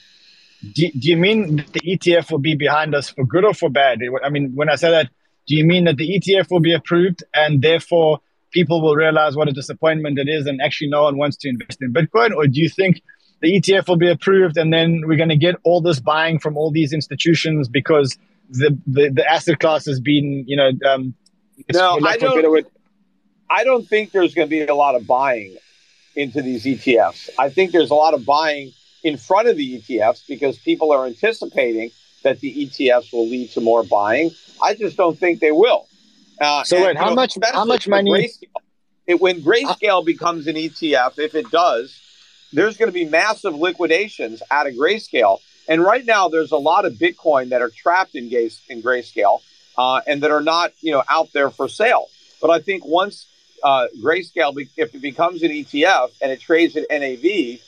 do, 0.73 0.89
do 0.93 1.09
you 1.11 1.17
mean 1.17 1.65
the 1.73 1.81
ETF 1.81 2.31
will 2.31 2.39
be 2.39 2.55
behind 2.55 2.95
us 2.95 3.11
for 3.11 3.25
good 3.25 3.45
or 3.45 3.55
for 3.55 3.69
bad? 3.71 4.01
I 4.25 4.29
mean, 4.31 4.53
when 4.55 4.69
I 4.69 4.77
say 4.77 4.91
that, 4.91 5.09
do 5.47 5.57
you 5.57 5.65
mean 5.65 5.85
that 5.85 5.97
the 5.97 6.09
ETF 6.19 6.51
will 6.51 6.61
be 6.61 6.75
approved 6.75 7.23
and 7.35 7.63
therefore 7.63 8.21
people 8.53 8.81
will 8.83 8.95
realize 8.95 9.37
what 9.37 9.49
a 9.49 9.53
disappointment 9.53 10.19
it 10.19 10.29
is 10.29 10.47
and 10.47 10.61
actually 10.63 10.89
no 10.89 11.03
one 11.05 11.17
wants 11.19 11.37
to 11.39 11.49
invest 11.49 11.79
in 11.83 11.93
Bitcoin? 11.93 12.35
Or 12.35 12.47
do 12.47 12.61
you 12.61 12.69
think 12.69 13.03
the 13.43 13.61
ETF 13.61 13.89
will 13.89 13.97
be 13.97 14.09
approved 14.11 14.57
and 14.57 14.73
then 14.73 15.03
we're 15.07 15.17
going 15.17 15.29
to 15.29 15.37
get 15.37 15.57
all 15.63 15.81
this 15.81 16.01
buying 16.01 16.39
from 16.39 16.57
all 16.57 16.71
these 16.71 16.93
institutions 16.93 17.69
because 17.69 18.17
the, 18.51 18.77
the, 18.87 19.11
the 19.11 19.31
asset 19.31 19.59
class 19.59 19.85
has 19.87 20.01
been, 20.01 20.45
you 20.47 20.57
know, 20.57 20.71
um, 20.89 21.15
No, 21.73 21.99
I 22.07 22.17
don't- 22.17 22.67
I 23.49 23.63
don't 23.65 23.87
think 23.87 24.11
there's 24.11 24.35
going 24.35 24.49
to 24.49 24.51
be 24.51 24.63
a 24.67 24.75
lot 24.75 24.95
of 24.97 25.07
buying 25.07 25.57
into 26.17 26.43
these 26.43 26.65
ETFs. 26.65 27.29
I 27.39 27.49
think 27.51 27.71
there's 27.73 27.91
a 27.91 27.95
lot 27.95 28.13
of 28.15 28.25
buying 28.27 28.73
in 29.05 29.17
front 29.17 29.47
of 29.49 29.57
the 29.57 29.79
ETFs 29.81 30.27
because 30.27 30.59
people 30.59 30.91
are 30.93 31.07
anticipating 31.07 31.91
that 32.25 32.41
the 32.41 32.53
ETFs 32.67 33.13
will 33.13 33.29
lead 33.29 33.51
to 33.51 33.61
more 33.61 33.85
buying. 33.85 34.31
I 34.61 34.75
just 34.75 34.97
don't 34.97 35.17
think 35.19 35.39
they 35.41 35.53
will. 35.53 35.87
Uh, 36.41 36.65
So 36.65 36.77
and, 36.77 36.87
wait, 36.87 36.97
how 36.97 37.11
know, 37.11 37.15
much- 37.15 37.37
how 37.53 37.65
much 37.65 37.87
money- 37.87 38.11
Grayscale, 38.11 38.61
it, 39.07 39.21
when 39.21 39.43
Grayscale 39.43 40.05
becomes 40.05 40.47
an 40.49 40.57
ETF, 40.57 41.19
if 41.19 41.35
it 41.37 41.49
does, 41.51 41.97
there's 42.53 42.77
going 42.77 42.89
to 42.89 42.95
be 42.95 43.05
massive 43.05 43.55
liquidations 43.55 44.43
out 44.51 44.67
of 44.67 44.75
Grayscale. 44.75 45.39
And 45.69 45.83
right 45.83 46.05
now, 46.05 46.29
there's 46.29 46.53
a 46.53 46.57
lot 46.57 46.85
of 46.85 46.95
Bitcoin 46.95 47.51
that 47.51 47.61
are 47.61 47.71
trapped 47.71 48.15
in, 48.15 48.31
in 48.69 48.83
Grayscale 48.83 49.41
uh, 49.77 50.01
and 50.07 50.23
that 50.23 50.31
are 50.31 50.43
not, 50.43 50.73
you 50.81 50.93
know, 50.93 51.03
out 51.09 51.33
there 51.33 51.51
for 51.51 51.69
sale. 51.69 52.07
But 52.41 52.51
I 52.51 52.61
think 52.61 52.85
once 52.85 53.27
uh, 53.63 53.87
Grayscale, 54.01 54.69
if 54.77 54.95
it 54.95 55.01
becomes 55.01 55.43
an 55.43 55.51
ETF 55.51 56.11
and 56.23 56.31
it 56.31 56.41
trades 56.41 56.77
at 56.77 56.85
NAV, 56.91 57.61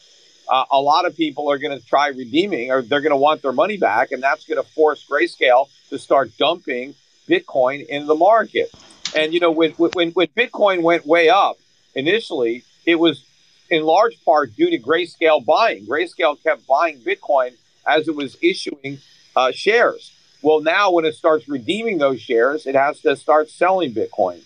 uh, 0.49 0.65
a 0.71 0.81
lot 0.81 1.05
of 1.05 1.17
people 1.17 1.51
are 1.51 1.59
going 1.59 1.79
to 1.79 1.85
try 1.85 2.09
redeeming 2.09 2.71
or 2.71 2.83
they're 2.83 3.01
going 3.01 3.11
to 3.11 3.17
want 3.17 3.43
their 3.43 3.53
money 3.53 3.77
back. 3.77 4.13
And 4.13 4.23
that's 4.23 4.47
going 4.47 4.63
to 4.63 4.69
force 4.71 5.05
Grayscale 5.09 5.69
to 5.91 5.99
start 5.99 6.31
dumping 6.39 6.95
Bitcoin 7.29 7.87
in 7.87 8.07
the 8.07 8.15
market. 8.15 8.71
And, 9.17 9.33
you 9.35 9.41
know, 9.41 9.51
when, 9.51 9.73
when, 9.73 10.11
when 10.11 10.29
Bitcoin 10.29 10.83
went 10.83 11.07
way 11.07 11.29
up 11.29 11.59
initially, 11.95 12.65
it 12.87 12.97
was 12.97 13.25
in 13.71 13.83
large 13.83 14.23
part 14.25 14.55
due 14.57 14.71
to 14.71 14.79
Grayscale 14.79 15.45
buying. 15.45 15.87
Grayscale 15.87 16.43
kept 16.43 16.67
buying 16.67 16.99
Bitcoin 16.99 17.53
as 17.87 18.09
it 18.09 18.15
was 18.15 18.37
issuing 18.43 18.99
uh, 19.37 19.53
shares. 19.53 20.13
Well, 20.43 20.61
now 20.61 20.93
when 20.93 21.05
it 21.05 21.15
starts 21.15 21.49
redeeming 21.49 21.99
those 21.99 22.21
shares, 22.21 22.67
it 22.67 22.75
has 22.75 23.01
to 23.01 23.17
start 23.17 23.51
selling 23.51 23.93
Bitcoin. 23.93 24.43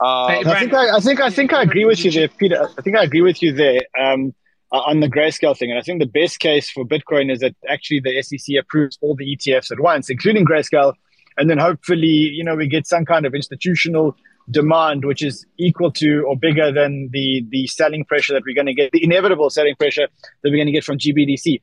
Uh, 0.00 0.28
Hey, 0.28 0.42
I 0.44 0.60
think 0.60 0.74
I, 0.74 0.96
I 0.96 1.00
think 1.00 1.20
I 1.20 1.30
think 1.30 1.52
I 1.52 1.62
agree 1.62 1.84
with 1.84 2.04
you 2.04 2.10
there, 2.10 2.28
Peter. 2.28 2.68
I 2.78 2.82
think 2.82 2.96
I 2.96 3.02
agree 3.02 3.20
with 3.22 3.42
you 3.42 3.52
there 3.52 3.80
um, 4.00 4.32
uh, 4.72 4.78
on 4.78 5.00
the 5.00 5.08
grayscale 5.08 5.56
thing, 5.56 5.70
and 5.70 5.78
I 5.78 5.82
think 5.82 6.00
the 6.00 6.06
best 6.06 6.38
case 6.38 6.70
for 6.70 6.84
Bitcoin 6.84 7.32
is 7.32 7.40
that 7.40 7.54
actually 7.68 8.00
the 8.00 8.22
SEC 8.22 8.56
approves 8.60 8.96
all 9.00 9.16
the 9.16 9.36
ETFs 9.36 9.72
at 9.72 9.80
once, 9.80 10.08
including 10.08 10.46
grayscale, 10.46 10.94
and 11.36 11.50
then 11.50 11.58
hopefully 11.58 12.06
you 12.06 12.44
know 12.44 12.54
we 12.54 12.68
get 12.68 12.86
some 12.86 13.04
kind 13.04 13.26
of 13.26 13.34
institutional 13.34 14.16
demand 14.50 15.04
which 15.04 15.22
is 15.22 15.46
equal 15.58 15.90
to 15.92 16.24
or 16.26 16.36
bigger 16.36 16.72
than 16.72 17.08
the 17.12 17.44
the 17.50 17.66
selling 17.66 18.04
pressure 18.04 18.32
that 18.32 18.42
we're 18.46 18.54
going 18.54 18.66
to 18.66 18.74
get, 18.74 18.92
the 18.92 19.02
inevitable 19.02 19.50
selling 19.50 19.74
pressure 19.76 20.08
that 20.42 20.50
we're 20.50 20.56
going 20.56 20.66
to 20.66 20.72
get 20.72 20.84
from 20.84 20.98
GBTC. 20.98 21.60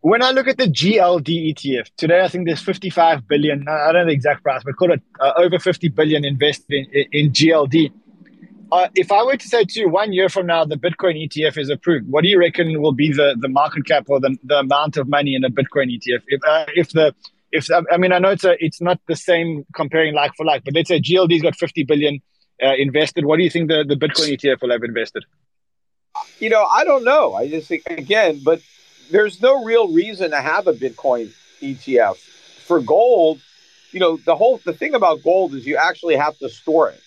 when 0.00 0.22
I 0.22 0.30
look 0.30 0.46
at 0.46 0.58
the 0.58 0.66
GLD 0.66 1.54
ETF 1.54 1.90
today, 1.96 2.20
I 2.20 2.28
think 2.28 2.46
there's 2.46 2.62
55 2.62 3.26
billion. 3.26 3.66
I 3.68 3.92
don't 3.92 4.02
know 4.02 4.06
the 4.06 4.12
exact 4.12 4.42
price, 4.42 4.62
but 4.64 4.76
call 4.76 4.92
it 4.92 5.02
uh, 5.20 5.32
over 5.36 5.58
50 5.58 5.88
billion 5.88 6.24
invested 6.24 6.86
in, 6.92 7.06
in, 7.12 7.30
GLD. 7.32 7.90
Uh, 8.70 8.88
if 8.94 9.10
I 9.10 9.22
were 9.24 9.36
to 9.36 9.48
say 9.48 9.64
to 9.64 9.80
you 9.80 9.88
one 9.88 10.12
year 10.12 10.28
from 10.28 10.46
now, 10.46 10.64
the 10.64 10.76
Bitcoin 10.76 11.26
ETF 11.26 11.58
is 11.58 11.70
approved, 11.70 12.06
what 12.08 12.22
do 12.22 12.28
you 12.28 12.38
reckon 12.38 12.80
will 12.80 12.92
be 12.92 13.12
the, 13.12 13.34
the 13.40 13.48
market 13.48 13.86
cap 13.86 14.04
or 14.08 14.20
the, 14.20 14.36
the 14.44 14.58
amount 14.58 14.98
of 14.98 15.08
money 15.08 15.34
in 15.34 15.42
a 15.42 15.50
Bitcoin 15.50 15.90
ETF? 15.90 16.22
If, 16.28 16.40
uh, 16.46 16.64
if 16.74 16.90
the 16.90 17.14
if 17.52 17.68
I 17.90 17.96
mean 17.96 18.12
I 18.12 18.18
know 18.18 18.30
it's 18.30 18.44
a 18.44 18.62
it's 18.64 18.80
not 18.80 19.00
the 19.08 19.16
same 19.16 19.64
comparing 19.74 20.14
like 20.14 20.32
for 20.36 20.44
like, 20.44 20.64
but 20.64 20.74
let's 20.74 20.88
say 20.88 21.00
GLD's 21.00 21.42
got 21.42 21.56
50 21.56 21.84
billion 21.84 22.20
uh, 22.62 22.74
invested. 22.76 23.24
What 23.24 23.36
do 23.36 23.42
you 23.42 23.50
think 23.50 23.68
the, 23.68 23.84
the 23.86 23.94
Bitcoin 23.94 24.36
ETF 24.36 24.62
will 24.62 24.70
have 24.70 24.82
invested? 24.82 25.24
You 26.38 26.50
know, 26.50 26.64
I 26.64 26.84
don't 26.84 27.04
know. 27.04 27.34
I 27.34 27.48
just 27.48 27.68
think 27.68 27.84
again, 27.86 28.40
but 28.44 28.60
there's 29.10 29.40
no 29.40 29.64
real 29.64 29.92
reason 29.92 30.30
to 30.30 30.40
have 30.40 30.66
a 30.66 30.72
Bitcoin 30.72 31.32
ETF. 31.60 32.16
For 32.16 32.80
gold, 32.80 33.40
you 33.92 34.00
know, 34.00 34.18
the 34.18 34.36
whole 34.36 34.60
the 34.64 34.72
thing 34.72 34.94
about 34.94 35.22
gold 35.22 35.54
is 35.54 35.66
you 35.66 35.76
actually 35.76 36.16
have 36.16 36.36
to 36.38 36.48
store 36.48 36.90
it. 36.90 37.00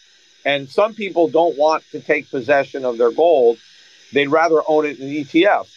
And 0.43 0.67
some 0.67 0.95
people 0.95 1.27
don't 1.27 1.55
want 1.57 1.83
to 1.91 1.99
take 1.99 2.31
possession 2.31 2.83
of 2.83 2.97
their 2.97 3.11
gold. 3.11 3.59
They'd 4.11 4.27
rather 4.27 4.61
own 4.67 4.85
it 4.85 4.99
in 4.99 5.07
an 5.07 5.13
ETF. 5.23 5.67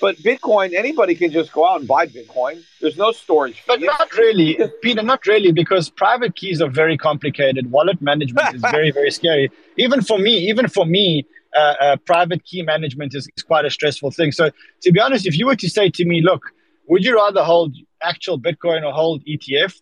But 0.00 0.16
Bitcoin, 0.18 0.74
anybody 0.74 1.14
can 1.14 1.30
just 1.30 1.52
go 1.52 1.68
out 1.68 1.80
and 1.80 1.88
buy 1.88 2.06
Bitcoin. 2.06 2.62
There's 2.80 2.96
no 2.96 3.12
storage 3.12 3.56
fee. 3.56 3.64
But 3.66 3.80
not 3.80 4.12
really, 4.16 4.58
Peter, 4.82 5.02
not 5.02 5.26
really, 5.26 5.52
because 5.52 5.90
private 5.90 6.36
keys 6.36 6.60
are 6.60 6.70
very 6.70 6.96
complicated. 6.96 7.70
Wallet 7.70 8.00
management 8.00 8.54
is 8.54 8.60
very, 8.60 8.90
very 8.90 9.10
scary. 9.10 9.50
Even 9.76 10.02
for 10.02 10.18
me, 10.18 10.48
even 10.48 10.68
for 10.68 10.84
me, 10.84 11.24
uh, 11.56 11.74
uh, 11.80 11.96
private 12.04 12.44
key 12.44 12.62
management 12.62 13.14
is, 13.14 13.28
is 13.36 13.42
quite 13.42 13.64
a 13.64 13.70
stressful 13.70 14.10
thing. 14.10 14.32
So, 14.32 14.50
to 14.82 14.92
be 14.92 15.00
honest, 15.00 15.26
if 15.26 15.38
you 15.38 15.46
were 15.46 15.56
to 15.56 15.68
say 15.68 15.88
to 15.90 16.04
me, 16.04 16.20
look, 16.20 16.42
would 16.88 17.04
you 17.04 17.14
rather 17.16 17.44
hold 17.44 17.76
actual 18.02 18.38
Bitcoin 18.40 18.84
or 18.84 18.92
hold 18.92 19.24
ETF? 19.24 19.80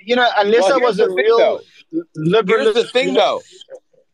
You 0.00 0.16
know, 0.16 0.28
unless 0.36 0.62
well, 0.62 0.74
I 0.74 0.84
was 0.84 1.00
a 1.00 1.10
real 1.10 1.60
liberal. 2.14 2.62
Here's 2.62 2.74
the 2.74 2.84
thing, 2.84 3.14
though. 3.14 3.42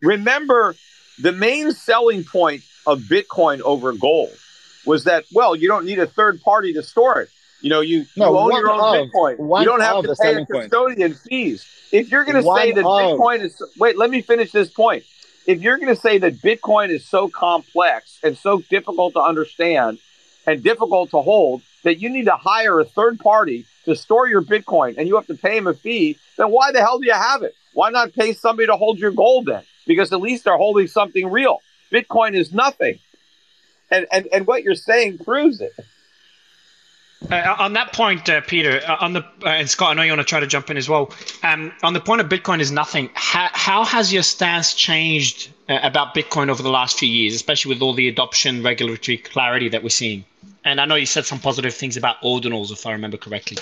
Remember, 0.02 0.74
the 1.20 1.32
main 1.32 1.72
selling 1.72 2.24
point 2.24 2.62
of 2.86 3.00
Bitcoin 3.00 3.60
over 3.60 3.92
gold 3.92 4.36
was 4.86 5.04
that 5.04 5.24
well, 5.32 5.54
you 5.56 5.68
don't 5.68 5.84
need 5.84 5.98
a 5.98 6.06
third 6.06 6.40
party 6.42 6.72
to 6.74 6.82
store 6.82 7.20
it. 7.20 7.30
You 7.60 7.70
know, 7.70 7.80
you, 7.80 8.04
no, 8.14 8.32
you 8.32 8.38
own 8.38 8.52
your 8.52 8.70
own 8.70 8.80
of, 8.80 9.08
Bitcoin. 9.08 9.60
You 9.60 9.64
don't 9.64 9.80
have 9.80 10.02
to 10.02 10.14
pay 10.20 10.44
custodian 10.44 11.12
point. 11.12 11.22
fees. 11.22 11.66
If 11.92 12.10
you're 12.10 12.24
going 12.24 12.36
to 12.36 12.42
say 12.42 12.72
that 12.72 12.84
of. 12.84 13.18
Bitcoin 13.18 13.40
is 13.40 13.62
wait, 13.78 13.96
let 13.96 14.10
me 14.10 14.20
finish 14.20 14.52
this 14.52 14.68
point. 14.68 15.04
If 15.46 15.62
you're 15.62 15.78
going 15.78 15.94
to 15.94 16.00
say 16.00 16.18
that 16.18 16.34
Bitcoin 16.34 16.90
is 16.90 17.06
so 17.06 17.28
complex 17.28 18.18
and 18.22 18.36
so 18.36 18.60
difficult 18.60 19.14
to 19.14 19.20
understand 19.20 19.98
and 20.46 20.62
difficult 20.62 21.10
to 21.10 21.22
hold 21.22 21.62
that 21.84 22.00
you 22.00 22.10
need 22.10 22.26
to 22.26 22.36
hire 22.36 22.80
a 22.80 22.84
third 22.84 23.18
party 23.18 23.66
to 23.84 23.94
store 23.94 24.26
your 24.26 24.42
Bitcoin 24.42 24.96
and 24.98 25.06
you 25.06 25.14
have 25.16 25.26
to 25.28 25.34
pay 25.34 25.54
them 25.54 25.66
a 25.66 25.74
fee, 25.74 26.18
then 26.36 26.48
why 26.50 26.72
the 26.72 26.80
hell 26.80 26.98
do 26.98 27.06
you 27.06 27.12
have 27.12 27.42
it? 27.42 27.54
Why 27.72 27.90
not 27.90 28.12
pay 28.14 28.32
somebody 28.32 28.66
to 28.66 28.76
hold 28.76 28.98
your 28.98 29.10
gold 29.10 29.46
then? 29.46 29.62
Because 29.86 30.12
at 30.12 30.20
least 30.20 30.44
they're 30.44 30.56
holding 30.56 30.86
something 30.86 31.30
real. 31.30 31.60
Bitcoin 31.92 32.34
is 32.34 32.52
nothing 32.52 32.98
and, 33.90 34.06
and, 34.12 34.26
and 34.32 34.46
what 34.46 34.62
you're 34.62 34.74
saying 34.74 35.18
proves 35.18 35.60
it. 35.60 35.72
Uh, 37.30 37.56
on 37.58 37.72
that 37.72 37.92
point, 37.92 38.28
uh, 38.28 38.40
Peter, 38.42 38.82
uh, 38.86 38.96
on 39.00 39.14
the 39.14 39.20
uh, 39.44 39.48
and 39.48 39.68
Scott, 39.70 39.90
I 39.90 39.94
know 39.94 40.02
you 40.02 40.10
want 40.10 40.20
to 40.20 40.26
try 40.26 40.40
to 40.40 40.46
jump 40.46 40.70
in 40.70 40.76
as 40.76 40.88
well. 40.88 41.10
Um, 41.42 41.72
on 41.82 41.94
the 41.94 42.00
point 42.00 42.20
of 42.20 42.28
Bitcoin 42.28 42.60
is 42.60 42.70
nothing. 42.70 43.08
How, 43.14 43.48
how 43.52 43.84
has 43.84 44.12
your 44.12 44.22
stance 44.22 44.74
changed 44.74 45.50
uh, 45.68 45.78
about 45.82 46.14
Bitcoin 46.14 46.50
over 46.50 46.62
the 46.62 46.70
last 46.70 46.98
few 46.98 47.08
years, 47.08 47.34
especially 47.34 47.74
with 47.74 47.82
all 47.82 47.94
the 47.94 48.08
adoption, 48.08 48.62
regulatory 48.62 49.16
clarity 49.16 49.70
that 49.70 49.82
we're 49.82 49.88
seeing? 49.88 50.24
And 50.64 50.80
I 50.80 50.84
know 50.84 50.96
you 50.96 51.06
said 51.06 51.24
some 51.24 51.38
positive 51.38 51.72
things 51.74 51.96
about 51.96 52.20
ordinals, 52.20 52.70
if 52.70 52.86
I 52.86 52.92
remember 52.92 53.16
correctly. 53.16 53.58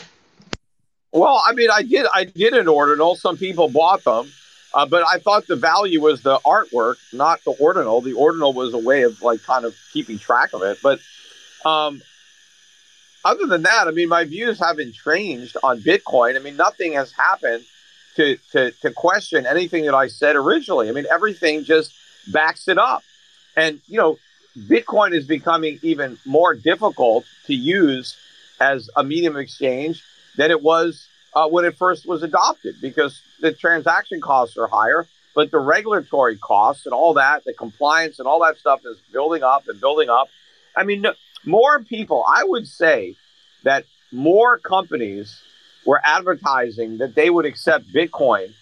Well, 1.13 1.43
I 1.47 1.53
mean, 1.53 1.71
I 1.71 1.83
did. 1.83 2.07
I 2.13 2.25
did 2.25 2.55
an 2.55 2.69
ordinal. 2.69 3.15
Some 3.17 3.37
people 3.37 3.69
bought 3.69 4.03
them. 4.03 4.33
Uh, 4.75 4.87
but 4.87 5.05
I 5.07 5.19
thought 5.19 5.47
the 5.47 5.57
value 5.57 6.01
was 6.01 6.23
the 6.23 6.39
artwork, 6.39 6.97
not 7.13 7.45
the 7.45 7.51
ordinal. 7.53 8.01
The 8.01 8.15
ordinal 8.15 8.53
was 8.53 8.73
a 8.73 8.79
way 8.79 9.03
of 9.03 9.21
like 9.23 9.43
kind 9.43 9.65
of 9.65 9.77
keeping 9.93 10.19
track 10.19 10.55
of 10.55 10.63
it. 10.63 10.79
But 10.83 11.01
um, 11.65 12.03
other 13.25 13.47
than 13.47 13.63
that, 13.63 13.87
I 13.87 13.91
mean, 13.91 14.09
my 14.09 14.25
views 14.25 14.59
haven't 14.59 14.95
changed 14.95 15.57
on 15.63 15.81
Bitcoin. 15.81 16.37
I 16.37 16.39
mean, 16.39 16.57
nothing 16.57 16.95
has 16.95 17.13
happened 17.13 17.65
to, 18.17 18.37
to, 18.53 18.71
to 18.83 18.91
question 18.91 19.47
anything 19.47 19.85
that 19.85 19.95
I 19.95 20.09
said 20.09 20.37
originally. 20.37 20.89
I 20.89 20.93
mean, 20.93 21.07
everything 21.11 21.65
just 21.65 21.95
backs 22.33 22.69
it 22.69 22.79
up. 22.79 23.03
And, 23.57 23.81
you 23.87 23.99
know, 23.99 24.19
Bitcoin 24.57 25.15
is 25.15 25.27
becoming 25.27 25.79
even 25.83 26.19
more 26.25 26.55
difficult 26.55 27.25
to 27.47 27.55
use 27.55 28.17
as 28.61 28.91
a 28.97 29.05
medium 29.05 29.37
of 29.37 29.41
exchange 29.41 30.03
than 30.37 30.51
it 30.51 30.63
was 30.63 31.09
uh, 31.35 31.49
when 31.49 31.65
it 31.65 31.77
first 31.77 32.07
was 32.07 32.23
adopted 32.23 32.77
because 32.81 33.21
the 33.41 33.53
transaction 33.53 34.21
costs 34.21 34.57
are 34.57 34.67
higher, 34.67 35.07
but 35.35 35.51
the 35.51 35.59
regulatory 35.59 36.37
costs 36.37 36.87
and 36.87 36.93
all 36.93 37.15
that, 37.15 37.45
the 37.45 37.55
compliance 37.55 38.19
and 38.19 38.29
all 38.29 38.41
that 38.41 38.59
stuff 38.59 38.81
is 38.85 38.99
building 39.13 39.43
up 39.43 39.67
and 39.69 39.81
building 39.81 40.09
up. 40.09 40.29
I 40.77 40.85
mean, 40.85 41.07
more 41.45 41.81
people, 41.81 42.25
I 42.27 42.45
would 42.45 42.67
say 42.67 43.17
that 43.65 43.85
more 44.11 44.59
companies 44.59 45.41
were 45.87 46.01
advertising 46.05 46.99
that 46.99 47.15
they 47.15 47.31
would 47.31 47.47
accept 47.47 47.93
Bitcoin, 47.93 48.53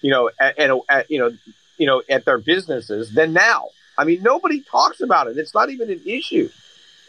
you 0.00 0.10
know, 0.10 0.30
at, 0.40 0.58
at, 0.58 0.70
at 0.88 1.10
you 1.10 1.18
know, 1.18 1.36
you 1.76 1.86
know, 1.86 2.02
at 2.08 2.24
their 2.24 2.38
businesses 2.38 3.12
than 3.12 3.32
now. 3.32 3.68
I 3.98 4.04
mean, 4.04 4.22
nobody 4.22 4.62
talks 4.62 5.00
about 5.00 5.26
it. 5.26 5.36
It's 5.36 5.54
not 5.54 5.70
even 5.70 5.90
an 5.90 6.00
issue. 6.06 6.48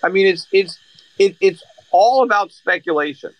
I 0.04 0.10
mean, 0.10 0.28
it's 0.28 0.48
it's 0.52 0.80
it, 1.18 1.38
it's 1.40 1.64
all 1.92 2.24
about 2.24 2.52
speculation. 2.52 3.34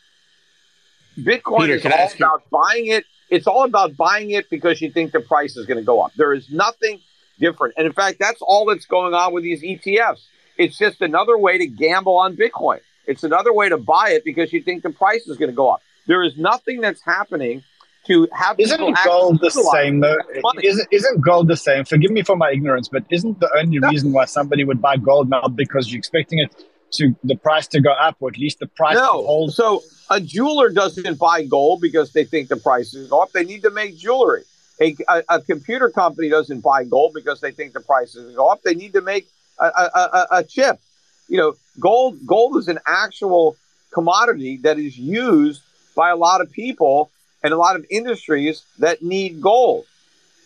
Bitcoin 1.18 1.62
Peter, 1.62 1.76
is 1.76 1.86
all 1.86 2.12
about 2.16 2.50
buying 2.50 2.88
it. 2.88 3.06
It's 3.30 3.48
all 3.48 3.66
about 3.66 3.96
buying 3.98 4.32
it 4.32 4.50
because 4.50 4.82
you 4.82 4.92
think 4.92 5.12
the 5.12 5.20
price 5.20 5.58
is 5.58 5.66
going 5.66 5.80
to 5.80 5.84
go 5.84 6.02
up. 6.02 6.14
There 6.16 6.34
is 6.34 6.50
nothing 6.52 7.00
different. 7.40 7.76
And 7.78 7.88
in 7.88 7.94
fact, 7.94 8.20
that's 8.20 8.42
all 8.42 8.66
that's 8.66 8.86
going 8.86 9.14
on 9.14 9.34
with 9.34 9.44
these 9.44 9.62
ETFs. 9.62 10.26
It's 10.58 10.78
just 10.78 11.02
another 11.02 11.38
way 11.38 11.58
to 11.58 11.66
gamble 11.66 12.16
on 12.16 12.36
Bitcoin. 12.36 12.80
It's 13.06 13.24
another 13.24 13.52
way 13.52 13.70
to 13.70 13.78
buy 13.78 14.12
it 14.12 14.24
because 14.24 14.54
you 14.54 14.62
think 14.62 14.84
the 14.84 14.92
price 14.92 15.28
is 15.28 15.38
going 15.38 15.50
to 15.50 15.56
go 15.56 15.70
up. 15.70 15.82
There 16.08 16.24
is 16.24 16.38
nothing 16.38 16.82
that's 16.82 17.02
happening 17.02 17.64
to 18.06 18.28
have. 18.32 18.60
Isn't 18.60 18.80
gold 19.06 19.40
the 19.42 19.50
same 19.50 20.00
though? 20.00 20.18
Isn't, 20.62 20.88
isn't 20.92 21.22
gold 21.22 21.48
the 21.48 21.58
same? 21.58 21.86
Forgive 21.86 22.12
me 22.12 22.22
for 22.22 22.36
my 22.36 22.52
ignorance, 22.52 22.88
but 22.88 23.04
isn't 23.10 23.40
the 23.40 23.50
only 23.58 23.80
no. 23.80 23.90
reason 23.90 24.12
why 24.12 24.26
somebody 24.26 24.64
would 24.64 24.82
buy 24.82 24.98
gold 24.98 25.30
now 25.30 25.48
because 25.48 25.92
you're 25.92 26.00
expecting 26.00 26.40
it 26.40 26.66
to 26.94 27.16
the 27.24 27.36
price 27.36 27.68
to 27.68 27.82
go 27.82 27.92
up, 27.92 28.18
or 28.20 28.30
at 28.30 28.38
least 28.38 28.60
the 28.60 28.68
price 28.68 28.96
no. 28.96 29.22
to 29.22 29.28
hold? 29.28 29.54
So 29.54 29.84
a 30.10 30.20
jeweler 30.20 30.70
doesn't 30.70 31.18
buy 31.18 31.44
gold 31.44 31.82
because 31.82 32.12
they 32.14 32.26
think 32.26 32.50
the 32.50 32.58
price 32.58 32.94
is 32.94 33.10
go 33.10 33.22
up. 33.22 33.32
They 33.32 33.44
need 33.44 33.64
to 33.64 33.72
make 33.72 33.98
jewelry. 33.98 34.44
A, 34.82 34.96
a, 35.08 35.24
a, 35.30 35.42
computer 35.42 35.90
company 35.90 36.30
doesn't 36.30 36.62
buy 36.62 36.84
gold 36.84 37.14
because 37.14 37.40
they 37.42 37.52
think 37.52 37.74
the 37.74 37.80
price 37.80 38.16
is 38.16 38.36
go 38.36 38.48
up. 38.48 38.64
They 38.64 38.74
need 38.74 38.94
to 38.94 39.02
make 39.02 39.28
a, 39.60 39.66
a, 39.66 40.28
a 40.32 40.44
chip. 40.44 40.80
You 41.28 41.38
know, 41.38 41.54
gold 41.80 42.26
gold 42.26 42.58
is 42.58 42.68
an 42.68 42.80
actual 42.88 43.56
commodity 43.92 44.58
that 44.64 44.80
is 44.80 44.98
used 44.98 45.62
by 45.96 46.10
a 46.10 46.16
lot 46.16 46.42
of 46.42 46.52
people 46.52 47.12
and 47.44 47.54
a 47.54 47.58
lot 47.58 47.76
of 47.76 47.86
industries 47.90 48.64
that 48.80 49.02
need 49.04 49.42
gold. 49.42 49.86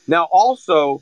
Now, 0.08 0.28
also, 0.32 1.02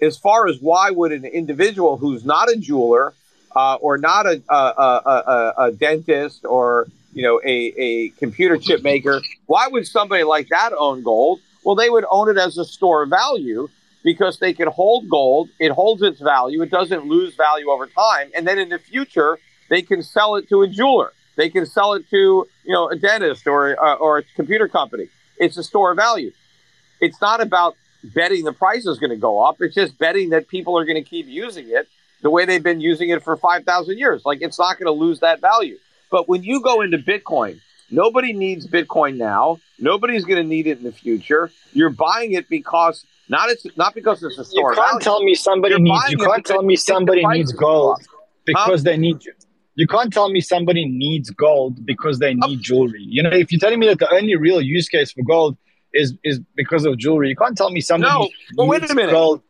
as 0.00 0.16
far 0.16 0.48
as 0.48 0.60
why 0.60 0.90
would 0.90 1.12
an 1.12 1.24
individual 1.24 1.96
who's 1.96 2.24
not 2.24 2.50
a 2.50 2.56
jeweler 2.56 3.14
uh, 3.54 3.76
or 3.76 3.98
not 3.98 4.26
a, 4.26 4.42
a, 4.48 4.54
a, 4.54 5.54
a, 5.58 5.72
dentist 5.72 6.44
or 6.44 6.86
you 7.12 7.22
know 7.22 7.40
a, 7.44 7.72
a 7.76 8.08
computer 8.10 8.56
chip 8.56 8.82
maker, 8.82 9.22
why 9.46 9.68
would 9.68 9.86
somebody 9.86 10.24
like 10.24 10.48
that 10.48 10.72
own 10.76 11.02
gold? 11.02 11.40
Well, 11.64 11.74
they 11.74 11.90
would 11.90 12.04
own 12.10 12.28
it 12.28 12.36
as 12.36 12.58
a 12.58 12.64
store 12.64 13.04
of 13.04 13.10
value 13.10 13.68
because 14.02 14.38
they 14.38 14.52
can 14.52 14.68
hold 14.68 15.08
gold. 15.08 15.48
It 15.58 15.70
holds 15.70 16.02
its 16.02 16.20
value. 16.20 16.62
It 16.62 16.70
doesn't 16.70 17.06
lose 17.06 17.34
value 17.36 17.70
over 17.70 17.86
time. 17.86 18.30
And 18.36 18.46
then 18.46 18.58
in 18.58 18.68
the 18.68 18.78
future, 18.78 19.38
they 19.70 19.80
can 19.80 20.02
sell 20.02 20.36
it 20.36 20.48
to 20.50 20.62
a 20.62 20.68
jeweler. 20.68 21.12
They 21.36 21.48
can 21.48 21.66
sell 21.66 21.94
it 21.94 22.08
to 22.10 22.46
you 22.64 22.72
know 22.72 22.88
a 22.88 22.96
dentist 22.96 23.46
or 23.46 23.82
uh, 23.82 23.94
or 23.94 24.18
a 24.18 24.22
computer 24.36 24.68
company. 24.68 25.08
It's 25.38 25.56
a 25.56 25.64
store 25.64 25.92
of 25.92 25.96
value. 25.96 26.32
It's 27.00 27.20
not 27.20 27.40
about 27.40 27.76
betting 28.14 28.44
the 28.44 28.52
price 28.52 28.86
is 28.86 28.98
going 28.98 29.10
to 29.10 29.16
go 29.16 29.42
up. 29.42 29.56
It's 29.60 29.74
just 29.74 29.98
betting 29.98 30.30
that 30.30 30.48
people 30.48 30.78
are 30.78 30.84
going 30.84 31.02
to 31.02 31.08
keep 31.08 31.26
using 31.26 31.68
it 31.68 31.88
the 32.24 32.30
way 32.30 32.46
they've 32.46 32.62
been 32.62 32.80
using 32.80 33.10
it 33.10 33.22
for 33.22 33.36
5,000 33.36 33.98
years. 33.98 34.22
Like 34.24 34.38
it's 34.40 34.58
not 34.58 34.78
going 34.78 34.86
to 34.86 34.98
lose 34.98 35.20
that 35.20 35.40
value. 35.40 35.76
But 36.10 36.26
when 36.26 36.42
you 36.42 36.62
go 36.62 36.80
into 36.80 36.96
Bitcoin, 36.96 37.60
nobody 37.90 38.32
needs 38.32 38.66
Bitcoin 38.66 39.18
now. 39.18 39.60
Nobody's 39.78 40.24
going 40.24 40.42
to 40.42 40.48
need 40.48 40.66
it 40.66 40.78
in 40.78 40.84
the 40.84 40.92
future. 40.92 41.50
You're 41.74 41.90
buying 41.90 42.32
it 42.32 42.48
because 42.48 43.04
not 43.28 43.50
it's 43.50 43.66
not 43.76 43.94
because 43.94 44.22
it's 44.22 44.38
a 44.38 44.44
store. 44.44 44.70
You 44.70 44.76
can't 44.76 44.92
value. 44.92 45.00
tell 45.00 45.22
me 45.22 45.34
somebody 45.34 45.72
You're 45.72 45.80
needs. 45.80 46.10
You 46.10 46.16
can't 46.16 46.44
tell 46.44 46.62
me 46.62 46.76
somebody 46.76 47.26
needs 47.26 47.52
gold 47.52 48.00
because 48.46 48.80
huh? 48.80 48.84
they 48.84 48.96
need 48.96 49.22
you. 49.24 49.32
You 49.74 49.86
can't 49.86 50.12
tell 50.12 50.30
me 50.30 50.40
somebody 50.40 50.86
needs 50.86 51.30
gold 51.30 51.84
because 51.84 52.20
they 52.20 52.32
need 52.34 52.62
jewelry. 52.62 53.02
You 53.02 53.22
know, 53.22 53.30
if 53.30 53.52
you're 53.52 53.58
telling 53.58 53.80
me 53.80 53.86
that 53.88 53.98
the 53.98 54.10
only 54.14 54.36
real 54.36 54.62
use 54.62 54.88
case 54.88 55.12
for 55.12 55.22
gold 55.24 55.58
is 55.92 56.14
is 56.24 56.40
because 56.54 56.86
of 56.86 56.96
jewelry, 56.96 57.28
you 57.28 57.36
can't 57.36 57.56
tell 57.56 57.70
me 57.70 57.82
somebody. 57.82 58.10
No, 58.12 58.30
but 58.56 58.66
wait 58.66 58.88
a 58.88 58.94
minute. 58.94 59.12
Gold. 59.12 59.42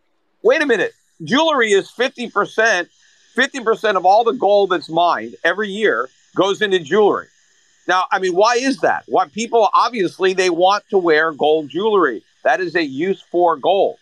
Wait 0.42 0.60
a 0.60 0.66
minute. 0.66 0.92
Jewelry 1.22 1.72
is 1.72 1.90
fifty 1.90 2.28
percent. 2.30 2.88
Fifty 3.34 3.60
percent 3.60 3.96
of 3.96 4.04
all 4.04 4.24
the 4.24 4.32
gold 4.32 4.70
that's 4.70 4.88
mined 4.88 5.34
every 5.44 5.68
year 5.68 6.08
goes 6.36 6.62
into 6.62 6.78
jewelry. 6.78 7.26
Now, 7.86 8.04
I 8.10 8.18
mean, 8.18 8.34
why 8.34 8.54
is 8.54 8.78
that? 8.78 9.04
Why 9.06 9.28
people 9.28 9.68
obviously 9.74 10.32
they 10.32 10.50
want 10.50 10.84
to 10.90 10.98
wear 10.98 11.32
gold 11.32 11.68
jewelry. 11.68 12.22
That 12.44 12.60
is 12.60 12.74
a 12.74 12.84
use 12.84 13.22
for 13.30 13.56
gold. 13.56 13.98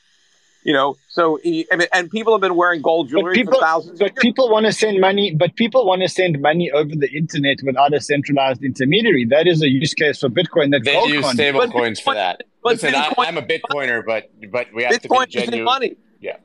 You 0.65 0.73
know, 0.73 0.97
so 1.09 1.41
I 1.45 1.77
mean, 1.77 1.89
and 1.93 2.09
people 2.09 2.33
have 2.33 2.41
been 2.41 2.55
wearing 2.55 2.83
gold 2.83 3.09
jewelry 3.09 3.35
people, 3.35 3.55
for 3.55 3.61
thousands. 3.61 3.99
But 3.99 4.15
people 4.17 4.49
want 4.49 4.67
to 4.67 4.73
send 4.73 5.01
money. 5.01 5.35
But 5.35 5.57
people 5.57 5.85
want 5.85 6.03
to 6.03 6.09
send 6.09 6.41
money 6.41 6.71
over 6.71 6.95
the 6.95 7.11
internet 7.11 7.59
without 7.65 7.93
a 7.93 8.01
centralized 8.01 8.63
intermediary. 8.63 9.25
That 9.25 9.49
is 9.49 9.61
a 9.63 9.69
use 9.69 9.93
case 9.93 10.21
for 10.21 10.29
Bitcoin. 10.29 10.71
That 10.71 10.85
they 10.85 11.03
use 11.07 11.29
stable 11.31 11.67
coins 11.69 11.99
for 11.99 12.15
that. 12.15 12.45
But 12.63 12.75
Listen, 12.75 12.95
Bitcoin, 12.95 13.25
I, 13.25 13.29
am 13.29 13.39
a 13.39 13.43
Bitcoiner, 13.43 14.07
but 14.07 14.31
but 14.53 14.69
we 14.73 14.85
have 14.85 14.93
Bitcoin 14.93 15.25
to 15.31 15.41
be 15.41 15.47
genuine. 15.47 15.65
money. 15.65 15.97
Yeah, 16.21 16.37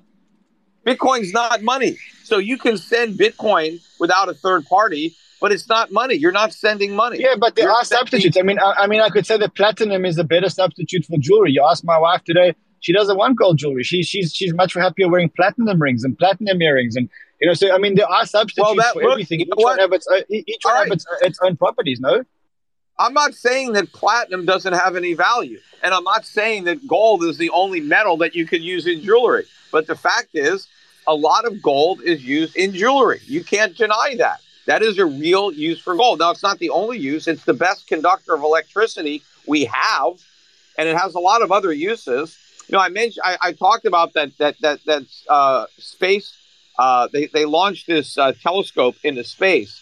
Bitcoin's 0.87 1.33
not 1.33 1.61
money. 1.61 1.97
So 2.23 2.37
you 2.37 2.57
can 2.57 2.77
send 2.77 3.17
Bitcoin 3.17 3.81
without 3.99 4.29
a 4.29 4.33
third 4.33 4.65
party, 4.65 5.15
but 5.41 5.51
it's 5.51 5.67
not 5.67 5.91
money. 5.91 6.15
You're 6.15 6.31
not 6.31 6.53
sending 6.53 6.95
money. 6.95 7.17
Yeah, 7.19 7.35
but 7.39 7.55
there 7.55 7.65
You're 7.65 7.73
are 7.73 7.83
substitutes. 7.83 8.37
I 8.37 8.41
mean, 8.41 8.59
I, 8.59 8.73
I 8.79 8.87
mean, 8.87 9.01
I 9.01 9.09
could 9.09 9.25
say 9.25 9.37
that 9.37 9.55
platinum 9.55 10.05
is 10.05 10.17
a 10.17 10.23
better 10.23 10.49
substitute 10.49 11.05
for 11.05 11.17
jewelry. 11.17 11.51
You 11.51 11.65
ask 11.69 11.83
my 11.83 11.97
wife 11.97 12.23
today 12.23 12.53
she 12.79 12.93
doesn't 12.93 13.17
want 13.17 13.37
gold 13.37 13.57
jewelry. 13.57 13.83
She, 13.83 14.03
she's 14.03 14.33
she's 14.33 14.53
much 14.53 14.73
happier 14.73 15.09
wearing 15.09 15.29
platinum 15.29 15.81
rings 15.81 16.03
and 16.03 16.17
platinum 16.17 16.61
earrings, 16.61 16.95
and 16.95 17.09
you 17.41 17.47
know. 17.47 17.53
So 17.53 17.73
I 17.73 17.77
mean, 17.77 17.95
there 17.95 18.07
are 18.07 18.25
substitutes 18.25 18.65
well, 18.65 18.75
that, 18.75 18.93
for 18.93 19.03
look, 19.03 19.11
everything. 19.13 19.41
Each 19.41 19.47
one 19.55 19.79
have 19.79 19.93
its 19.93 20.07
each 20.29 20.61
one 20.63 20.73
right. 20.73 20.83
have 20.83 20.91
its, 20.91 21.05
its 21.21 21.39
own 21.41 21.57
properties. 21.57 21.99
No, 21.99 22.23
I'm 22.99 23.13
not 23.13 23.33
saying 23.33 23.73
that 23.73 23.91
platinum 23.93 24.45
doesn't 24.45 24.73
have 24.73 24.95
any 24.95 25.13
value, 25.13 25.59
and 25.83 25.93
I'm 25.93 26.03
not 26.03 26.25
saying 26.25 26.65
that 26.65 26.87
gold 26.87 27.23
is 27.23 27.37
the 27.37 27.49
only 27.49 27.81
metal 27.81 28.17
that 28.17 28.35
you 28.35 28.45
could 28.45 28.61
use 28.61 28.87
in 28.87 29.01
jewelry. 29.01 29.45
But 29.71 29.87
the 29.87 29.95
fact 29.95 30.29
is, 30.33 30.67
a 31.07 31.15
lot 31.15 31.45
of 31.45 31.61
gold 31.61 32.01
is 32.01 32.23
used 32.23 32.55
in 32.55 32.73
jewelry. 32.73 33.21
You 33.25 33.43
can't 33.43 33.75
deny 33.75 34.15
that. 34.17 34.41
That 34.65 34.81
is 34.81 34.99
a 34.99 35.05
real 35.05 35.51
use 35.51 35.79
for 35.79 35.95
gold. 35.95 36.19
Now, 36.19 36.31
it's 36.31 36.43
not 36.43 36.59
the 36.59 36.69
only 36.69 36.99
use. 36.99 37.27
It's 37.27 37.45
the 37.45 37.53
best 37.53 37.87
conductor 37.87 38.33
of 38.33 38.41
electricity 38.43 39.23
we 39.47 39.65
have, 39.65 40.21
and 40.77 40.89
it 40.89 40.97
has 40.97 41.15
a 41.15 41.19
lot 41.19 41.41
of 41.41 41.51
other 41.51 41.71
uses 41.71 42.37
you 42.67 42.77
know, 42.77 42.83
I 42.83 42.89
mentioned 42.89 43.23
I, 43.25 43.37
I 43.41 43.53
talked 43.53 43.85
about 43.85 44.13
that 44.13 44.37
that 44.37 44.59
that 44.61 44.83
that 44.85 45.03
uh, 45.29 45.65
space. 45.77 46.33
Uh, 46.77 47.07
they 47.11 47.27
they 47.27 47.45
launched 47.45 47.87
this 47.87 48.17
uh, 48.17 48.33
telescope 48.33 48.95
into 49.03 49.23
space, 49.23 49.81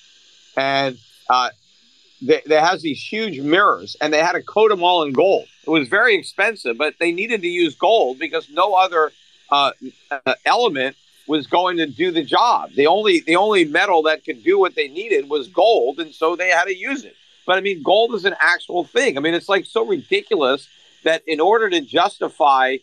and 0.56 0.98
uh, 1.30 1.50
they, 2.22 2.42
they 2.46 2.60
has 2.60 2.82
these 2.82 3.02
huge 3.02 3.40
mirrors, 3.40 3.98
and 4.00 4.14
they 4.14 4.20
had 4.20 4.34
to 4.34 4.44
coat 4.44 4.70
them 4.70 4.84
all 4.84 5.04
in 5.04 5.14
gold. 5.14 5.48
It 5.66 5.70
was 5.70 5.88
very 5.88 6.16
expensive, 6.16 6.78
but 6.78 6.96
they 7.00 7.12
needed 7.12 7.42
to 7.42 7.48
use 7.48 7.76
gold 7.76 8.20
because 8.20 8.50
no 8.50 8.76
other 8.76 9.12
uh, 9.50 9.72
uh, 10.12 10.36
element 10.46 10.96
was 11.28 11.48
going 11.48 11.78
to 11.78 11.86
do 11.86 12.12
the 12.12 12.24
job. 12.24 12.72
The 12.74 12.88
only 12.88 13.22
the 13.22 13.36
only 13.36 13.66
metal 13.66 14.04
that 14.04 14.24
could 14.24 14.44
do 14.44 14.60
what 14.60 14.76
they 14.76 14.88
needed 14.88 15.30
was 15.30 15.48
gold, 15.48 16.00
and 16.00 16.14
so 16.14 16.36
they 16.36 16.50
had 16.50 16.66
to 16.66 16.76
use 16.76 17.04
it. 17.04 17.16
But 17.46 17.58
I 17.58 17.62
mean, 17.62 17.84
gold 17.84 18.14
is 18.16 18.26
an 18.26 18.36
actual 18.40 18.84
thing. 18.84 19.18
I 19.18 19.22
mean, 19.22 19.34
it's 19.34 19.50
like 19.50 19.66
so 19.66 19.86
ridiculous 19.86 20.68
that 21.04 21.24
in 21.28 21.40
order 21.40 21.70
to 21.70 21.82
justify 21.82 22.78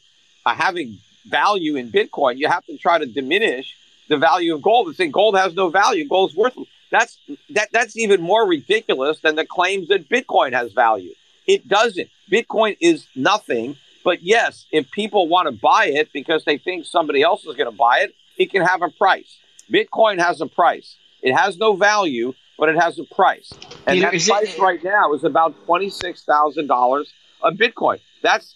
uh, 0.47 0.55
having 0.55 0.99
value 1.27 1.77
in 1.77 1.91
Bitcoin, 1.91 2.39
you 2.39 2.49
have 2.49 2.65
to 2.67 2.77
try 2.79 2.99
to 2.99 3.07
diminish 3.07 3.77
the 4.09 4.17
value 4.17 4.55
of 4.55 4.63
gold 4.63 4.89
and 4.89 4.97
say 4.97 5.09
gold 5.09 5.37
has 5.37 5.55
no 5.55 5.69
value, 5.69 6.07
gold's 6.09 6.35
worthless. 6.35 6.69
That's 6.91 7.19
that 7.51 7.69
that's 7.73 7.97
even 7.97 8.21
more 8.21 8.47
ridiculous 8.47 9.21
than 9.21 9.37
the 9.37 9.47
claims 9.47 9.89
that 9.89 10.09
Bitcoin 10.09 10.53
has 10.53 10.73
value. 10.73 11.15
It 11.47 11.67
doesn't. 11.67 12.09
Bitcoin 12.31 12.77
is 12.81 13.07
nothing. 13.17 13.77
But 14.05 14.23
yes, 14.23 14.67
if 14.73 14.91
people 14.91 15.29
want 15.29 15.47
to 15.47 15.53
buy 15.53 15.87
it 15.87 16.13
because 16.13 16.45
they 16.45 16.59
think 16.59 16.87
somebody 16.87 17.23
else 17.23 17.45
is 17.45 17.57
going 17.57 17.71
to 17.71 17.77
buy 17.77 18.01
it, 18.01 18.15
it 18.37 18.51
can 18.51 18.63
have 18.63 18.83
a 18.83 18.89
price. 18.89 19.39
Bitcoin 19.73 20.19
has 20.19 20.41
a 20.41 20.47
price. 20.47 20.97
It 21.23 21.35
has 21.35 21.57
no 21.59 21.75
value, 21.75 22.35
but 22.59 22.69
it 22.69 22.77
has 22.77 22.99
a 22.99 23.05
price. 23.05 23.53
And 23.87 24.01
that 24.03 24.11
price 24.11 24.55
it, 24.55 24.59
right 24.59 24.83
now 24.83 25.13
is 25.13 25.25
about 25.25 25.55
$26,000 25.67 27.05
a 27.43 27.53
Bitcoin. 27.53 28.01
That's 28.23 28.55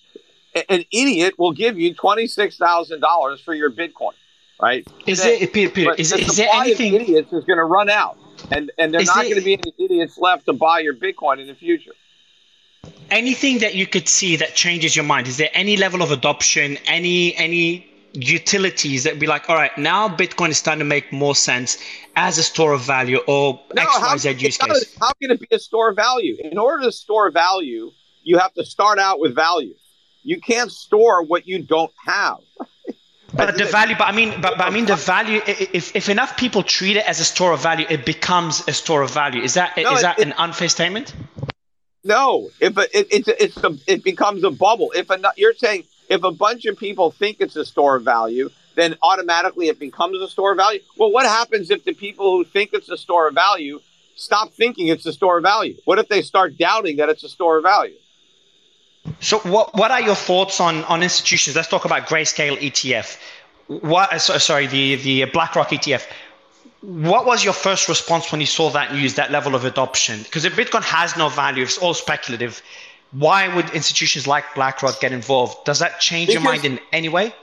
an 0.69 0.85
idiot 0.91 1.39
will 1.39 1.53
give 1.53 1.79
you 1.79 1.95
twenty 1.95 2.27
six 2.27 2.57
thousand 2.57 3.01
dollars 3.01 3.41
for 3.41 3.55
your 3.55 3.71
Bitcoin, 3.71 4.13
right? 4.61 4.87
Is 5.07 5.25
it 5.25 5.53
Peter? 5.53 5.71
Peter 5.71 5.95
is, 5.95 6.11
the 6.11 6.21
is 6.21 6.37
there 6.37 6.49
anything? 6.53 6.95
idiots 6.95 7.33
is 7.33 7.45
going 7.45 7.59
to 7.59 7.65
run 7.65 7.91
out, 7.91 8.17
and 8.51 8.73
and 8.79 8.93
there's 8.95 9.07
not 9.07 9.25
going 9.25 9.37
to 9.37 9.43
be 9.43 9.55
any 9.55 9.73
idiots 9.79 10.19
left 10.19 10.47
to 10.47 10.53
buy 10.53 10.81
your 10.81 10.95
Bitcoin 10.95 11.41
in 11.41 11.47
the 11.47 11.55
future. 11.55 11.93
Anything 13.11 13.59
that 13.59 13.75
you 13.75 13.87
could 13.87 14.09
see 14.09 14.37
that 14.37 14.55
changes 14.55 14.95
your 14.97 15.05
mind? 15.05 15.29
Is 15.29 15.37
there 15.37 15.51
any 15.53 15.77
level 15.77 16.03
of 16.03 16.11
adoption? 16.11 16.79
Any 16.87 17.37
any 17.37 17.87
utilities 18.17 19.05
that 19.05 19.19
be 19.19 19.27
like, 19.27 19.49
all 19.49 19.57
right, 19.57 19.77
now 19.79 20.09
Bitcoin 20.09 20.49
is 20.49 20.59
starting 20.59 20.81
to 20.81 20.85
make 20.85 21.13
more 21.13 21.35
sense 21.35 21.79
as 22.17 22.39
a 22.39 22.43
store 22.43 22.73
of 22.73 22.83
value 22.83 23.19
or 23.27 23.61
no, 23.75 23.83
X, 23.83 23.97
how, 23.99 24.07
Y, 24.13 24.17
Z 24.17 24.31
use 24.33 24.57
case? 24.57 24.97
How 24.99 25.13
can 25.21 25.31
it 25.31 25.41
be 25.41 25.49
a 25.53 25.59
store 25.59 25.91
of 25.91 25.97
value? 25.97 26.37
In 26.43 26.59
order 26.59 26.85
to 26.85 26.93
store 26.93 27.31
value, 27.31 27.93
you 28.23 28.39
have 28.39 28.53
to 28.55 28.65
start 28.65 28.99
out 28.99 29.21
with 29.21 29.35
value. 29.35 29.75
You 30.23 30.41
can't 30.41 30.73
store 30.73 31.23
what 31.23 31.47
you 31.47 31.63
don't 31.63 31.93
have. 32.05 32.39
but 33.35 33.57
the 33.57 33.65
value, 33.65 33.95
but 33.97 34.09
I 34.09 34.13
mean, 34.13 34.31
but, 34.41 34.59
but 34.59 34.67
I 34.67 34.71
mean 34.71 34.87
the 34.87 34.97
value. 34.97 35.41
If, 35.47 35.95
if 35.95 36.09
enough 36.09 36.37
people 36.37 36.63
treat 36.63 36.97
it 36.97 37.07
as 37.09 37.21
a 37.21 37.25
store 37.25 37.53
of 37.53 37.63
value, 37.63 37.87
it 37.89 38.05
becomes 38.05 38.67
a 38.67 38.73
store 38.73 39.03
of 39.03 39.11
value. 39.11 39.43
Is 39.43 39.55
that 39.55 39.77
no, 39.77 39.93
is 39.93 40.01
it, 40.01 40.03
that 40.03 40.19
it, 40.19 40.27
an 40.27 40.33
unfair 40.33 40.69
statement? 40.69 41.15
No, 42.03 42.51
if 42.61 42.79
it, 42.79 42.91
it, 42.95 43.07
it's 43.11 43.29
it's 43.29 43.57
a, 43.59 43.77
it 43.87 44.03
becomes 44.03 44.43
a 44.45 44.51
bubble. 44.51 44.93
If 44.95 45.11
a, 45.11 45.21
you're 45.37 45.55
saying 45.55 45.85
if 46.09 46.23
a 46.23 46.31
bunch 46.31 46.65
of 46.67 46.77
people 46.77 47.11
think 47.11 47.39
it's 47.41 47.57
a 47.57 47.65
store 47.65 47.97
of 47.97 48.05
value, 48.05 48.51
then 48.75 48.97
automatically 49.03 49.69
it 49.69 49.79
becomes 49.79 50.21
a 50.21 50.29
store 50.29 50.53
of 50.53 50.59
value. 50.59 50.81
Well, 50.97 51.11
what 51.11 51.27
happens 51.27 51.71
if 51.71 51.85
the 51.85 51.95
people 51.95 52.37
who 52.37 52.45
think 52.45 52.71
it's 52.73 52.89
a 52.89 52.97
store 52.97 53.29
of 53.29 53.35
value 53.35 53.81
stop 54.17 54.53
thinking 54.53 54.89
it's 54.89 55.07
a 55.07 55.13
store 55.13 55.39
of 55.39 55.43
value? 55.43 55.77
What 55.85 55.99
if 55.99 56.09
they 56.09 56.23
start 56.23 56.57
doubting 56.59 56.97
that 56.97 57.09
it's 57.09 57.25
a 57.25 57.29
store 57.29 57.59
of 57.59 57.65
value? 57.65 57.95
So, 59.21 59.39
what 59.41 59.75
what 59.75 59.91
are 59.91 60.01
your 60.01 60.15
thoughts 60.15 60.61
on 60.61 60.85
on 60.85 61.03
institutions? 61.03 61.55
Let's 61.57 61.69
talk 61.69 61.85
about 61.85 62.07
Grayscale 62.09 62.59
ETF. 62.59 63.19
What? 63.69 64.13
Uh, 64.13 64.19
sorry, 64.19 64.67
the 64.67 64.97
the 64.97 65.25
BlackRock 65.27 65.69
ETF. 65.69 66.07
What 66.81 67.25
was 67.25 67.45
your 67.45 67.55
first 67.55 67.89
response 67.89 68.31
when 68.31 68.41
you 68.41 68.47
saw 68.47 68.71
that 68.71 68.93
news, 68.93 69.15
that 69.15 69.31
level 69.31 69.55
of 69.55 69.65
adoption? 69.65 70.23
Because 70.23 70.45
if 70.45 70.55
Bitcoin 70.55 70.83
has 70.83 71.17
no 71.17 71.29
value, 71.29 71.63
it's 71.63 71.79
all 71.79 71.95
speculative. 71.95 72.63
Why 73.19 73.55
would 73.55 73.71
institutions 73.71 74.27
like 74.27 74.45
BlackRock 74.55 75.01
get 75.01 75.13
involved? 75.13 75.65
Does 75.65 75.79
that 75.79 76.01
change 76.01 76.29
because, 76.29 76.43
your 76.43 76.53
mind 76.53 76.65
in 76.67 76.81
any 76.93 77.09
way? 77.09 77.35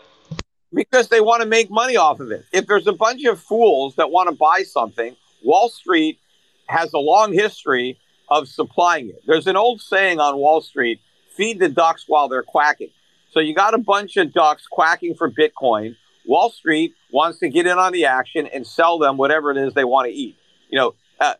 Because 0.71 1.07
they 1.07 1.19
want 1.19 1.41
to 1.41 1.47
make 1.47 1.71
money 1.71 1.97
off 1.97 2.19
of 2.19 2.31
it. 2.31 2.45
If 2.51 2.67
there's 2.67 2.85
a 2.85 2.93
bunch 2.93 3.25
of 3.25 3.39
fools 3.39 3.95
that 3.95 4.11
want 4.11 4.29
to 4.29 4.35
buy 4.35 4.63
something, 4.63 5.15
Wall 5.43 5.69
Street 5.69 6.19
has 6.67 6.93
a 6.93 6.99
long 6.99 7.33
history 7.33 7.97
of 8.29 8.47
supplying 8.47 9.09
it. 9.09 9.23
There's 9.25 9.47
an 9.47 9.55
old 9.55 9.81
saying 9.81 10.19
on 10.19 10.37
Wall 10.37 10.61
Street 10.61 10.99
feed 11.35 11.59
the 11.59 11.69
ducks 11.69 12.05
while 12.07 12.27
they're 12.27 12.43
quacking. 12.43 12.89
So 13.31 13.39
you 13.39 13.55
got 13.55 13.73
a 13.73 13.79
bunch 13.79 14.15
of 14.17 14.31
ducks 14.31 14.67
quacking 14.69 15.15
for 15.15 15.31
Bitcoin. 15.31 15.95
Wall 16.27 16.51
Street 16.51 16.93
wants 17.11 17.39
to 17.39 17.49
get 17.49 17.65
in 17.65 17.79
on 17.79 17.93
the 17.93 18.05
action 18.05 18.45
and 18.45 18.65
sell 18.65 18.99
them 18.99 19.17
whatever 19.17 19.49
it 19.49 19.57
is 19.57 19.73
they 19.73 19.83
want 19.83 20.05
to 20.07 20.13
eat. 20.13 20.37
You 20.69 20.77
know, 20.77 20.95
uh, 21.19 21.33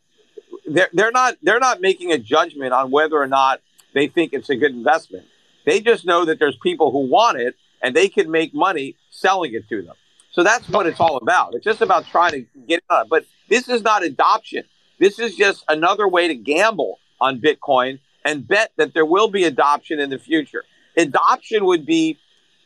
they're, 0.68 0.90
they're 0.92 1.12
not 1.12 1.36
they're 1.44 1.60
not 1.60 1.82
making 1.82 2.12
a 2.12 2.18
judgment 2.18 2.74
on 2.74 2.90
whether 2.90 3.16
or 3.16 3.28
not 3.28 3.62
they 3.94 4.08
think 4.08 4.34
it's 4.34 4.50
a 4.50 4.56
good 4.56 4.72
investment. 4.72 5.26
They 5.66 5.80
just 5.80 6.06
know 6.06 6.26
that 6.26 6.40
there's 6.40 6.58
people 6.58 6.92
who 6.92 7.08
want 7.08 7.40
it 7.40 7.56
and 7.82 7.96
they 7.96 8.10
can 8.10 8.32
make 8.32 8.54
money 8.54 8.96
selling 9.12 9.54
it 9.54 9.68
to 9.70 9.82
them. 9.82 9.96
So 10.32 10.44
that's 10.44 10.68
what 10.70 10.88
it's 10.88 11.00
all 11.00 11.18
about. 11.18 11.54
It's 11.54 11.64
just 11.64 11.82
about 11.82 12.06
trying 12.08 12.32
to 12.32 12.46
get 12.68 12.84
it. 12.90 13.08
But 13.10 13.26
this 13.50 13.70
is 13.70 13.84
not 13.84 14.04
adoption. 14.04 14.64
This 15.00 15.20
is 15.20 15.36
just 15.36 15.64
another 15.68 16.08
way 16.08 16.28
to 16.28 16.36
gamble 16.36 17.00
on 17.22 17.40
Bitcoin 17.40 18.00
and 18.26 18.48
bet 18.48 18.72
that 18.78 18.94
there 18.94 19.06
will 19.06 19.28
be 19.28 19.44
adoption 19.44 20.00
in 20.00 20.10
the 20.10 20.18
future. 20.18 20.64
Adoption 20.98 21.66
would 21.66 21.86
be 21.86 22.18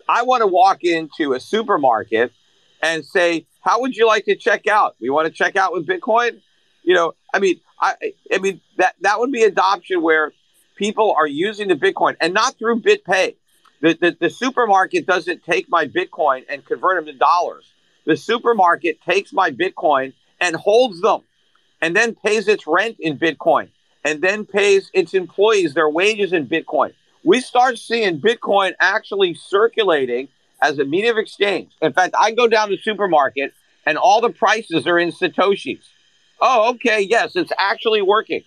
I 0.09 0.23
want 0.23 0.41
to 0.41 0.47
walk 0.47 0.84
into 0.84 1.34
a 1.34 1.39
supermarket 1.39 2.32
and 2.82 3.05
say, 3.05 3.45
How 3.61 3.82
would 3.82 3.95
you 3.95 4.07
like 4.07 4.25
to 4.25 4.36
check 4.36 4.67
out? 4.67 4.95
We 5.01 5.09
want 5.09 5.28
to 5.28 5.34
check 5.34 5.55
out 5.55 5.73
with 5.73 5.86
Bitcoin? 5.86 6.41
You 6.84 6.95
know, 6.95 7.13
I 7.34 7.39
mean, 7.39 7.59
I, 7.80 7.95
I 8.32 8.38
mean 8.38 8.61
that 8.78 8.95
that 9.01 9.19
would 9.19 9.32
be 9.32 9.43
adoption 9.43 10.01
where 10.01 10.32
people 10.78 11.13
are 11.17 11.28
using 11.28 11.67
the 11.67 11.75
Bitcoin 11.75 12.15
and 12.21 12.34
not 12.34 12.57
through 12.57 12.82
BitPay. 12.82 13.36
The, 13.82 13.97
the, 13.99 14.17
the 14.19 14.30
supermarket 14.30 15.05
doesn't 15.05 15.43
take 15.43 15.69
my 15.69 15.86
Bitcoin 15.86 16.45
and 16.49 16.65
convert 16.65 16.97
them 16.97 17.13
to 17.13 17.17
dollars. 17.17 17.65
The 18.05 18.15
supermarket 18.15 19.01
takes 19.01 19.34
my 19.34 19.51
Bitcoin 19.51 20.13
and 20.39 20.55
holds 20.55 21.01
them 21.01 21.21
and 21.82 21.95
then 21.95 22.15
pays 22.15 22.47
its 22.47 22.65
rent 22.65 22.97
in 22.99 23.17
Bitcoin 23.17 23.69
and 24.05 24.21
then 24.21 24.45
pays 24.45 24.89
its 24.93 25.13
employees 25.13 25.73
their 25.73 25.89
wages 25.89 26.32
in 26.34 26.47
Bitcoin. 26.47 26.93
We 27.23 27.41
start 27.41 27.78
seeing 27.78 28.21
Bitcoin 28.21 28.73
actually 28.80 29.34
circulating 29.34 30.30
as 30.61 30.80
a 30.80 30.86
medium 30.86 31.17
of 31.17 31.21
exchange. 31.21 31.71
In 31.82 31.93
fact, 31.93 32.15
I 32.17 32.32
go 32.32 32.47
down 32.47 32.69
to 32.69 32.75
the 32.75 32.82
supermarket 32.82 33.53
and 33.86 33.97
all 33.97 34.21
the 34.21 34.30
prices 34.30 34.88
are 34.88 34.97
in 34.97 35.11
Satoshis. 35.11 35.84
Oh, 36.39 36.71
okay, 36.71 37.01
yes, 37.01 37.36
it's 37.36 37.51
actually 37.57 38.01
working. 38.01 38.43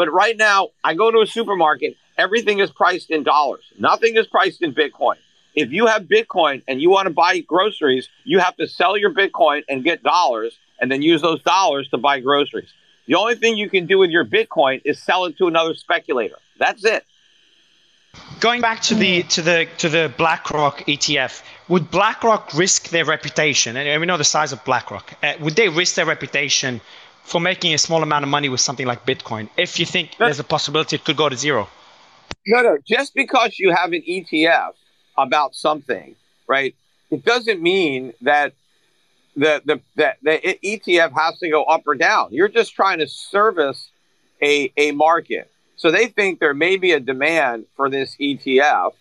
But 0.00 0.10
right 0.14 0.34
now, 0.34 0.70
I 0.82 0.94
go 0.94 1.10
to 1.10 1.20
a 1.20 1.26
supermarket, 1.26 1.94
everything 2.16 2.58
is 2.58 2.70
priced 2.70 3.10
in 3.10 3.22
dollars. 3.22 3.60
Nothing 3.78 4.16
is 4.16 4.26
priced 4.26 4.62
in 4.62 4.72
Bitcoin. 4.72 5.16
If 5.54 5.72
you 5.72 5.84
have 5.88 6.04
Bitcoin 6.04 6.62
and 6.66 6.80
you 6.80 6.88
want 6.88 7.04
to 7.08 7.12
buy 7.12 7.40
groceries, 7.40 8.08
you 8.24 8.38
have 8.38 8.56
to 8.56 8.66
sell 8.66 8.96
your 8.96 9.12
Bitcoin 9.12 9.62
and 9.68 9.84
get 9.84 10.02
dollars 10.02 10.58
and 10.80 10.90
then 10.90 11.02
use 11.02 11.20
those 11.20 11.42
dollars 11.42 11.86
to 11.90 11.98
buy 11.98 12.20
groceries. 12.20 12.72
The 13.08 13.16
only 13.16 13.34
thing 13.34 13.58
you 13.58 13.68
can 13.68 13.84
do 13.84 13.98
with 13.98 14.08
your 14.08 14.24
Bitcoin 14.24 14.80
is 14.86 14.98
sell 14.98 15.26
it 15.26 15.36
to 15.36 15.48
another 15.48 15.74
speculator. 15.74 16.38
That's 16.58 16.82
it. 16.82 17.04
Going 18.40 18.62
back 18.62 18.80
to 18.84 18.94
the 18.94 19.22
to 19.34 19.42
the 19.42 19.68
to 19.76 19.90
the 19.90 20.10
BlackRock 20.16 20.78
ETF, 20.86 21.42
would 21.68 21.90
BlackRock 21.90 22.54
risk 22.54 22.88
their 22.88 23.04
reputation? 23.04 23.76
And 23.76 24.00
we 24.00 24.06
know 24.06 24.16
the 24.16 24.24
size 24.24 24.52
of 24.52 24.64
BlackRock. 24.64 25.12
Uh, 25.22 25.34
would 25.40 25.56
they 25.56 25.68
risk 25.68 25.94
their 25.96 26.06
reputation 26.06 26.80
for 27.22 27.40
making 27.40 27.74
a 27.74 27.78
small 27.78 28.02
amount 28.02 28.24
of 28.24 28.28
money 28.28 28.48
with 28.48 28.60
something 28.60 28.86
like 28.86 29.06
Bitcoin? 29.06 29.48
If 29.56 29.78
you 29.78 29.86
think 29.86 30.16
there's 30.18 30.40
a 30.40 30.44
possibility 30.44 30.96
it 30.96 31.04
could 31.04 31.16
go 31.16 31.28
to 31.28 31.36
zero. 31.36 31.68
No, 32.46 32.62
no. 32.62 32.78
Just 32.86 33.14
because 33.14 33.58
you 33.58 33.70
have 33.72 33.92
an 33.92 34.02
ETF 34.08 34.72
about 35.16 35.54
something, 35.54 36.16
right? 36.46 36.74
It 37.10 37.24
doesn't 37.24 37.60
mean 37.60 38.12
that 38.22 38.52
the 39.36 39.62
the 39.64 39.80
that 39.96 40.18
the 40.22 40.58
ETF 40.64 41.12
has 41.12 41.38
to 41.38 41.48
go 41.48 41.64
up 41.64 41.86
or 41.86 41.94
down. 41.94 42.28
You're 42.32 42.48
just 42.48 42.74
trying 42.74 42.98
to 42.98 43.08
service 43.08 43.90
a 44.42 44.72
a 44.76 44.92
market. 44.92 45.50
So 45.76 45.90
they 45.90 46.08
think 46.08 46.40
there 46.40 46.54
may 46.54 46.76
be 46.76 46.92
a 46.92 47.00
demand 47.00 47.66
for 47.74 47.88
this 47.88 48.14
ETF, 48.20 48.92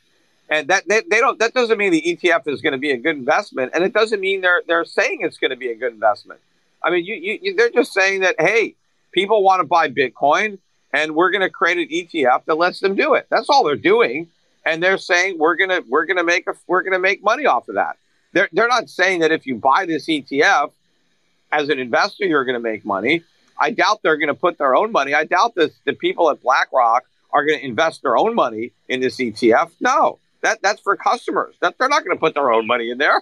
and 0.49 0.67
that 0.69 0.87
they, 0.87 1.01
they 1.09 1.19
don't. 1.19 1.37
That 1.39 1.53
doesn't 1.53 1.77
mean 1.77 1.91
the 1.91 2.01
ETF 2.01 2.47
is 2.47 2.61
going 2.61 2.71
to 2.71 2.77
be 2.79 2.91
a 2.91 2.97
good 2.97 3.17
investment, 3.17 3.71
and 3.73 3.83
it 3.83 3.93
doesn't 3.93 4.19
mean 4.19 4.41
they're 4.41 4.61
they're 4.67 4.85
saying 4.85 5.19
it's 5.21 5.37
going 5.37 5.51
to 5.51 5.57
be 5.57 5.69
a 5.69 5.75
good 5.75 5.93
investment. 5.93 6.39
I 6.83 6.91
mean, 6.91 7.05
you, 7.05 7.39
you, 7.41 7.55
they're 7.55 7.69
just 7.69 7.93
saying 7.93 8.21
that 8.21 8.35
hey, 8.39 8.75
people 9.11 9.43
want 9.43 9.61
to 9.61 9.67
buy 9.67 9.89
Bitcoin, 9.89 10.59
and 10.93 11.15
we're 11.15 11.31
going 11.31 11.41
to 11.41 11.49
create 11.49 11.77
an 11.77 11.87
ETF 11.87 12.45
that 12.45 12.55
lets 12.55 12.79
them 12.79 12.95
do 12.95 13.13
it. 13.13 13.27
That's 13.29 13.49
all 13.49 13.63
they're 13.63 13.75
doing, 13.75 14.27
and 14.65 14.81
they're 14.81 14.97
saying 14.97 15.37
we're 15.37 15.55
gonna 15.55 15.81
we're 15.87 16.05
gonna 16.05 16.23
make 16.23 16.47
a 16.47 16.53
we're 16.67 16.83
gonna 16.83 16.99
make 16.99 17.23
money 17.23 17.45
off 17.45 17.67
of 17.69 17.75
that. 17.75 17.97
They're 18.33 18.49
they're 18.51 18.67
not 18.67 18.89
saying 18.89 19.19
that 19.21 19.31
if 19.31 19.45
you 19.45 19.55
buy 19.55 19.85
this 19.85 20.07
ETF 20.07 20.71
as 21.51 21.69
an 21.69 21.79
investor, 21.79 22.25
you're 22.25 22.45
going 22.45 22.55
to 22.55 22.59
make 22.59 22.85
money. 22.85 23.23
I 23.57 23.71
doubt 23.71 24.01
they're 24.03 24.17
going 24.17 24.27
to 24.27 24.33
put 24.33 24.57
their 24.57 24.75
own 24.75 24.91
money. 24.91 25.13
I 25.13 25.25
doubt 25.25 25.55
that 25.55 25.71
the 25.85 25.93
people 25.93 26.29
at 26.29 26.41
BlackRock 26.41 27.05
are 27.31 27.45
going 27.45 27.59
to 27.59 27.65
invest 27.65 28.01
their 28.01 28.17
own 28.17 28.35
money 28.35 28.71
in 28.87 29.01
this 29.01 29.17
ETF. 29.17 29.71
No, 29.79 30.19
that 30.41 30.61
that's 30.61 30.81
for 30.81 30.95
customers. 30.95 31.55
That 31.61 31.77
they're 31.77 31.89
not 31.89 32.03
going 32.03 32.15
to 32.15 32.19
put 32.19 32.33
their 32.33 32.51
own 32.51 32.67
money 32.67 32.89
in 32.89 32.97
there. 32.97 33.21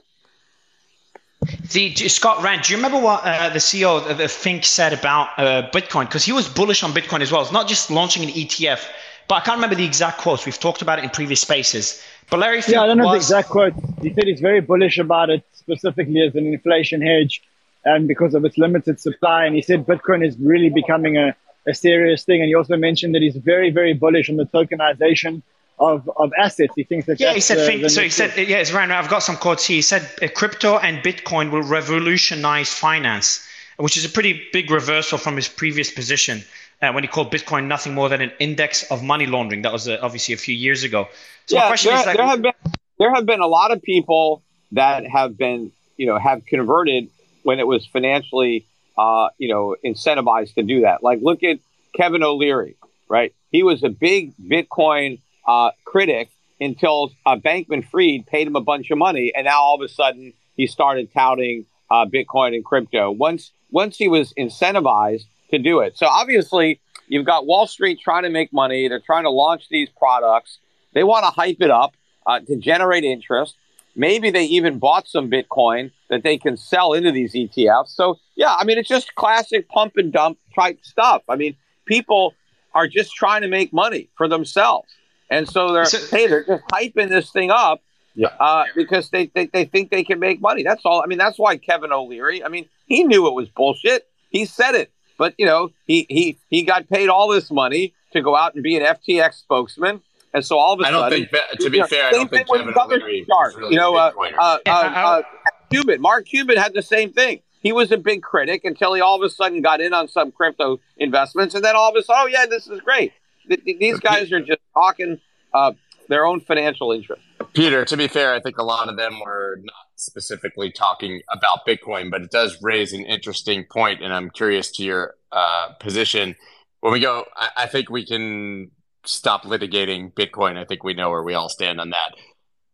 The, 1.72 1.94
Scott 2.10 2.44
Ran, 2.44 2.62
do 2.62 2.72
you 2.72 2.78
remember 2.78 3.00
what 3.00 3.24
uh, 3.24 3.50
the 3.50 3.60
CEO 3.60 4.10
of 4.10 4.32
Fink 4.32 4.66
said 4.66 4.92
about 4.92 5.38
uh, 5.38 5.70
Bitcoin? 5.72 6.06
Because 6.06 6.26
he 6.26 6.32
was 6.32 6.48
bullish 6.48 6.82
on 6.82 6.94
Bitcoin 6.94 7.22
as 7.22 7.32
well. 7.32 7.42
It's 7.42 7.52
not 7.52 7.68
just 7.68 7.92
launching 7.92 8.24
an 8.24 8.30
ETF, 8.30 8.84
but 9.28 9.36
I 9.36 9.40
can't 9.42 9.58
remember 9.58 9.76
the 9.76 9.86
exact 9.86 10.18
quotes. 10.18 10.46
We've 10.46 10.60
talked 10.60 10.82
about 10.82 10.98
it 10.98 11.04
in 11.04 11.12
previous 11.12 11.42
spaces. 11.42 12.02
But 12.30 12.40
Larry 12.40 12.62
Fink 12.62 12.76
yeah, 12.76 12.82
I 12.82 12.88
don't 12.88 12.98
know 12.98 13.06
was, 13.06 13.14
the 13.14 13.36
exact 13.36 13.50
quote. 13.50 13.74
He 14.02 14.14
said 14.14 14.24
he's 14.26 14.42
very 14.42 14.62
bullish 14.62 14.98
about 14.98 15.30
it 15.30 15.44
specifically 15.54 16.22
as 16.24 16.34
an 16.36 16.48
inflation 16.48 17.02
hedge 17.02 17.44
and 17.86 18.08
because 18.08 18.34
of 18.34 18.44
its 18.44 18.58
limited 18.58 19.00
supply. 19.00 19.46
And 19.46 19.56
he 19.56 19.62
said 19.62 19.86
Bitcoin 19.86 20.26
is 20.26 20.36
really 20.40 20.70
becoming 20.70 21.18
a, 21.18 21.36
a 21.68 21.74
serious 21.76 22.24
thing. 22.24 22.42
And 22.42 22.48
he 22.48 22.56
also 22.56 22.78
mentioned 22.78 23.14
that 23.14 23.22
he's 23.22 23.38
very, 23.38 23.70
very 23.70 23.94
bullish 23.94 24.30
on 24.30 24.38
the 24.38 24.46
tokenization 24.46 25.44
of, 25.80 26.10
of 26.18 26.32
assets. 26.38 26.74
He 26.76 26.84
thinks 26.84 27.06
that 27.08 27.20
yeah, 27.20 27.34
he 27.34 27.40
said. 27.40 27.60
The, 27.60 27.66
think, 27.66 27.82
the 27.82 27.90
so 27.90 28.02
he 28.02 28.10
said 28.10 28.36
yeah, 28.38 28.58
it's 28.58 28.72
right. 28.72 28.90
I've 28.90 29.10
got 29.10 29.20
some 29.20 29.38
quotes 29.38 29.66
here. 29.66 29.76
He 29.76 29.82
said 29.82 30.10
uh, 30.22 30.28
crypto 30.34 30.78
and 30.78 31.00
Bitcoin 31.04 31.52
will 31.52 31.64
revolutionize 31.64 32.74
finance, 32.74 33.46
which 33.78 33.98
is 33.98 34.06
a 34.06 34.10
pretty 34.10 34.48
big 34.52 34.72
reversal 34.72 35.18
from 35.18 35.36
his 35.36 35.48
previous 35.48 35.92
position 35.92 36.44
uh, 36.82 36.92
when 36.92 37.04
he 37.04 37.08
called 37.08 37.32
Bitcoin 37.32 37.68
nothing 37.68 37.94
more 37.94 38.10
than 38.10 38.22
an 38.22 38.32
index 38.40 38.84
of 38.92 39.04
money 39.04 39.26
laundering. 39.26 39.62
That 39.62 39.74
was 39.74 39.88
uh, 39.88 39.98
obviously 40.02 40.34
a 40.34 40.38
few 40.38 40.56
years 40.56 40.84
ago. 40.84 41.08
So 41.46 41.56
yeah, 41.56 41.76
there, 41.76 41.96
like, 41.96 42.18
there 42.18 42.26
have 42.26 42.42
been 42.42 42.54
there 43.00 43.14
have 43.14 43.26
been 43.26 43.42
a 43.42 43.48
lot 43.48 43.72
of 43.72 43.82
people 43.82 44.42
that 44.72 45.06
have 45.06 45.38
been 45.38 45.72
you 45.96 46.08
know 46.08 46.18
have 46.18 46.46
converted 46.46 47.10
when 47.44 47.60
it 47.60 47.68
was 47.68 47.86
financially 47.86 48.66
uh, 48.98 49.30
you 49.38 49.50
know 49.50 49.76
incentivized 49.86 50.56
to 50.56 50.64
do 50.64 50.82
that. 50.82 51.04
Like 51.04 51.20
look 51.22 51.44
at 51.44 51.60
Kevin 51.96 52.24
O'Leary, 52.24 52.76
right? 53.08 53.34
He 53.52 53.64
was 53.64 53.84
a 53.84 53.90
big 53.90 54.34
Bitcoin 54.38 55.20
uh, 55.48 55.72
critic 55.86 56.30
until 56.60 57.12
uh, 57.26 57.36
Bankman 57.36 57.88
Fried 57.88 58.26
paid 58.28 58.48
him 58.48 58.56
a 58.56 58.62
bunch 58.62 58.90
of 58.92 58.98
money, 58.98 59.32
and 59.36 59.46
now 59.46 59.60
all 59.60 59.76
of 59.76 59.82
a 59.82 59.88
sudden 59.88 60.34
he 60.56 60.68
started 60.68 61.12
touting 61.14 61.66
uh, 61.90 62.06
Bitcoin 62.06 62.56
and 62.56 62.66
crypto. 62.66 63.12
Once 63.12 63.52
once 63.72 63.98
he 63.98 64.08
was 64.08 64.34
incentivized 64.34 65.26
to 65.52 65.60
do 65.60 65.80
it, 65.80 65.98
so 65.98 66.08
obviously 66.08 66.80
you've 67.08 67.26
got 67.26 67.46
Wall 67.46 67.68
Street 67.68 68.00
trying 68.02 68.24
to 68.24 68.30
make 68.30 68.52
money. 68.52 68.88
They're 68.88 69.00
trying 69.00 69.24
to 69.24 69.30
launch 69.30 69.70
these 69.70 69.90
products. 69.90 70.60
They 70.94 71.04
want 71.04 71.26
to 71.26 71.32
hype 71.32 71.62
it 71.62 71.72
up 71.72 71.94
uh, 72.26 72.40
to 72.42 72.56
generate 72.58 73.04
interest. 73.04 73.56
Maybe 73.96 74.30
they 74.30 74.46
even 74.46 74.80
bought 74.80 75.08
some 75.08 75.30
Bitcoin 75.30 75.92
that 76.10 76.24
they 76.24 76.38
can 76.38 76.56
sell 76.56 76.94
into 76.94 77.12
these 77.12 77.34
ETFs. 77.34 77.90
So 77.90 78.20
yeah, 78.36 78.56
I 78.56 78.64
mean 78.64 78.78
it's 78.78 78.90
just 78.90 79.16
classic 79.16 79.68
pump 79.70 79.98
and 79.98 80.12
dump 80.12 80.38
type 80.56 80.80
stuff. 80.82 81.24
I 81.30 81.36
mean 81.36 81.56
people 81.86 82.34
are 82.74 82.88
just 82.88 83.14
trying 83.14 83.42
to 83.42 83.48
make 83.48 83.74
money 83.74 84.10
for 84.18 84.28
themselves. 84.28 84.88
And 85.30 85.48
so 85.48 85.74
they're 85.74 85.86
so, 85.86 86.00
hey, 86.16 86.28
they're 86.28 86.46
just 86.46 86.64
hyping 86.72 87.10
this 87.10 87.32
thing 87.32 87.52
up 87.52 87.82
yeah. 88.18 88.30
Uh, 88.40 88.66
because 88.76 89.12
they, 89.12 89.28
they, 89.28 89.46
they 89.46 89.66
think 89.66 89.92
they 89.92 90.04
can 90.04 90.20
make 90.20 90.42
money. 90.42 90.64
That's 90.64 90.82
all. 90.86 91.04
I 91.04 91.06
mean, 91.06 91.20
that's 91.20 91.38
why 91.38 91.56
Kevin 91.58 91.92
O'Leary, 91.92 92.44
I 92.44 92.48
mean, 92.48 92.68
he 92.88 93.04
knew 93.04 93.28
it 93.28 93.34
was 93.34 93.48
bullshit. 93.50 94.08
He 94.32 94.46
said 94.46 94.74
it. 94.74 94.92
But, 95.20 95.36
you 95.38 95.46
know, 95.46 95.70
he, 95.86 96.08
he, 96.10 96.38
he 96.50 96.64
got 96.64 96.90
paid 96.90 97.10
all 97.10 97.30
this 97.30 97.52
money 97.52 97.94
to 98.14 98.22
go 98.22 98.36
out 98.36 98.56
and 98.56 98.64
be 98.64 98.76
an 98.76 98.84
FTX 98.84 99.36
spokesman. 99.36 100.02
And 100.34 100.44
so 100.44 100.58
all 100.58 100.74
of 100.74 100.80
a 100.80 100.84
sudden, 100.84 100.98
I 100.98 101.10
don't 101.10 101.30
think, 101.30 101.60
to 101.60 101.70
be 101.70 101.82
fair, 101.84 102.08
I 102.08 102.12
don't 102.12 102.30
think 102.30 102.48
Kevin 102.48 102.74
O'Leary 102.76 103.26
really 103.56 103.74
you 103.74 103.80
know, 103.80 103.96
uh, 103.96 104.12
uh, 104.40 104.58
uh, 104.66 104.70
uh, 104.70 105.22
Cuban, 105.70 106.02
Mark 106.02 106.26
Cuban 106.26 106.58
had 106.58 106.74
the 106.74 106.82
same 106.82 107.14
thing. 107.14 107.42
He 107.62 107.72
was 107.72 107.92
a 107.92 107.98
big 107.98 108.22
critic 108.22 108.66
until 108.66 108.94
he 108.94 109.02
all 109.02 109.16
of 109.16 109.22
a 109.24 109.30
sudden 109.30 109.62
got 109.62 109.82
in 109.82 109.94
on 109.94 110.08
some 110.08 110.32
crypto 110.32 110.80
investments, 110.98 111.56
and 111.56 111.64
then 111.64 111.76
all 111.76 111.90
of 111.90 111.96
a 111.96 112.04
sudden, 112.04 112.24
oh 112.24 112.28
yeah, 112.28 112.46
this 112.46 112.68
is 112.68 112.80
great. 112.82 113.14
These 113.48 114.00
guys 114.00 114.32
are 114.32 114.42
just 114.42 114.60
talking 114.74 115.20
uh, 115.54 115.74
their 116.08 116.26
own 116.26 116.42
financial 116.42 116.92
interest. 116.92 117.22
Peter, 117.54 117.86
to 117.86 117.98
be 117.98 118.08
fair, 118.08 118.34
I 118.34 118.40
think 118.40 118.58
a 118.58 118.64
lot 118.64 118.90
of 118.90 118.98
them 118.98 119.20
were 119.24 119.60
not 119.64 119.76
specifically 119.96 120.72
talking 120.72 121.22
about 121.32 121.66
Bitcoin, 121.68 122.12
but 122.12 122.22
it 122.22 122.32
does 122.32 122.58
raise 122.62 122.94
an 122.94 123.04
interesting 123.06 123.66
point, 123.72 124.04
and 124.04 124.14
I'm 124.14 124.30
curious 124.30 124.72
to 124.74 124.84
your 124.84 125.16
uh, 125.32 125.70
position. 125.80 126.36
When 126.82 126.94
we 126.94 127.00
go, 127.00 127.26
I, 127.36 127.50
I 127.58 127.66
think 127.68 127.90
we 127.90 128.06
can 128.06 128.72
stop 129.06 129.44
litigating 129.44 130.14
Bitcoin. 130.14 130.58
I 130.58 130.66
think 130.66 130.84
we 130.84 130.94
know 130.94 131.10
where 131.10 131.24
we 131.24 131.34
all 131.34 131.50
stand 131.50 131.80
on 131.82 131.90
that. 131.92 132.14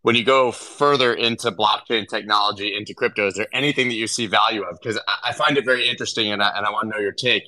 When 0.01 0.15
you 0.15 0.25
go 0.25 0.51
further 0.51 1.13
into 1.13 1.49
blockchain 1.51 2.07
technology, 2.07 2.75
into 2.75 2.93
crypto, 2.93 3.27
is 3.27 3.35
there 3.35 3.47
anything 3.53 3.87
that 3.87 3.95
you 3.95 4.07
see 4.07 4.27
value 4.27 4.63
of? 4.63 4.77
Because 4.81 4.99
I, 5.07 5.29
I 5.29 5.33
find 5.33 5.57
it 5.57 5.63
very 5.63 5.87
interesting, 5.87 6.31
and 6.31 6.43
I, 6.43 6.49
and 6.57 6.65
I 6.65 6.71
want 6.71 6.91
to 6.91 6.97
know 6.97 7.01
your 7.01 7.13
take. 7.13 7.43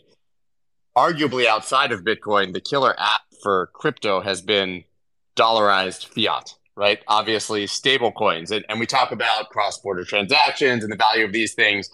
Arguably, 0.97 1.45
outside 1.45 1.91
of 1.91 2.03
Bitcoin, 2.03 2.53
the 2.53 2.61
killer 2.61 2.95
app 2.97 3.21
for 3.43 3.69
crypto 3.73 4.21
has 4.21 4.41
been 4.41 4.85
dollarized 5.35 6.05
fiat, 6.05 6.55
right? 6.75 6.99
Obviously, 7.07 7.67
stable 7.67 8.11
coins. 8.11 8.51
And, 8.51 8.63
and 8.69 8.79
we 8.79 8.85
talk 8.85 9.11
about 9.11 9.49
cross 9.49 9.77
border 9.79 10.05
transactions 10.05 10.83
and 10.83 10.91
the 10.91 10.97
value 10.97 11.25
of 11.25 11.33
these 11.33 11.53
things. 11.53 11.89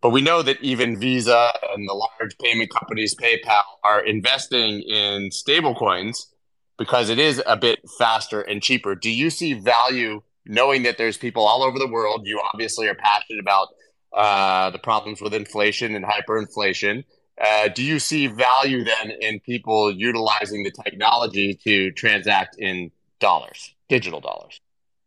But 0.00 0.10
we 0.10 0.22
know 0.22 0.40
that 0.42 0.60
even 0.62 0.98
Visa 0.98 1.50
and 1.74 1.86
the 1.86 1.92
large 1.92 2.38
payment 2.38 2.70
companies, 2.70 3.14
PayPal, 3.14 3.62
are 3.84 4.00
investing 4.00 4.80
in 4.80 5.30
stable 5.30 5.74
coins 5.74 6.32
because 6.78 7.10
it 7.10 7.18
is 7.18 7.42
a 7.46 7.56
bit 7.56 7.80
faster 7.98 8.40
and 8.40 8.62
cheaper. 8.62 8.94
Do 8.94 9.10
you 9.10 9.28
see 9.28 9.52
value 9.52 10.22
knowing 10.46 10.84
that 10.84 10.96
there's 10.96 11.18
people 11.18 11.46
all 11.46 11.62
over 11.62 11.78
the 11.78 11.86
world? 11.86 12.26
You 12.26 12.40
obviously 12.54 12.88
are 12.88 12.94
passionate 12.94 13.40
about 13.40 13.68
uh, 14.16 14.70
the 14.70 14.78
problems 14.78 15.20
with 15.20 15.34
inflation 15.34 15.94
and 15.94 16.06
hyperinflation. 16.06 17.04
Uh, 17.40 17.68
do 17.68 17.82
you 17.82 17.98
see 17.98 18.26
value 18.26 18.84
then 18.84 19.12
in 19.20 19.40
people 19.40 19.90
utilizing 19.90 20.62
the 20.62 20.70
technology 20.70 21.54
to 21.54 21.90
transact 21.92 22.56
in 22.58 22.90
dollars, 23.18 23.74
digital 23.88 24.20
dollars? 24.20 24.60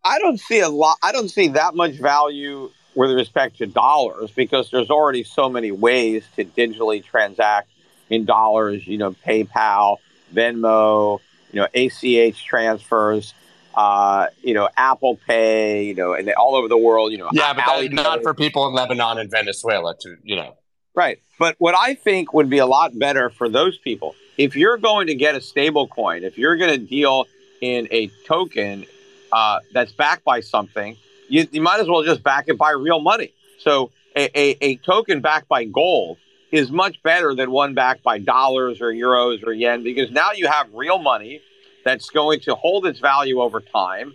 I 0.03 0.19
don't 0.19 0.39
see 0.39 0.59
a 0.59 0.69
lot. 0.69 0.97
I 1.03 1.11
don't 1.11 1.29
see 1.29 1.49
that 1.49 1.75
much 1.75 1.93
value 1.93 2.71
with 2.95 3.11
respect 3.11 3.57
to 3.57 3.67
dollars 3.67 4.31
because 4.31 4.71
there's 4.71 4.89
already 4.89 5.23
so 5.23 5.47
many 5.47 5.71
ways 5.71 6.23
to 6.35 6.43
digitally 6.43 7.03
transact 7.03 7.69
in 8.09 8.25
dollars. 8.25 8.85
You 8.87 8.97
know, 8.97 9.11
PayPal, 9.11 9.97
Venmo, 10.33 11.19
you 11.51 11.61
know, 11.61 11.67
ACH 11.73 12.43
transfers. 12.43 13.33
Uh, 13.75 14.27
you 14.43 14.53
know, 14.53 14.69
Apple 14.77 15.19
Pay, 15.25 15.85
you 15.85 15.95
know, 15.95 16.13
and 16.13 16.31
all 16.33 16.55
over 16.55 16.67
the 16.67 16.77
world, 16.77 17.11
you 17.11 17.17
know. 17.17 17.29
Yeah, 17.33 17.53
but 17.53 17.91
not 17.91 18.21
for 18.21 18.35
people 18.35 18.67
in 18.67 18.75
Lebanon 18.75 19.17
and 19.17 19.31
Venezuela 19.31 19.95
to, 20.01 20.15
you 20.21 20.35
know. 20.35 20.55
Right. 20.95 21.19
But 21.39 21.55
what 21.57 21.75
I 21.75 21.95
think 21.95 22.33
would 22.33 22.49
be 22.49 22.59
a 22.59 22.65
lot 22.65 22.97
better 22.97 23.29
for 23.29 23.49
those 23.49 23.77
people, 23.77 24.15
if 24.37 24.55
you're 24.55 24.77
going 24.77 25.07
to 25.07 25.15
get 25.15 25.35
a 25.35 25.41
stable 25.41 25.87
coin, 25.87 26.23
if 26.23 26.37
you're 26.37 26.55
going 26.55 26.71
to 26.71 26.85
deal 26.85 27.25
in 27.61 27.87
a 27.91 28.07
token 28.25 28.85
uh, 29.31 29.59
that's 29.73 29.91
backed 29.91 30.23
by 30.23 30.39
something, 30.41 30.95
you, 31.29 31.47
you 31.51 31.61
might 31.61 31.79
as 31.79 31.87
well 31.87 32.03
just 32.03 32.23
back 32.23 32.45
it 32.47 32.57
by 32.57 32.71
real 32.71 32.99
money. 32.99 33.33
So 33.59 33.91
a, 34.15 34.29
a, 34.37 34.57
a 34.61 34.75
token 34.77 35.21
backed 35.21 35.47
by 35.47 35.65
gold 35.65 36.17
is 36.51 36.71
much 36.71 37.01
better 37.01 37.33
than 37.33 37.49
one 37.49 37.73
backed 37.73 38.03
by 38.03 38.19
dollars 38.19 38.79
or 38.79 38.93
euros 38.93 39.45
or 39.45 39.53
yen 39.53 39.83
because 39.83 40.11
now 40.11 40.31
you 40.33 40.47
have 40.47 40.67
real 40.73 40.99
money 40.99 41.41
that's 41.83 42.11
going 42.11 42.39
to 42.41 42.53
hold 42.53 42.85
its 42.85 42.99
value 42.99 43.41
over 43.41 43.59
time 43.59 44.13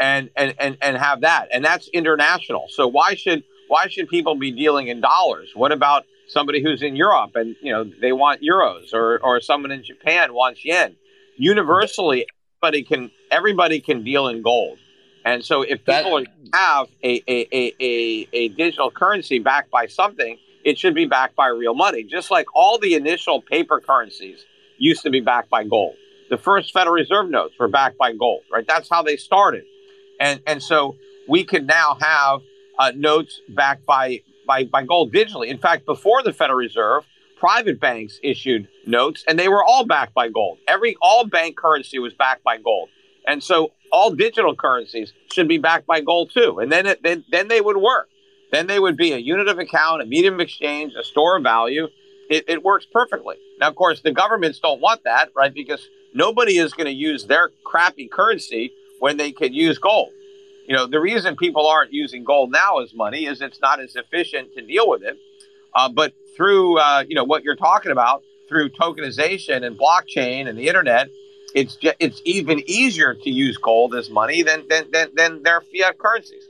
and 0.00 0.28
and 0.36 0.54
and, 0.58 0.76
and 0.82 0.96
have 0.96 1.20
that 1.20 1.48
and 1.52 1.64
that's 1.64 1.88
international 1.88 2.66
so 2.70 2.88
why 2.88 3.14
should 3.14 3.44
why 3.68 3.86
should 3.86 4.08
people 4.08 4.34
be 4.34 4.50
dealing 4.50 4.88
in 4.88 5.00
dollars 5.00 5.52
what 5.54 5.70
about 5.70 6.04
somebody 6.28 6.62
who's 6.62 6.82
in 6.82 6.96
Europe 6.96 7.32
and 7.34 7.56
you 7.62 7.72
know 7.72 7.84
they 8.00 8.12
want 8.12 8.42
euros, 8.42 8.92
or 8.92 9.18
or 9.22 9.40
someone 9.40 9.70
in 9.70 9.82
Japan 9.82 10.34
wants 10.34 10.64
yen. 10.64 10.96
Universally, 11.36 12.26
everybody 12.62 12.82
can 12.82 13.10
everybody 13.30 13.80
can 13.80 14.02
deal 14.02 14.28
in 14.28 14.42
gold. 14.42 14.78
And 15.24 15.44
so 15.44 15.62
if 15.62 15.84
people 15.84 16.20
that, 16.20 16.28
have 16.54 16.86
a, 17.02 17.20
a, 17.26 17.48
a, 17.52 17.74
a, 17.80 18.28
a 18.32 18.48
digital 18.50 18.92
currency 18.92 19.40
backed 19.40 19.72
by 19.72 19.86
something, 19.86 20.38
it 20.64 20.78
should 20.78 20.94
be 20.94 21.04
backed 21.04 21.34
by 21.34 21.48
real 21.48 21.74
money, 21.74 22.04
just 22.04 22.30
like 22.30 22.46
all 22.54 22.78
the 22.78 22.94
initial 22.94 23.42
paper 23.42 23.80
currencies 23.80 24.44
used 24.78 25.02
to 25.02 25.10
be 25.10 25.20
backed 25.20 25.50
by 25.50 25.64
gold. 25.64 25.96
The 26.30 26.36
first 26.36 26.72
Federal 26.72 26.94
Reserve 26.94 27.28
notes 27.28 27.54
were 27.58 27.68
backed 27.68 27.98
by 27.98 28.12
gold, 28.12 28.42
right? 28.52 28.64
That's 28.66 28.88
how 28.88 29.02
they 29.02 29.16
started. 29.16 29.64
And, 30.20 30.40
and 30.46 30.62
so 30.62 30.96
we 31.28 31.44
can 31.44 31.66
now 31.66 31.96
have 32.00 32.40
uh, 32.78 32.92
notes 32.94 33.40
backed 33.48 33.86
by, 33.86 34.22
by, 34.46 34.64
by 34.64 34.84
gold 34.84 35.12
digitally. 35.12 35.48
In 35.48 35.58
fact, 35.58 35.86
before 35.86 36.22
the 36.22 36.32
Federal 36.32 36.58
Reserve, 36.58 37.04
private 37.36 37.80
banks 37.80 38.18
issued 38.22 38.68
notes 38.86 39.24
and 39.28 39.38
they 39.38 39.48
were 39.48 39.62
all 39.62 39.84
backed 39.84 40.14
by 40.14 40.28
gold. 40.28 40.58
Every 40.66 40.96
all 41.02 41.26
bank 41.26 41.56
currency 41.56 41.98
was 41.98 42.14
backed 42.14 42.42
by 42.44 42.58
gold. 42.58 42.88
And 43.26 43.42
so 43.42 43.72
all 43.92 44.10
digital 44.14 44.54
currencies 44.54 45.12
should 45.32 45.48
be 45.48 45.58
backed 45.58 45.86
by 45.86 46.00
gold 46.00 46.30
too. 46.32 46.58
And 46.60 46.70
then 46.70 46.86
it, 46.86 47.02
then, 47.02 47.24
then 47.30 47.48
they 47.48 47.60
would 47.60 47.76
work. 47.76 48.08
Then 48.52 48.66
they 48.66 48.78
would 48.78 48.96
be 48.96 49.12
a 49.12 49.18
unit 49.18 49.48
of 49.48 49.58
account, 49.58 50.02
a 50.02 50.06
medium 50.06 50.34
of 50.34 50.40
exchange, 50.40 50.94
a 50.98 51.02
store 51.02 51.36
of 51.36 51.42
value. 51.42 51.88
It, 52.30 52.44
it 52.48 52.62
works 52.62 52.86
perfectly. 52.90 53.36
Now, 53.60 53.68
of 53.68 53.76
course, 53.76 54.00
the 54.00 54.12
governments 54.12 54.60
don't 54.60 54.80
want 54.80 55.04
that, 55.04 55.30
right? 55.34 55.52
Because 55.52 55.88
nobody 56.14 56.58
is 56.58 56.72
going 56.72 56.86
to 56.86 56.92
use 56.92 57.26
their 57.26 57.50
crappy 57.64 58.08
currency 58.08 58.72
when 59.00 59.16
they 59.16 59.32
can 59.32 59.52
use 59.52 59.78
gold. 59.78 60.10
You 60.68 60.74
know, 60.76 60.86
the 60.86 61.00
reason 61.00 61.36
people 61.36 61.66
aren't 61.66 61.92
using 61.92 62.24
gold 62.24 62.50
now 62.50 62.78
as 62.80 62.92
money 62.94 63.26
is 63.26 63.40
it's 63.40 63.60
not 63.60 63.80
as 63.80 63.94
efficient 63.94 64.52
to 64.54 64.62
deal 64.62 64.88
with 64.88 65.02
it. 65.02 65.16
Uh, 65.74 65.88
but 65.88 66.12
through, 66.36 66.78
uh, 66.78 67.04
you 67.06 67.14
know, 67.14 67.24
what 67.24 67.44
you're 67.44 67.56
talking 67.56 67.92
about, 67.92 68.22
through 68.48 68.70
tokenization 68.70 69.64
and 69.64 69.78
blockchain 69.78 70.48
and 70.48 70.58
the 70.58 70.68
internet, 70.68 71.08
it's 71.54 71.76
just, 71.76 71.96
it's 72.00 72.20
even 72.24 72.62
easier 72.66 73.14
to 73.14 73.30
use 73.30 73.56
gold 73.58 73.94
as 73.94 74.10
money 74.10 74.42
than, 74.42 74.66
than, 74.68 74.90
than, 74.90 75.08
than 75.14 75.42
their 75.42 75.60
fiat 75.60 75.98
currencies. 75.98 76.42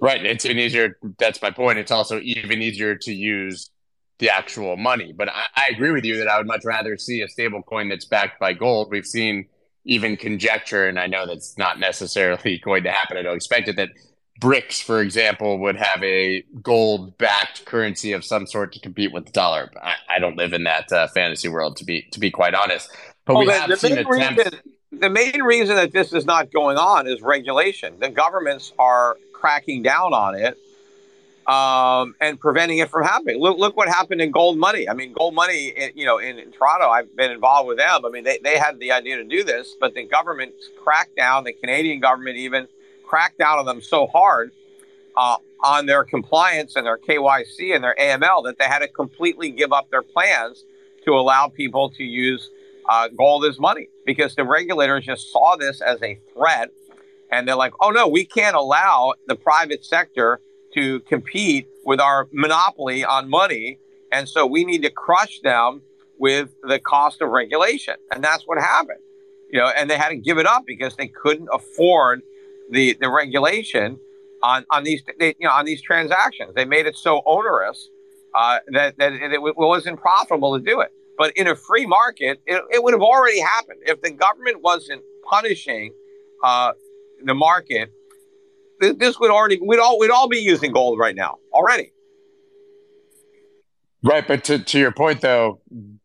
Right. 0.00 0.24
It's 0.24 0.44
even 0.44 0.58
easier. 0.58 0.98
That's 1.18 1.40
my 1.40 1.50
point. 1.50 1.78
It's 1.78 1.90
also 1.90 2.20
even 2.20 2.60
easier 2.62 2.96
to 2.96 3.12
use 3.12 3.70
the 4.18 4.30
actual 4.30 4.76
money. 4.76 5.12
But 5.12 5.28
I, 5.28 5.44
I 5.54 5.64
agree 5.70 5.92
with 5.92 6.04
you 6.04 6.18
that 6.18 6.28
I 6.28 6.38
would 6.38 6.46
much 6.46 6.64
rather 6.64 6.96
see 6.96 7.22
a 7.22 7.28
stable 7.28 7.62
coin 7.62 7.88
that's 7.88 8.04
backed 8.04 8.40
by 8.40 8.52
gold. 8.52 8.88
We've 8.90 9.06
seen 9.06 9.48
even 9.86 10.16
conjecture, 10.16 10.86
and 10.86 10.98
I 10.98 11.06
know 11.06 11.26
that's 11.26 11.56
not 11.56 11.78
necessarily 11.80 12.58
going 12.64 12.82
to 12.84 12.90
happen. 12.90 13.16
I 13.16 13.22
don't 13.22 13.36
expect 13.36 13.68
it 13.68 13.76
that 13.76 13.90
BRICS, 14.40 14.82
for 14.82 15.00
example, 15.00 15.58
would 15.60 15.76
have 15.76 16.02
a 16.02 16.42
gold 16.62 17.16
backed 17.16 17.64
currency 17.64 18.12
of 18.12 18.24
some 18.24 18.46
sort 18.46 18.72
to 18.74 18.80
compete 18.80 19.12
with 19.12 19.26
the 19.26 19.32
dollar. 19.32 19.70
I, 19.82 19.94
I 20.16 20.18
don't 20.18 20.36
live 20.36 20.52
in 20.52 20.64
that 20.64 20.92
uh, 20.92 21.08
fantasy 21.08 21.48
world, 21.48 21.78
to 21.78 21.84
be 21.84 22.02
to 22.12 22.20
be 22.20 22.30
quite 22.30 22.54
honest. 22.54 22.90
But 23.24 23.36
we 23.36 23.46
have 23.46 23.78
seen 23.78 23.98
attempts. 23.98 24.44
Reason, 24.44 24.60
the 24.92 25.10
main 25.10 25.42
reason 25.42 25.76
that 25.76 25.92
this 25.92 26.12
is 26.12 26.26
not 26.26 26.52
going 26.52 26.76
on 26.76 27.06
is 27.06 27.22
regulation. 27.22 27.98
The 27.98 28.10
governments 28.10 28.72
are 28.78 29.16
cracking 29.32 29.82
down 29.82 30.12
on 30.12 30.34
it 30.34 30.58
um, 31.46 32.16
and 32.20 32.40
preventing 32.40 32.78
it 32.78 32.90
from 32.90 33.04
happening. 33.04 33.40
Look, 33.40 33.58
look 33.58 33.76
what 33.76 33.88
happened 33.88 34.20
in 34.20 34.32
GoldMoney. 34.32 34.86
I 34.90 34.94
mean, 34.94 35.14
GoldMoney, 35.14 35.92
you 35.94 36.04
know, 36.04 36.18
in, 36.18 36.38
in, 36.38 36.50
Toronto, 36.50 36.88
I've 36.88 37.14
been 37.14 37.30
involved 37.30 37.68
with 37.68 37.78
them. 37.78 38.04
I 38.04 38.10
mean, 38.10 38.24
they, 38.24 38.38
they 38.42 38.58
had 38.58 38.80
the 38.80 38.90
idea 38.92 39.16
to 39.16 39.24
do 39.24 39.44
this, 39.44 39.76
but 39.78 39.94
the 39.94 40.04
government 40.04 40.54
cracked 40.82 41.16
down, 41.16 41.44
the 41.44 41.52
Canadian 41.52 42.00
government 42.00 42.36
even 42.36 42.66
cracked 43.04 43.38
down 43.38 43.58
on 43.58 43.64
them 43.64 43.80
so 43.80 44.08
hard 44.08 44.50
uh, 45.16 45.36
on 45.62 45.86
their 45.86 46.04
compliance 46.04 46.74
and 46.74 46.84
their 46.84 46.98
KYC 46.98 47.74
and 47.74 47.84
their 47.84 47.94
AML 47.98 48.44
that 48.44 48.58
they 48.58 48.64
had 48.64 48.80
to 48.80 48.88
completely 48.88 49.50
give 49.50 49.72
up 49.72 49.90
their 49.90 50.02
plans 50.02 50.64
to 51.04 51.12
allow 51.12 51.48
people 51.48 51.90
to 51.90 52.02
use 52.02 52.50
uh, 52.88 53.08
gold 53.16 53.44
as 53.44 53.58
money 53.60 53.88
because 54.04 54.34
the 54.34 54.44
regulators 54.44 55.04
just 55.04 55.30
saw 55.30 55.56
this 55.56 55.80
as 55.80 56.02
a 56.02 56.18
threat. 56.34 56.70
And 57.30 57.46
they're 57.46 57.56
like, 57.56 57.72
oh 57.80 57.90
no, 57.90 58.08
we 58.08 58.24
can't 58.24 58.56
allow 58.56 59.14
the 59.26 59.36
private 59.36 59.84
sector 59.84 60.40
to 60.76 61.00
compete 61.00 61.66
with 61.84 62.00
our 62.00 62.28
monopoly 62.32 63.04
on 63.04 63.28
money. 63.28 63.78
And 64.12 64.28
so 64.28 64.46
we 64.46 64.64
need 64.64 64.82
to 64.82 64.90
crush 64.90 65.40
them 65.40 65.82
with 66.18 66.54
the 66.62 66.78
cost 66.78 67.20
of 67.22 67.30
regulation. 67.30 67.94
And 68.12 68.22
that's 68.22 68.44
what 68.46 68.58
happened. 68.58 69.00
You 69.50 69.60
know, 69.60 69.68
and 69.76 69.88
they 69.88 69.96
had 69.96 70.10
to 70.10 70.16
give 70.16 70.38
it 70.38 70.46
up 70.46 70.64
because 70.66 70.96
they 70.96 71.08
couldn't 71.08 71.48
afford 71.52 72.22
the, 72.70 72.96
the 73.00 73.08
regulation 73.08 73.98
on, 74.42 74.66
on 74.70 74.84
these 74.84 75.02
they, 75.18 75.34
you 75.38 75.46
know 75.46 75.50
on 75.50 75.64
these 75.64 75.80
transactions. 75.80 76.54
They 76.54 76.64
made 76.64 76.86
it 76.86 76.96
so 76.96 77.22
onerous 77.24 77.88
uh, 78.34 78.58
that, 78.68 78.98
that 78.98 79.12
it, 79.12 79.32
it 79.32 79.56
wasn't 79.56 80.00
profitable 80.00 80.58
to 80.58 80.64
do 80.64 80.80
it. 80.80 80.92
But 81.16 81.32
in 81.36 81.46
a 81.46 81.56
free 81.56 81.86
market, 81.86 82.40
it, 82.46 82.62
it 82.70 82.82
would 82.82 82.92
have 82.92 83.02
already 83.02 83.40
happened. 83.40 83.80
If 83.86 84.02
the 84.02 84.10
government 84.10 84.62
wasn't 84.62 85.02
punishing 85.22 85.94
uh, 86.42 86.72
the 87.24 87.34
market, 87.34 87.90
this, 88.80 89.18
would 89.18 89.30
already 89.30 89.60
we'd 89.62 89.78
all 89.78 89.98
we'd 89.98 90.10
all 90.10 90.28
be 90.28 90.38
using 90.38 90.72
gold 90.72 90.98
right 90.98 91.14
now 91.14 91.36
already. 91.52 91.92
Right, 94.02 94.26
but 94.26 94.44
to, 94.44 94.58
to 94.58 94.78
your 94.78 94.92
point 94.92 95.20
though, 95.20 95.60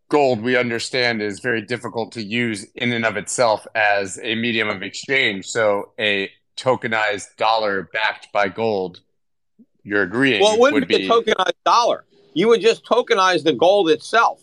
gold 0.09 0.41
we 0.41 0.57
understand 0.57 1.21
is 1.21 1.39
very 1.39 1.61
difficult 1.61 2.11
to 2.13 2.23
use 2.23 2.65
in 2.75 2.91
and 2.93 3.05
of 3.05 3.17
itself 3.17 3.67
as 3.75 4.19
a 4.23 4.35
medium 4.35 4.69
of 4.69 4.81
exchange. 4.81 5.45
So 5.45 5.91
a 5.99 6.31
tokenized 6.57 7.35
dollar 7.37 7.89
backed 7.93 8.29
by 8.33 8.47
gold, 8.47 9.01
you're 9.83 10.03
agreeing. 10.03 10.41
Well, 10.41 10.55
it 10.55 10.59
wouldn't 10.59 10.81
would 10.81 10.87
be 10.87 11.07
a 11.07 11.09
tokenized 11.09 11.63
dollar. 11.65 12.05
You 12.33 12.47
would 12.47 12.61
just 12.61 12.85
tokenize 12.85 13.43
the 13.43 13.53
gold 13.53 13.89
itself 13.89 14.41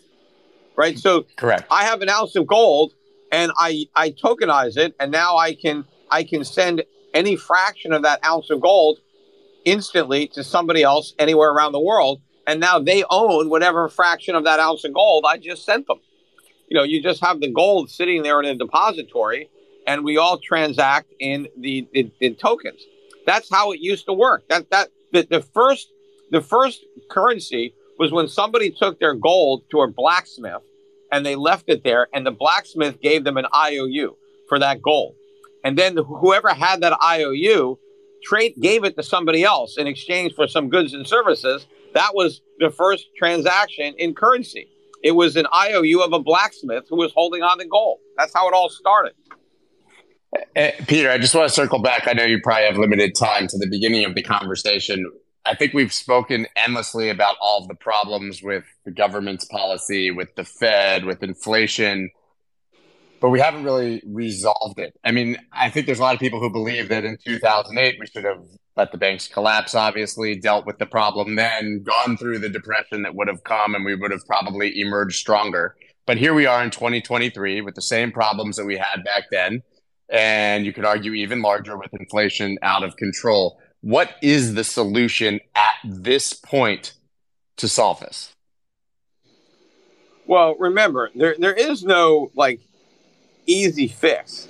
right? 0.78 0.96
So 0.98 1.26
correct. 1.36 1.66
I 1.70 1.82
have 1.84 2.00
an 2.00 2.08
ounce 2.08 2.36
of 2.36 2.46
gold 2.46 2.94
and 3.30 3.52
I 3.58 3.86
I 3.94 4.10
tokenize 4.10 4.78
it, 4.78 4.94
and 4.98 5.12
now 5.12 5.36
I 5.36 5.54
can 5.54 5.84
I 6.10 6.22
can 6.22 6.44
send 6.44 6.82
any 7.14 7.36
fraction 7.36 7.92
of 7.92 8.02
that 8.02 8.24
ounce 8.24 8.50
of 8.50 8.60
gold 8.60 8.98
instantly 9.64 10.28
to 10.28 10.44
somebody 10.44 10.82
else 10.82 11.14
anywhere 11.18 11.50
around 11.50 11.72
the 11.72 11.80
world, 11.80 12.20
and 12.46 12.60
now 12.60 12.78
they 12.78 13.04
own 13.10 13.50
whatever 13.50 13.88
fraction 13.88 14.34
of 14.34 14.44
that 14.44 14.60
ounce 14.60 14.84
of 14.84 14.94
gold 14.94 15.24
I 15.26 15.36
just 15.36 15.64
sent 15.64 15.86
them. 15.86 15.98
You 16.68 16.76
know, 16.76 16.84
you 16.84 17.02
just 17.02 17.24
have 17.24 17.40
the 17.40 17.50
gold 17.50 17.90
sitting 17.90 18.22
there 18.22 18.40
in 18.40 18.46
a 18.46 18.54
depository, 18.54 19.48
and 19.86 20.04
we 20.04 20.18
all 20.18 20.38
transact 20.38 21.12
in 21.18 21.48
the, 21.58 21.86
in, 22.20 22.34
tokens. 22.36 22.80
That's 23.26 23.50
how 23.50 23.72
it 23.72 23.80
used 23.80 24.06
to 24.06 24.12
work. 24.12 24.48
That 24.48 24.70
that 24.70 24.88
the, 25.12 25.26
the 25.28 25.40
first 25.40 25.88
the 26.30 26.40
first 26.40 26.84
currency 27.10 27.74
was 27.98 28.12
when 28.12 28.28
somebody 28.28 28.70
took 28.70 29.00
their 29.00 29.14
gold 29.14 29.64
to 29.70 29.80
a 29.80 29.88
blacksmith 29.88 30.62
and 31.10 31.24
they 31.24 31.36
left 31.36 31.64
it 31.68 31.84
there, 31.84 32.08
and 32.12 32.26
the 32.26 32.30
blacksmith 32.30 33.00
gave 33.00 33.24
them 33.24 33.38
an 33.38 33.46
IOU 33.54 34.14
for 34.48 34.58
that 34.58 34.82
gold. 34.82 35.14
And 35.64 35.78
then 35.78 35.96
whoever 35.96 36.48
had 36.48 36.80
that 36.82 36.96
IOU 37.02 37.78
trade 38.22 38.54
gave 38.60 38.84
it 38.84 38.96
to 38.96 39.02
somebody 39.02 39.44
else 39.44 39.76
in 39.78 39.86
exchange 39.86 40.34
for 40.34 40.46
some 40.46 40.68
goods 40.68 40.94
and 40.94 41.06
services. 41.06 41.66
That 41.94 42.14
was 42.14 42.40
the 42.58 42.70
first 42.70 43.06
transaction 43.16 43.94
in 43.98 44.14
currency. 44.14 44.68
It 45.02 45.12
was 45.12 45.36
an 45.36 45.46
IOU 45.54 46.02
of 46.02 46.12
a 46.12 46.18
blacksmith 46.18 46.84
who 46.88 46.96
was 46.96 47.12
holding 47.12 47.42
on 47.42 47.58
to 47.58 47.66
gold. 47.66 47.98
That's 48.16 48.32
how 48.34 48.48
it 48.48 48.54
all 48.54 48.68
started. 48.68 49.12
Uh, 50.56 50.70
Peter, 50.86 51.10
I 51.10 51.18
just 51.18 51.34
want 51.34 51.48
to 51.48 51.54
circle 51.54 51.80
back. 51.80 52.06
I 52.06 52.12
know 52.12 52.24
you 52.24 52.40
probably 52.42 52.64
have 52.64 52.76
limited 52.76 53.14
time 53.14 53.46
to 53.46 53.58
the 53.58 53.68
beginning 53.70 54.04
of 54.04 54.14
the 54.14 54.22
conversation. 54.22 55.10
I 55.46 55.54
think 55.54 55.72
we've 55.72 55.92
spoken 55.92 56.46
endlessly 56.56 57.08
about 57.08 57.36
all 57.40 57.62
of 57.62 57.68
the 57.68 57.74
problems 57.74 58.42
with 58.42 58.64
the 58.84 58.90
government's 58.90 59.46
policy, 59.46 60.10
with 60.10 60.34
the 60.34 60.44
Fed, 60.44 61.06
with 61.06 61.22
inflation, 61.22 62.10
but 63.20 63.30
we 63.30 63.40
haven't 63.40 63.64
really 63.64 64.02
resolved 64.06 64.78
it. 64.78 64.98
I 65.04 65.10
mean, 65.10 65.36
I 65.52 65.70
think 65.70 65.86
there's 65.86 65.98
a 65.98 66.02
lot 66.02 66.14
of 66.14 66.20
people 66.20 66.40
who 66.40 66.50
believe 66.50 66.88
that 66.88 67.04
in 67.04 67.18
2008 67.24 67.96
we 67.98 68.06
should 68.06 68.24
have 68.24 68.44
let 68.76 68.92
the 68.92 68.98
banks 68.98 69.26
collapse, 69.26 69.74
obviously, 69.74 70.36
dealt 70.36 70.64
with 70.64 70.78
the 70.78 70.86
problem 70.86 71.34
then, 71.34 71.82
gone 71.82 72.16
through 72.16 72.38
the 72.38 72.48
depression 72.48 73.02
that 73.02 73.14
would 73.14 73.26
have 73.26 73.42
come, 73.42 73.74
and 73.74 73.84
we 73.84 73.96
would 73.96 74.12
have 74.12 74.24
probably 74.26 74.80
emerged 74.80 75.16
stronger. 75.16 75.74
But 76.06 76.16
here 76.16 76.32
we 76.32 76.46
are 76.46 76.62
in 76.62 76.70
2023 76.70 77.60
with 77.60 77.74
the 77.74 77.82
same 77.82 78.12
problems 78.12 78.56
that 78.56 78.64
we 78.64 78.78
had 78.78 79.04
back 79.04 79.24
then. 79.30 79.62
And 80.08 80.64
you 80.64 80.72
could 80.72 80.86
argue 80.86 81.12
even 81.12 81.42
larger 81.42 81.76
with 81.76 81.92
inflation 81.92 82.56
out 82.62 82.82
of 82.82 82.96
control. 82.96 83.60
What 83.82 84.14
is 84.22 84.54
the 84.54 84.64
solution 84.64 85.40
at 85.54 85.74
this 85.84 86.32
point 86.32 86.94
to 87.58 87.68
solve 87.68 88.00
this? 88.00 88.32
Well, 90.26 90.56
remember, 90.58 91.10
there 91.14 91.34
there 91.38 91.52
is 91.52 91.82
no 91.82 92.30
like 92.34 92.60
easy 93.48 93.88
fix. 93.88 94.48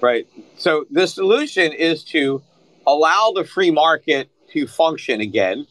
Right? 0.00 0.26
So 0.56 0.84
the 0.90 1.06
solution 1.06 1.72
is 1.72 2.04
to 2.04 2.42
allow 2.86 3.32
the 3.34 3.44
free 3.44 3.70
market 3.70 4.28
to 4.52 4.66
function 4.66 5.20
again, 5.20 5.66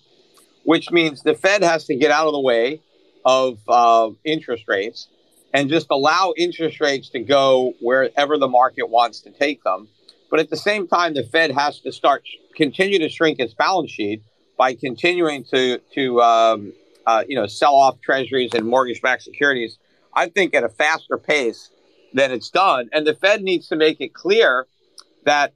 which 0.63 0.91
means 0.91 1.21
the 1.21 1.36
Fed 1.36 1.63
has 1.63 1.86
to 1.86 1.95
get 1.95 2.11
out 2.11 2.27
of 2.27 2.34
the 2.34 2.39
way 2.39 2.81
of 3.23 3.59
uh, 3.67 4.09
interest 4.25 4.65
rates 4.67 5.07
and 5.53 5.69
just 5.69 5.88
allow 5.91 6.34
interest 6.36 6.81
rates 6.81 7.09
to 7.09 7.19
go 7.19 7.73
wherever 7.79 8.38
the 8.38 8.47
market 8.47 8.89
wants 8.89 9.21
to 9.21 9.29
take 9.29 9.63
them. 9.63 9.88
But 10.31 10.39
at 10.39 10.49
the 10.49 10.57
same 10.57 10.88
time, 10.88 11.13
the 11.13 11.23
Fed 11.23 11.51
has 11.51 11.79
to 11.81 11.91
start 11.91 12.23
continue 12.55 12.99
to 12.99 13.09
shrink 13.09 13.39
its 13.39 13.53
balance 13.53 13.91
sheet 13.91 14.23
by 14.57 14.73
continuing 14.73 15.43
to 15.45 15.77
to 15.93 16.21
um, 16.21 16.73
uh, 17.05 17.23
you 17.27 17.36
know, 17.36 17.47
sell 17.47 17.75
off 17.75 18.01
treasuries 18.01 18.51
and 18.53 18.65
mortgage-backed 18.65 19.23
securities. 19.23 19.77
I 20.15 20.29
think 20.29 20.53
at 20.53 20.63
a 20.63 20.69
faster 20.69 21.17
pace 21.17 21.69
than 22.14 22.32
it's 22.32 22.49
done, 22.49 22.89
and 22.93 23.05
the 23.05 23.16
Fed 23.16 23.41
needs 23.41 23.68
to 23.70 23.76
make 23.76 23.99
it 23.99 24.14
clear 24.14 24.68
that 25.26 25.53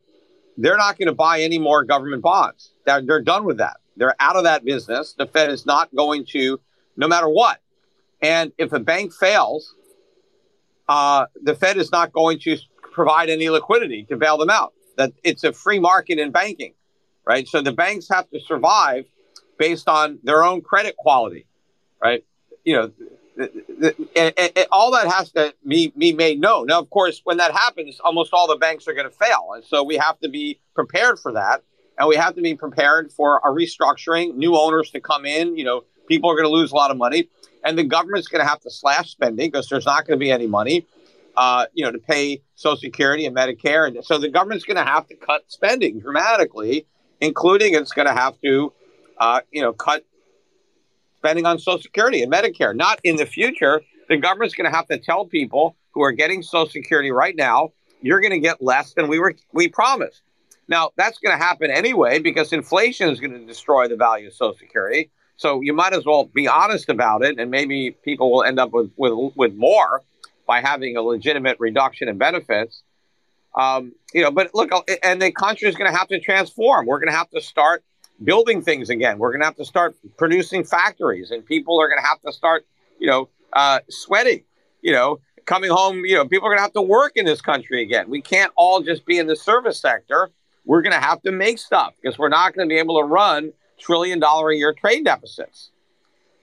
they're 0.58 0.78
not 0.78 0.97
going 0.97 1.08
to 1.08 1.14
buy 1.14 1.41
any 1.41 1.60
more 1.60 1.84
government 1.84 2.24
bonds. 2.24 2.72
They're, 2.86 3.01
they're 3.01 3.22
done 3.22 3.45
with 3.45 3.58
that. 3.58 3.78
They're 3.95 4.16
out 4.20 4.36
of 4.36 4.43
that 4.43 4.66
business. 4.66 5.14
The 5.18 5.28
Fed 5.28 5.49
is 5.49 5.66
not 5.66 5.93
going 5.95 6.26
to, 6.32 6.60
no 6.95 7.08
matter 7.08 7.30
what. 7.30 7.60
And 8.22 8.51
if 8.58 8.74
a 8.74 8.80
bank 8.80 9.14
fails, 9.14 9.76
uh, 10.89 11.26
the 11.41 11.53
Fed 11.55 11.78
is 11.78 11.91
not 11.91 12.12
going 12.12 12.39
to 12.39 12.58
provide 12.91 13.30
any 13.30 13.49
liquidity 13.49 14.05
to 14.05 14.18
bail 14.18 14.38
them 14.38 14.49
out. 14.49 14.74
That 14.97 15.14
it's 15.24 15.43
a 15.43 15.53
free 15.53 15.80
market 15.80 16.18
in 16.18 16.32
banking, 16.32 16.74
right? 17.26 17.47
So 17.47 17.62
the 17.62 17.72
banks 17.72 18.08
have 18.10 18.30
to 18.32 18.39
survive 18.39 19.05
based 19.60 19.88
on 19.88 20.20
their 20.24 20.43
own 20.43 20.62
credit 20.62 20.97
quality, 20.97 21.45
right? 22.01 22.24
You 22.64 22.76
know, 22.76 22.91
all 24.71 24.91
that 24.91 25.07
has 25.07 25.31
to 25.31 25.53
be, 25.67 25.93
be 25.97 26.13
made 26.13 26.39
known. 26.39 26.67
Now, 26.67 26.79
of 26.79 26.89
course, 26.89 27.21
when 27.23 27.38
that 27.38 27.51
happens, 27.51 27.99
almost 27.99 28.33
all 28.33 28.47
the 28.47 28.55
banks 28.55 28.88
are 28.88 28.93
going 28.93 29.09
to 29.09 29.15
fail, 29.15 29.49
and 29.53 29.63
so 29.63 29.83
we 29.83 29.95
have 29.97 30.19
to 30.19 30.29
be 30.29 30.59
prepared 30.73 31.19
for 31.19 31.33
that, 31.33 31.63
and 31.97 32.07
we 32.07 32.15
have 32.15 32.35
to 32.35 32.41
be 32.41 32.55
prepared 32.55 33.11
for 33.11 33.38
a 33.43 33.49
restructuring, 33.49 34.35
new 34.35 34.55
owners 34.55 34.91
to 34.91 34.99
come 34.99 35.25
in. 35.25 35.57
You 35.57 35.65
know, 35.65 35.83
people 36.07 36.29
are 36.31 36.35
going 36.35 36.45
to 36.47 36.51
lose 36.51 36.71
a 36.71 36.75
lot 36.75 36.91
of 36.91 36.97
money, 36.97 37.29
and 37.63 37.77
the 37.77 37.83
government's 37.83 38.27
going 38.27 38.43
to 38.43 38.49
have 38.49 38.61
to 38.61 38.71
slash 38.71 39.11
spending 39.11 39.49
because 39.51 39.67
there's 39.67 39.85
not 39.85 40.07
going 40.07 40.19
to 40.19 40.23
be 40.23 40.31
any 40.31 40.47
money. 40.47 40.88
Uh, 41.35 41.67
you 41.73 41.85
know, 41.85 41.91
to 41.91 41.99
pay 41.99 42.41
Social 42.55 42.77
Security 42.77 43.27
and 43.27 43.35
Medicare, 43.35 43.88
and 43.88 44.03
so 44.03 44.17
the 44.17 44.29
government's 44.29 44.65
going 44.65 44.77
to 44.77 44.83
have 44.83 45.07
to 45.07 45.15
cut 45.15 45.43
spending 45.47 45.99
dramatically, 45.99 46.88
including 47.21 47.75
it's 47.75 47.91
going 47.91 48.07
to 48.07 48.13
have 48.13 48.41
to, 48.41 48.73
uh, 49.19 49.41
you 49.51 49.61
know, 49.61 49.71
cut 49.71 50.03
spending 51.18 51.45
on 51.45 51.59
Social 51.59 51.82
Security 51.82 52.24
and 52.24 52.32
Medicare. 52.32 52.76
Not 52.76 52.99
in 53.03 53.15
the 53.15 53.26
future. 53.26 53.82
The 54.09 54.18
government's 54.18 54.55
going 54.55 54.70
to 54.70 54.76
have 54.76 54.88
to 54.88 54.97
tell 54.97 55.26
people 55.26 55.76
who 55.91 56.03
are 56.03 56.11
getting 56.11 56.43
Social 56.43 56.70
Security 56.70 57.11
right 57.11 57.36
now, 57.36 57.72
you're 58.01 58.22
going 58.22 58.32
to 58.32 58.39
get 58.39 58.61
less 58.61 58.93
than 58.93 59.07
we 59.07 59.20
were 59.20 59.36
we 59.51 59.68
promised. 59.68 60.22
Now 60.68 60.91
that's 60.95 61.18
going 61.18 61.38
to 61.38 61.43
happen 61.43 61.72
anyway 61.72 62.20
because 62.20 62.53
inflation 62.53 63.09
is 63.09 63.20
going 63.20 63.34
to 63.34 63.45
destroy 63.45 63.88
the 63.88 63.95
value 63.95 64.28
of 64.28 64.34
Social 64.34 64.57
Security. 64.57 65.09
So 65.38 65.61
you 65.61 65.74
might 65.74 65.93
as 65.93 66.05
well 66.05 66.26
be 66.26 66.47
honest 66.47 66.89
about 66.89 67.24
it, 67.24 67.39
and 67.39 67.51
maybe 67.51 67.91
people 68.03 68.32
will 68.32 68.43
end 68.43 68.59
up 68.59 68.72
with 68.72 68.91
with, 68.95 69.34
with 69.36 69.55
more 69.55 70.03
by 70.45 70.61
having 70.61 70.95
a 70.97 71.01
legitimate 71.01 71.57
reduction 71.59 72.07
in 72.07 72.18
benefits. 72.18 72.84
Um, 73.55 73.93
you 74.13 74.22
know, 74.22 74.30
but 74.30 74.53
look, 74.53 74.72
and 75.03 75.22
the 75.22 75.32
country 75.32 75.68
is 75.68 75.76
going 75.76 75.91
to 75.91 75.97
have 75.97 76.07
to 76.09 76.20
transform. 76.20 76.86
We're 76.86 76.99
going 76.99 77.11
to 77.11 77.18
have 77.18 77.30
to 77.32 77.41
start 77.41 77.84
building 78.24 78.61
things 78.61 78.89
again. 78.89 79.18
We're 79.18 79.32
going 79.32 79.41
to 79.41 79.45
have 79.45 79.57
to 79.57 79.65
start 79.65 79.95
producing 80.18 80.63
factories, 80.63 81.32
and 81.32 81.45
people 81.45 81.80
are 81.80 81.88
going 81.88 82.01
to 82.01 82.07
have 82.07 82.22
to 82.22 82.32
start, 82.32 82.65
you 82.99 83.07
know, 83.07 83.30
uh, 83.53 83.80
sweating. 83.89 84.43
You 84.82 84.93
know, 84.93 85.20
coming 85.45 85.72
home. 85.72 86.05
You 86.05 86.15
know, 86.15 86.28
people 86.28 86.47
are 86.47 86.51
going 86.51 86.59
to 86.59 86.63
have 86.63 86.74
to 86.74 86.82
work 86.82 87.13
in 87.15 87.26
this 87.26 87.41
country 87.41 87.82
again. 87.82 88.09
We 88.09 88.22
can't 88.22 88.51
all 88.55 88.82
just 88.82 89.05
be 89.05 89.18
in 89.18 89.28
the 89.28 89.36
service 89.36 89.80
sector. 89.80 90.30
We're 90.65 90.82
going 90.82 90.93
to 90.93 90.99
have 90.99 91.22
to 91.24 91.32
make 91.32 91.57
stuff 91.57 91.93
because 91.99 92.20
we're 92.20 92.30
not 92.30 92.53
going 92.53 92.68
to 92.68 92.74
be 92.74 92.78
able 92.78 92.99
to 92.99 93.05
run 93.05 93.53
trillion 93.80 94.20
dollar 94.20 94.51
a 94.51 94.55
year 94.55 94.74
trade 94.74 95.05
deficits. 95.05 95.72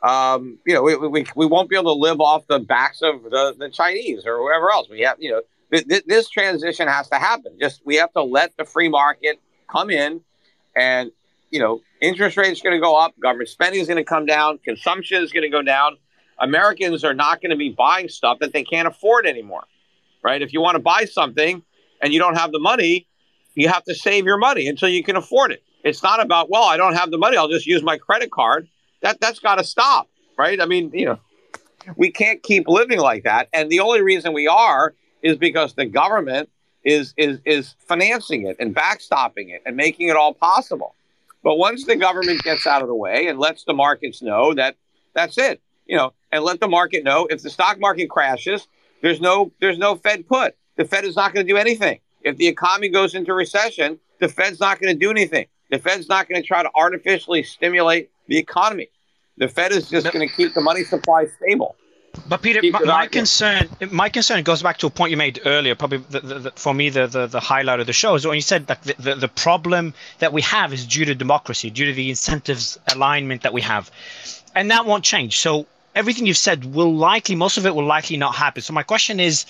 Um, 0.02 0.58
you 0.66 0.74
know, 0.74 0.82
we, 0.82 0.96
we, 0.96 1.26
we 1.34 1.46
won't 1.46 1.70
be 1.70 1.76
able 1.76 1.94
to 1.94 2.00
live 2.00 2.20
off 2.20 2.46
the 2.46 2.58
backs 2.58 3.00
of 3.02 3.22
the, 3.22 3.54
the 3.58 3.70
Chinese 3.70 4.26
or 4.26 4.36
whoever 4.38 4.70
else. 4.70 4.88
We 4.88 5.00
have, 5.00 5.16
you 5.18 5.30
know, 5.30 5.42
th- 5.72 5.88
th- 5.88 6.04
this 6.06 6.28
transition 6.28 6.88
has 6.88 7.08
to 7.08 7.16
happen. 7.16 7.56
Just 7.58 7.80
we 7.86 7.96
have 7.96 8.12
to 8.12 8.22
let 8.22 8.56
the 8.56 8.64
free 8.64 8.88
market 8.88 9.40
come 9.68 9.90
in 9.90 10.20
and 10.76 11.10
you 11.54 11.60
know, 11.60 11.80
interest 12.00 12.36
rates 12.36 12.60
going 12.60 12.74
to 12.74 12.80
go 12.80 12.96
up, 12.96 13.14
government 13.20 13.48
spending 13.48 13.80
is 13.80 13.86
going 13.86 13.96
to 13.96 14.04
come 14.04 14.26
down, 14.26 14.58
consumption 14.58 15.22
is 15.22 15.32
going 15.32 15.44
to 15.44 15.48
go 15.48 15.62
down. 15.62 15.96
Americans 16.40 17.04
are 17.04 17.14
not 17.14 17.40
going 17.40 17.50
to 17.50 17.56
be 17.56 17.68
buying 17.68 18.08
stuff 18.08 18.40
that 18.40 18.52
they 18.52 18.64
can't 18.64 18.88
afford 18.88 19.24
anymore, 19.24 19.62
right? 20.20 20.42
If 20.42 20.52
you 20.52 20.60
want 20.60 20.74
to 20.74 20.80
buy 20.80 21.04
something 21.04 21.62
and 22.02 22.12
you 22.12 22.18
don't 22.18 22.36
have 22.36 22.50
the 22.50 22.58
money, 22.58 23.06
you 23.54 23.68
have 23.68 23.84
to 23.84 23.94
save 23.94 24.24
your 24.24 24.36
money 24.36 24.66
until 24.66 24.88
you 24.88 25.04
can 25.04 25.14
afford 25.14 25.52
it. 25.52 25.62
It's 25.84 26.02
not 26.02 26.20
about, 26.20 26.50
well, 26.50 26.64
I 26.64 26.76
don't 26.76 26.94
have 26.94 27.12
the 27.12 27.18
money, 27.18 27.36
I'll 27.36 27.46
just 27.46 27.66
use 27.66 27.84
my 27.84 27.98
credit 27.98 28.32
card. 28.32 28.66
That 29.02 29.20
that's 29.20 29.38
got 29.38 29.56
to 29.56 29.64
stop, 29.64 30.08
right? 30.36 30.60
I 30.60 30.66
mean, 30.66 30.90
you 30.92 31.04
know, 31.06 31.20
we 31.96 32.10
can't 32.10 32.42
keep 32.42 32.66
living 32.66 32.98
like 32.98 33.22
that. 33.22 33.48
And 33.52 33.70
the 33.70 33.78
only 33.78 34.02
reason 34.02 34.32
we 34.32 34.48
are 34.48 34.92
is 35.22 35.36
because 35.36 35.74
the 35.74 35.86
government 35.86 36.50
is 36.82 37.14
is 37.16 37.38
is 37.44 37.76
financing 37.86 38.44
it 38.44 38.56
and 38.58 38.74
backstopping 38.74 39.50
it 39.50 39.62
and 39.64 39.76
making 39.76 40.08
it 40.08 40.16
all 40.16 40.34
possible. 40.34 40.96
But 41.44 41.58
once 41.58 41.84
the 41.84 41.94
government 41.94 42.42
gets 42.42 42.66
out 42.66 42.80
of 42.80 42.88
the 42.88 42.94
way 42.94 43.26
and 43.26 43.38
lets 43.38 43.64
the 43.64 43.74
markets 43.74 44.22
know 44.22 44.54
that 44.54 44.76
that's 45.12 45.36
it, 45.36 45.60
you 45.86 45.96
know, 45.96 46.14
and 46.32 46.42
let 46.42 46.58
the 46.58 46.66
market 46.66 47.04
know 47.04 47.26
if 47.26 47.42
the 47.42 47.50
stock 47.50 47.78
market 47.78 48.08
crashes, 48.08 48.66
there's 49.02 49.20
no 49.20 49.52
there's 49.60 49.78
no 49.78 49.94
Fed 49.94 50.26
put. 50.26 50.56
The 50.76 50.86
Fed 50.86 51.04
is 51.04 51.14
not 51.14 51.34
going 51.34 51.46
to 51.46 51.52
do 51.52 51.58
anything. 51.58 52.00
If 52.22 52.38
the 52.38 52.48
economy 52.48 52.88
goes 52.88 53.14
into 53.14 53.34
recession, 53.34 54.00
the 54.18 54.28
Fed's 54.28 54.58
not 54.58 54.80
going 54.80 54.92
to 54.92 54.98
do 54.98 55.10
anything. 55.10 55.46
The 55.70 55.78
Fed's 55.78 56.08
not 56.08 56.28
going 56.28 56.40
to 56.40 56.46
try 56.46 56.62
to 56.62 56.70
artificially 56.74 57.42
stimulate 57.42 58.10
the 58.26 58.38
economy. 58.38 58.88
The 59.36 59.48
Fed 59.48 59.72
is 59.72 59.90
just 59.90 60.10
going 60.10 60.26
to 60.26 60.34
keep 60.34 60.54
the 60.54 60.62
money 60.62 60.82
supply 60.82 61.26
stable. 61.26 61.76
But 62.26 62.42
Peter, 62.42 62.60
my, 62.70 62.80
my 62.80 63.06
concern, 63.06 63.68
my 63.90 64.08
concern 64.08 64.42
goes 64.44 64.62
back 64.62 64.78
to 64.78 64.86
a 64.86 64.90
point 64.90 65.10
you 65.10 65.16
made 65.16 65.40
earlier. 65.44 65.74
Probably 65.74 65.98
the, 65.98 66.20
the, 66.20 66.38
the, 66.38 66.50
for 66.52 66.72
me, 66.72 66.88
the, 66.88 67.06
the, 67.06 67.26
the 67.26 67.40
highlight 67.40 67.80
of 67.80 67.86
the 67.86 67.92
show 67.92 68.14
is 68.14 68.26
when 68.26 68.36
you 68.36 68.40
said 68.42 68.66
that 68.68 68.82
the, 68.82 69.14
the, 69.14 69.28
problem 69.28 69.92
that 70.20 70.32
we 70.32 70.40
have 70.42 70.72
is 70.72 70.86
due 70.86 71.04
to 71.04 71.14
democracy, 71.14 71.68
due 71.70 71.86
to 71.86 71.92
the 71.92 72.08
incentives 72.08 72.78
alignment 72.92 73.42
that 73.42 73.52
we 73.52 73.60
have, 73.60 73.90
and 74.54 74.70
that 74.70 74.86
won't 74.86 75.04
change. 75.04 75.38
So 75.38 75.66
everything 75.94 76.26
you've 76.26 76.36
said 76.36 76.64
will 76.64 76.94
likely, 76.94 77.34
most 77.34 77.58
of 77.58 77.66
it 77.66 77.74
will 77.74 77.84
likely 77.84 78.16
not 78.16 78.34
happen. 78.34 78.62
So 78.62 78.72
my 78.72 78.82
question 78.82 79.20
is, 79.20 79.44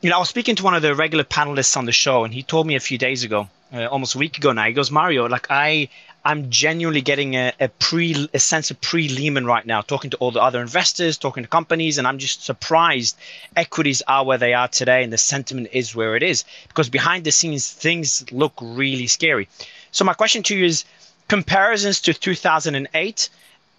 you 0.00 0.10
know, 0.10 0.16
I 0.16 0.18
was 0.18 0.28
speaking 0.28 0.54
to 0.56 0.62
one 0.62 0.74
of 0.74 0.82
the 0.82 0.94
regular 0.94 1.24
panelists 1.24 1.76
on 1.76 1.86
the 1.86 1.92
show, 1.92 2.24
and 2.24 2.32
he 2.32 2.42
told 2.42 2.66
me 2.66 2.76
a 2.76 2.80
few 2.80 2.98
days 2.98 3.24
ago, 3.24 3.48
uh, 3.72 3.86
almost 3.86 4.14
a 4.14 4.18
week 4.18 4.38
ago 4.38 4.52
now. 4.52 4.64
He 4.64 4.72
goes, 4.72 4.90
Mario, 4.90 5.26
like 5.28 5.46
I 5.50 5.88
I'm 6.26 6.50
genuinely 6.50 7.02
getting 7.02 7.36
a, 7.36 7.52
a 7.60 7.68
pre 7.68 8.28
a 8.34 8.40
sense 8.40 8.72
of 8.72 8.80
pre 8.80 9.08
Lehman 9.08 9.46
right 9.46 9.64
now, 9.64 9.80
talking 9.80 10.10
to 10.10 10.16
all 10.16 10.32
the 10.32 10.42
other 10.42 10.60
investors, 10.60 11.16
talking 11.16 11.44
to 11.44 11.48
companies, 11.48 11.98
and 11.98 12.06
I'm 12.06 12.18
just 12.18 12.44
surprised 12.44 13.16
equities 13.54 14.02
are 14.08 14.24
where 14.24 14.36
they 14.36 14.52
are 14.52 14.66
today 14.66 15.04
and 15.04 15.12
the 15.12 15.18
sentiment 15.18 15.68
is 15.72 15.94
where 15.94 16.16
it 16.16 16.24
is. 16.24 16.42
Because 16.66 16.88
behind 16.88 17.22
the 17.22 17.30
scenes 17.30 17.70
things 17.70 18.26
look 18.32 18.54
really 18.60 19.06
scary. 19.06 19.48
So 19.92 20.04
my 20.04 20.14
question 20.14 20.42
to 20.42 20.56
you 20.56 20.64
is 20.64 20.84
comparisons 21.28 22.00
to 22.00 22.12
2008 22.12 23.28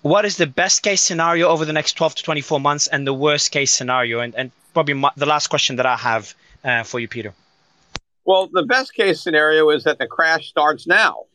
what 0.04 0.24
is 0.24 0.38
the 0.38 0.48
best 0.48 0.84
case 0.84 1.02
scenario 1.02 1.50
over 1.50 1.66
the 1.66 1.74
next 1.74 1.94
12 1.94 2.16
to 2.16 2.24
24 2.24 2.62
months 2.62 2.88
and 2.88 3.06
the 3.06 3.14
worst 3.14 3.52
case 3.52 3.74
scenario? 3.74 4.20
And, 4.20 4.34
and 4.36 4.52
probably 4.74 4.94
my, 4.94 5.12
the 5.18 5.26
last 5.26 5.48
question 5.48 5.76
that 5.78 5.86
i 5.86 5.98
have 5.98 6.34
uh, 6.64 6.84
for 6.84 7.02
you 7.02 7.10
peter. 7.10 7.34
Well 8.24 8.48
the 8.48 8.64
best 8.64 8.94
case 8.94 9.20
scenario 9.20 9.70
is 9.70 9.84
that 9.84 10.00
the 10.00 10.08
crash 10.08 10.48
starts 10.48 10.88
now 10.88 11.27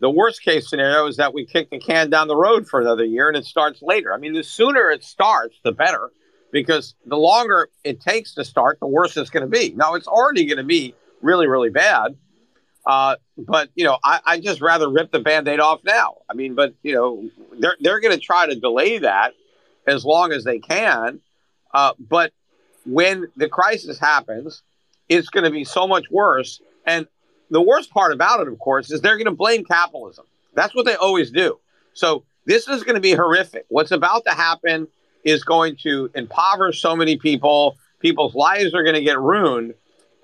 the 0.00 0.10
worst 0.10 0.42
case 0.42 0.68
scenario 0.68 1.06
is 1.06 1.16
that 1.18 1.34
we 1.34 1.44
kick 1.44 1.70
the 1.70 1.78
can 1.78 2.10
down 2.10 2.28
the 2.28 2.36
road 2.36 2.66
for 2.66 2.80
another 2.80 3.04
year 3.04 3.28
and 3.28 3.36
it 3.36 3.44
starts 3.44 3.82
later. 3.82 4.12
I 4.12 4.16
mean, 4.16 4.32
the 4.32 4.42
sooner 4.42 4.90
it 4.90 5.04
starts, 5.04 5.56
the 5.62 5.72
better, 5.72 6.10
because 6.52 6.94
the 7.06 7.16
longer 7.16 7.68
it 7.84 8.00
takes 8.00 8.34
to 8.34 8.44
start, 8.44 8.80
the 8.80 8.86
worse 8.86 9.16
it's 9.16 9.30
going 9.30 9.44
to 9.44 9.50
be. 9.50 9.72
Now, 9.76 9.94
it's 9.94 10.08
already 10.08 10.46
going 10.46 10.58
to 10.58 10.64
be 10.64 10.94
really, 11.20 11.46
really 11.46 11.70
bad. 11.70 12.16
Uh, 12.86 13.16
but 13.36 13.68
you 13.74 13.84
know, 13.84 13.98
I, 14.02 14.20
I 14.24 14.40
just 14.40 14.62
rather 14.62 14.88
rip 14.88 15.12
the 15.12 15.20
band-aid 15.20 15.60
off 15.60 15.80
now. 15.84 16.16
I 16.30 16.34
mean, 16.34 16.54
but 16.54 16.74
you 16.82 16.94
know, 16.94 17.28
they're 17.58 17.76
they're 17.80 18.00
going 18.00 18.18
to 18.18 18.20
try 18.20 18.46
to 18.46 18.58
delay 18.58 18.98
that 18.98 19.34
as 19.86 20.04
long 20.04 20.32
as 20.32 20.44
they 20.44 20.58
can. 20.58 21.20
Uh, 21.74 21.92
but 21.98 22.32
when 22.86 23.26
the 23.36 23.48
crisis 23.48 23.98
happens, 23.98 24.62
it's 25.10 25.28
going 25.28 25.44
to 25.44 25.50
be 25.50 25.64
so 25.64 25.86
much 25.86 26.06
worse. 26.10 26.62
And 26.86 27.06
the 27.50 27.60
worst 27.60 27.90
part 27.90 28.12
about 28.12 28.40
it, 28.40 28.48
of 28.48 28.58
course, 28.58 28.90
is 28.90 29.00
they're 29.00 29.16
going 29.16 29.26
to 29.26 29.32
blame 29.32 29.64
capitalism. 29.64 30.24
That's 30.54 30.74
what 30.74 30.86
they 30.86 30.94
always 30.94 31.30
do. 31.30 31.58
So 31.94 32.24
this 32.46 32.68
is 32.68 32.82
going 32.82 32.94
to 32.94 33.00
be 33.00 33.12
horrific. 33.12 33.66
What's 33.68 33.90
about 33.90 34.24
to 34.24 34.32
happen 34.32 34.88
is 35.24 35.44
going 35.44 35.76
to 35.82 36.10
impoverish 36.14 36.80
so 36.80 36.96
many 36.96 37.16
people. 37.16 37.76
People's 38.00 38.34
lives 38.34 38.74
are 38.74 38.82
going 38.82 38.94
to 38.94 39.02
get 39.02 39.18
ruined. 39.18 39.74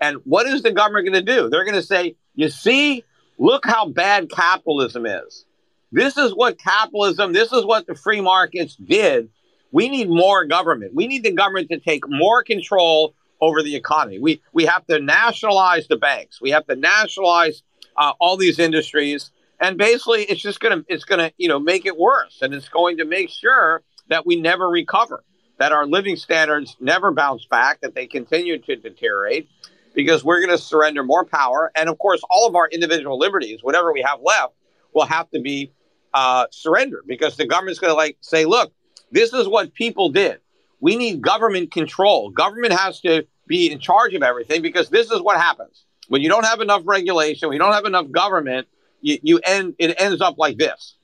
And 0.01 0.19
what 0.25 0.47
is 0.47 0.63
the 0.63 0.73
government 0.73 1.07
going 1.07 1.25
to 1.25 1.33
do? 1.35 1.49
They're 1.49 1.65
going 1.65 1.75
to 1.75 1.83
say, 1.83 2.17
you 2.35 2.49
see, 2.49 3.05
look 3.39 3.67
how 3.67 3.89
bad 3.89 4.31
capitalism 4.31 5.07
is. 5.07 5.45
This 5.93 6.17
is 6.17 6.35
what 6.35 6.59
capitalism, 6.59 7.33
this 7.33 7.53
is 7.53 7.65
what 7.65 7.87
the 7.87 7.95
free 7.95 8.21
markets 8.21 8.77
did. 8.77 9.31
We 9.73 9.89
need 9.89 10.09
more 10.09 10.45
government. 10.45 10.95
We 10.95 11.07
need 11.07 11.23
the 11.23 11.33
government 11.33 11.69
to 11.71 11.79
take 11.79 12.09
more 12.09 12.43
control 12.43 13.15
over 13.41 13.63
the 13.63 13.77
economy. 13.77 14.19
We 14.19 14.43
we 14.53 14.65
have 14.67 14.87
to 14.87 15.01
nationalize 15.01 15.89
the 15.89 15.97
banks. 15.97 16.41
We 16.41 16.51
have 16.51 16.67
to 16.67 16.77
nationalize 16.77 17.63
uh, 17.97 18.13
all 18.21 18.37
these 18.37 18.59
industries, 18.59 19.31
and 19.61 19.77
basically, 19.79 20.25
it's 20.25 20.41
just 20.41 20.61
gonna 20.61 20.85
it's 20.89 21.05
gonna 21.05 21.33
you 21.37 21.49
know 21.49 21.59
make 21.59 21.87
it 21.87 21.97
worse, 21.97 22.43
and 22.43 22.55
it's 22.55 22.69
going 22.69 22.99
to 22.99 23.05
make 23.05 23.31
sure 23.31 23.83
that 24.09 24.25
we 24.27 24.37
never 24.37 24.69
recover, 24.69 25.25
that 25.59 25.73
our 25.73 25.87
living 25.87 26.17
standards 26.17 26.77
never 26.81 27.13
bounce 27.13 27.45
back, 27.47 27.81
that 27.81 27.95
they 27.95 28.07
continue 28.07 28.57
to 28.59 28.77
deteriorate, 28.77 29.49
because 29.95 30.23
we're 30.25 30.39
going 30.39 30.57
to 30.57 30.63
surrender 30.63 31.03
more 31.03 31.25
power, 31.25 31.73
and 31.75 31.89
of 31.89 31.99
course, 31.99 32.21
all 32.31 32.47
of 32.47 32.55
our 32.55 32.69
individual 32.69 33.19
liberties, 33.19 33.63
whatever 33.63 33.93
we 33.93 34.03
have 34.03 34.21
left, 34.23 34.55
will 34.95 35.07
have 35.07 35.29
to 35.31 35.41
be 35.41 35.73
uh, 36.15 36.47
surrendered, 36.53 37.03
because 37.07 37.37
the 37.37 37.47
government's 37.47 37.81
going 37.81 37.91
to 37.91 37.97
like 37.97 38.17
say, 38.21 38.45
look, 38.45 38.73
This 39.11 39.33
is 39.33 39.49
what 39.49 39.73
people 39.75 40.11
did. 40.11 40.39
We 40.81 40.97
need 40.97 41.23
government 41.23 41.73
control. 41.73 42.31
Government 42.31 42.73
has 42.73 43.01
to 43.01 43.27
be 43.47 43.71
in 43.71 43.79
charge 43.79 44.15
of 44.15 44.23
everything 44.23 44.63
because 44.63 44.91
this 44.91 45.11
is 45.11 45.21
what 45.21 45.39
happens 45.39 45.87
when 46.09 46.23
you 46.23 46.29
don't 46.29 46.45
have 46.45 46.61
enough 46.61 46.83
regulation, 46.85 47.49
when 47.49 47.57
you 47.57 47.59
don't 47.59 47.73
have 47.73 47.85
enough 47.85 48.11
government, 48.11 48.69
you, 49.01 49.19
you 49.23 49.41
end 49.45 49.75
it 49.79 50.01
ends 50.01 50.21
up 50.21 50.39
like 50.39 50.59
this. 50.59 50.95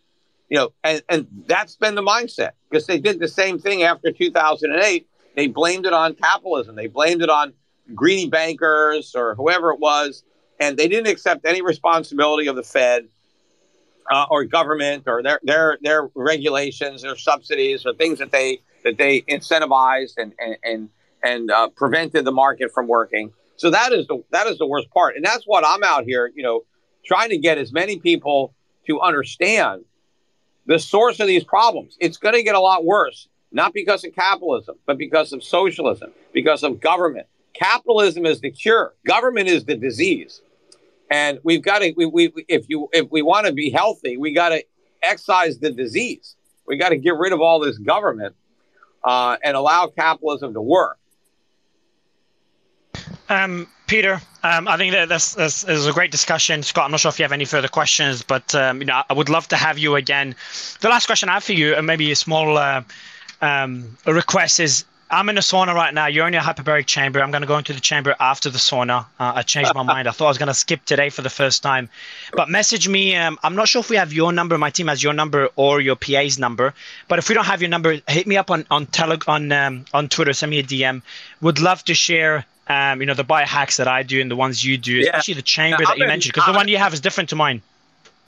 You 0.49 0.59
know, 0.59 0.73
and, 0.85 1.03
and 1.09 1.27
that's 1.47 1.77
been 1.77 1.95
the 1.95 2.03
mindset 2.03 2.51
because 2.70 2.87
they 2.87 2.99
did 2.99 3.18
the 3.18 3.29
same 3.29 3.59
thing 3.59 3.85
after 3.85 4.12
2008. 4.12 5.07
They 5.35 5.47
blamed 5.47 5.87
it 5.87 5.95
on 5.95 6.14
capitalism. 6.14 6.77
They 6.77 6.89
blamed 6.89 7.23
it 7.23 7.31
on 7.31 7.55
greedy 7.95 8.29
bankers 8.29 9.14
or 9.14 9.35
whoever 9.35 9.70
it 9.70 9.81
was, 9.81 10.25
and 10.61 10.77
they 10.77 10.89
didn't 10.89 11.09
accept 11.09 11.47
any 11.47 11.62
responsibility 11.62 12.49
of 12.49 12.57
the 12.57 12.62
Fed 12.62 13.09
uh, 14.11 14.27
or 14.31 14.45
government 14.45 15.05
or 15.07 15.23
their 15.23 15.41
their 15.43 15.79
their 15.81 16.11
regulations, 16.14 17.03
their 17.03 17.16
subsidies, 17.16 17.87
or 17.87 17.95
things 17.95 18.18
that 18.18 18.31
they 18.31 18.61
that 18.85 18.99
they 18.99 19.22
incentivized 19.22 20.14
and 20.16 20.33
and 20.39 20.57
and, 20.62 20.89
and 21.22 21.51
uh, 21.51 21.68
prevented 21.68 22.24
the 22.24 22.33
market 22.33 22.72
from 22.72 22.89
working. 22.89 23.33
So 23.57 23.70
that 23.70 23.93
is 23.93 24.07
the 24.07 24.22
that 24.30 24.47
is 24.47 24.59
the 24.59 24.66
worst 24.66 24.91
part, 24.91 25.16
and 25.16 25.24
that's 25.24 25.45
what 25.45 25.64
I'm 25.66 25.83
out 25.85 26.05
here, 26.05 26.30
you 26.35 26.43
know, 26.43 26.64
trying 27.05 27.30
to 27.30 27.39
get 27.39 27.59
as 27.59 27.72
many 27.72 27.99
people 27.99 28.55
to 28.87 29.01
understand 29.01 29.85
the 30.66 30.78
source 30.78 31.20
of 31.20 31.26
these 31.26 31.45
problems. 31.45 31.97
It's 32.01 32.16
going 32.16 32.35
to 32.35 32.43
get 32.43 32.55
a 32.55 32.61
lot 32.61 32.85
worse, 32.85 33.28
not 33.51 33.72
because 33.72 34.05
of 34.05 34.14
capitalism, 34.14 34.76
but 34.87 34.99
because 34.99 35.33
of 35.33 35.43
socialism, 35.43 36.11
because 36.33 36.62
of 36.62 36.80
government. 36.80 37.26
Capitalism 37.55 38.26
is 38.26 38.41
the 38.41 38.51
cure. 38.51 38.95
Government 39.07 39.49
is 39.49 39.64
the 39.64 39.76
disease, 39.76 40.41
and 41.11 41.39
we've 41.45 41.62
got 41.62 41.80
to. 41.80 41.93
We, 41.97 42.07
we 42.07 42.33
if 42.49 42.68
you 42.68 42.89
if 42.93 43.11
we 43.11 43.22
want 43.22 43.47
to 43.47 43.53
be 43.53 43.70
healthy, 43.70 44.16
we 44.16 44.33
got 44.33 44.49
to 44.51 44.64
excise 45.03 45.59
the 45.59 45.70
disease. 45.70 46.37
We 46.66 46.78
got 46.78 46.91
to 46.91 46.97
get 46.97 47.16
rid 47.16 47.33
of 47.33 47.41
all 47.41 47.61
this 47.61 47.76
government 47.78 48.35
uh, 49.05 49.37
and 49.43 49.57
allow 49.57 49.87
capitalism 49.89 50.55
to 50.55 50.61
work. 50.61 50.99
Um, 53.29 53.69
Peter, 53.87 54.21
um, 54.43 54.69
I 54.69 54.77
think 54.77 54.93
that 54.93 55.09
this, 55.09 55.35
this, 55.35 55.65
is 55.65 55.87
a 55.87 55.93
great 55.93 56.11
discussion. 56.11 56.63
Scott, 56.63 56.87
I'm 56.87 56.91
not 56.91 57.01
sure 57.01 57.09
if 57.09 57.19
you 57.19 57.25
have 57.25 57.33
any 57.33 57.45
further 57.45 57.69
questions, 57.69 58.23
but 58.23 58.55
um, 58.55 58.81
you 58.81 58.87
know, 58.87 59.03
I 59.09 59.13
would 59.13 59.29
love 59.29 59.49
to 59.49 59.57
have 59.57 59.79
you 59.79 59.97
again. 59.97 60.35
The 60.81 60.89
last 60.89 61.07
question 61.07 61.29
I 61.29 61.35
have 61.35 61.45
for 61.45 61.53
you, 61.53 61.75
and 61.75 61.87
maybe 61.87 62.11
a 62.11 62.17
small 62.17 62.57
uh, 62.57 62.83
um, 63.41 63.97
request, 64.07 64.61
is 64.61 64.85
I'm 65.13 65.29
in 65.29 65.37
a 65.37 65.43
sauna 65.43 65.75
right 65.75 65.93
now. 65.93 66.07
You're 66.07 66.27
in 66.27 66.33
your 66.33 66.41
hyperbaric 66.41 66.87
chamber. 66.87 67.23
I'm 67.23 67.31
going 67.31 67.43
to 67.43 67.47
go 67.47 67.59
into 67.59 67.75
the 67.75 67.81
chamber 67.81 68.17
after 68.19 68.49
the 68.49 68.59
sauna. 68.59 69.05
Uh, 69.21 69.33
I 69.37 69.43
changed 69.43 69.75
my 69.75 69.83
mind. 69.95 70.09
I 70.09 70.11
thought 70.11 70.25
I 70.25 70.29
was 70.29 70.39
going 70.39 70.47
to 70.47 70.55
skip 70.55 70.83
today 70.87 71.11
for 71.11 71.21
the 71.21 71.29
first 71.29 71.63
time. 71.63 71.91
But 72.33 72.49
message 72.49 72.89
me. 72.89 73.15
Um, 73.15 73.39
I'm 73.43 73.55
not 73.55 73.69
sure 73.69 73.81
if 73.81 73.91
we 73.91 73.97
have 73.97 74.15
your 74.15 74.33
number. 74.33 74.57
My 74.57 74.71
team 74.71 74.89
has 74.89 75.03
your 75.03 75.13
number 75.13 75.51
or 75.55 75.83
your 75.83 75.97
PA's 75.97 76.39
number. 76.39 76.73
But 77.09 77.19
if 77.19 77.29
we 77.29 77.35
don't 77.35 77.45
have 77.45 77.61
your 77.61 77.69
number, 77.69 77.99
hit 78.09 78.27
me 78.27 78.39
up 78.39 78.51
on 78.51 78.65
on 78.71 78.87
tele- 78.87 79.19
on 79.29 79.53
um, 79.53 79.85
on 79.93 80.09
Twitter. 80.09 80.33
Send 80.33 80.49
me 80.49 80.61
a 80.61 80.65
DM. 80.65 81.03
Would 81.43 81.61
love 81.61 81.85
to 81.85 81.95
share. 81.95 82.47
Um, 82.69 83.01
you 83.01 83.07
know 83.07 83.15
the 83.15 83.25
biohacks 83.25 83.77
that 83.79 83.89
I 83.89 84.05
do 84.05 84.21
and 84.21 84.31
the 84.31 84.37
ones 84.37 84.65
you 84.65 84.79
do, 84.79 85.01
especially 85.01 85.35
the 85.35 85.43
chamber 85.43 85.85
that 85.85 85.99
you 85.99 86.05
in, 86.05 86.09
mentioned, 86.09 86.33
because 86.33 86.47
the 86.47 86.57
one 86.57 86.69
you 86.69 86.79
have 86.79 86.95
is 86.95 87.01
different 87.01 87.31
to 87.31 87.37
mine. 87.37 87.61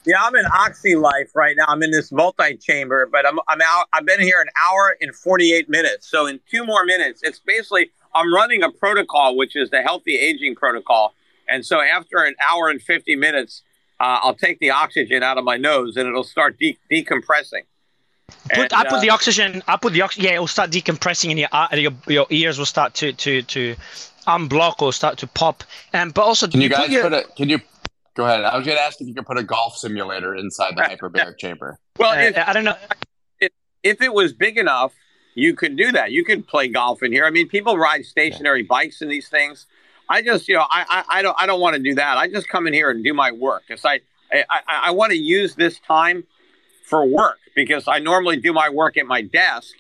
Yeah, 0.07 0.23
I'm 0.23 0.35
in 0.37 0.45
Oxy 0.47 0.97
Life 0.97 1.31
right 1.35 1.57
now. 1.57 1.65
I'm 1.69 1.83
in 1.83 1.91
this 1.91 2.13
multi-chamber, 2.13 3.09
but 3.11 3.27
I'm 3.27 3.39
I'm 3.49 3.61
out. 3.63 3.87
I've 3.93 4.05
been 4.05 4.21
here 4.21 4.41
an 4.41 4.49
hour 4.63 4.97
and 5.01 5.15
48 5.15 5.69
minutes. 5.69 6.09
So 6.09 6.27
in 6.27 6.41
two 6.51 6.65
more 6.65 6.85
minutes, 6.85 7.23
it's 7.23 7.39
basically 7.39 7.91
I'm 8.15 8.33
running 8.33 8.63
a 8.63 8.71
protocol, 8.71 9.37
which 9.37 9.57
is 9.57 9.71
the 9.71 9.83
healthy 9.83 10.17
aging 10.17 10.57
protocol. 10.57 11.15
And 11.49 11.65
so 11.65 11.81
after 11.81 12.19
an 12.19 12.35
hour 12.41 12.69
and 12.69 12.81
50 12.81 13.17
minutes, 13.17 13.63
uh, 14.01 14.21
I'll 14.23 14.35
take 14.35 14.59
the 14.59 14.71
oxygen 14.71 15.23
out 15.23 15.39
of 15.39 15.45
my 15.45 15.57
nose 15.57 15.97
and 15.97 16.09
it'll 16.09 16.25
start 16.25 16.59
de- 16.59 16.79
decompressing. 16.91 17.63
Put, 18.27 18.59
and, 18.59 18.73
I 18.73 18.85
put 18.85 18.95
uh, 18.95 19.01
the 19.01 19.11
oxygen. 19.11 19.63
I 19.69 19.77
put 19.77 19.93
the 19.93 20.03
oxygen. 20.03 20.29
Yeah, 20.29 20.37
it 20.37 20.39
will 20.39 20.47
start 20.47 20.71
decompressing, 20.71 21.31
and 21.31 21.39
your 21.39 21.49
uh, 21.53 21.69
your 21.73 21.93
your 22.09 22.27
ears 22.31 22.59
will 22.59 22.67
start 22.67 22.95
to 22.95 23.13
to 23.13 23.43
to 23.43 23.77
unblock 24.27 24.81
or 24.81 24.93
start 24.93 25.19
to 25.19 25.27
pop. 25.27 25.63
And 25.93 26.09
um, 26.09 26.11
but 26.13 26.23
also, 26.23 26.49
can 26.49 26.61
you, 26.61 26.69
you 26.69 26.75
guys 26.75 26.87
put, 26.87 26.91
your, 26.91 27.03
put 27.03 27.13
it? 27.13 27.37
Can 27.37 27.49
you 27.51 27.61
Go 28.15 28.25
ahead. 28.25 28.45
I 28.45 28.57
was 28.57 28.65
going 28.65 28.79
to 28.79 28.83
ask 28.83 29.01
if 29.01 29.09
you 29.09 29.15
could 29.15 29.27
put 29.27 29.39
a 29.39 29.43
golf 29.43 29.77
simulator 29.77 30.35
inside 30.37 30.77
the 30.77 30.83
hyperbaric 30.83 31.39
chamber. 31.39 31.79
Well, 31.99 32.13
uh, 32.13 32.23
if, 32.23 32.39
I 32.39 32.53
don't 32.53 32.65
know. 32.65 32.77
If, 33.41 33.51
if 33.83 34.01
it 34.01 34.13
was 34.13 34.33
big 34.33 34.57
enough, 34.57 34.93
you 35.35 35.55
could 35.55 35.77
do 35.77 35.91
that. 35.93 36.13
You 36.13 36.25
could 36.25 36.47
play 36.47 36.69
golf 36.69 37.03
in 37.03 37.11
here. 37.13 37.25
I 37.25 37.31
mean, 37.31 37.49
people 37.49 37.77
ride 37.77 38.05
stationary 38.05 38.63
bikes 38.63 39.03
in 39.03 39.09
these 39.09 39.29
things. 39.29 39.67
I 40.09 40.23
just, 40.23 40.49
you 40.49 40.55
know, 40.55 40.65
I, 40.71 40.85
I, 40.89 41.19
I 41.19 41.23
don't, 41.23 41.37
I 41.41 41.47
don't 41.47 41.61
want 41.61 41.77
to 41.77 41.83
do 41.83 41.95
that. 41.97 42.17
I 42.17 42.29
just 42.29 42.49
come 42.49 42.67
in 42.67 42.73
here 42.73 42.91
and 42.91 43.03
do 43.03 43.15
my 43.15 43.33
work 43.33 43.65
because 43.67 43.85
I, 43.85 44.01
I, 44.33 44.61
I 44.69 44.91
want 44.93 45.11
to 45.13 45.19
use 45.19 45.55
this 45.57 45.81
time 45.81 46.25
for 46.85 47.05
work 47.05 47.39
because 47.57 47.89
I 47.89 47.99
normally 47.99 48.37
do 48.37 48.53
my 48.53 48.69
work 48.69 48.97
at 48.97 49.07
my 49.07 49.23
desk 49.23 49.75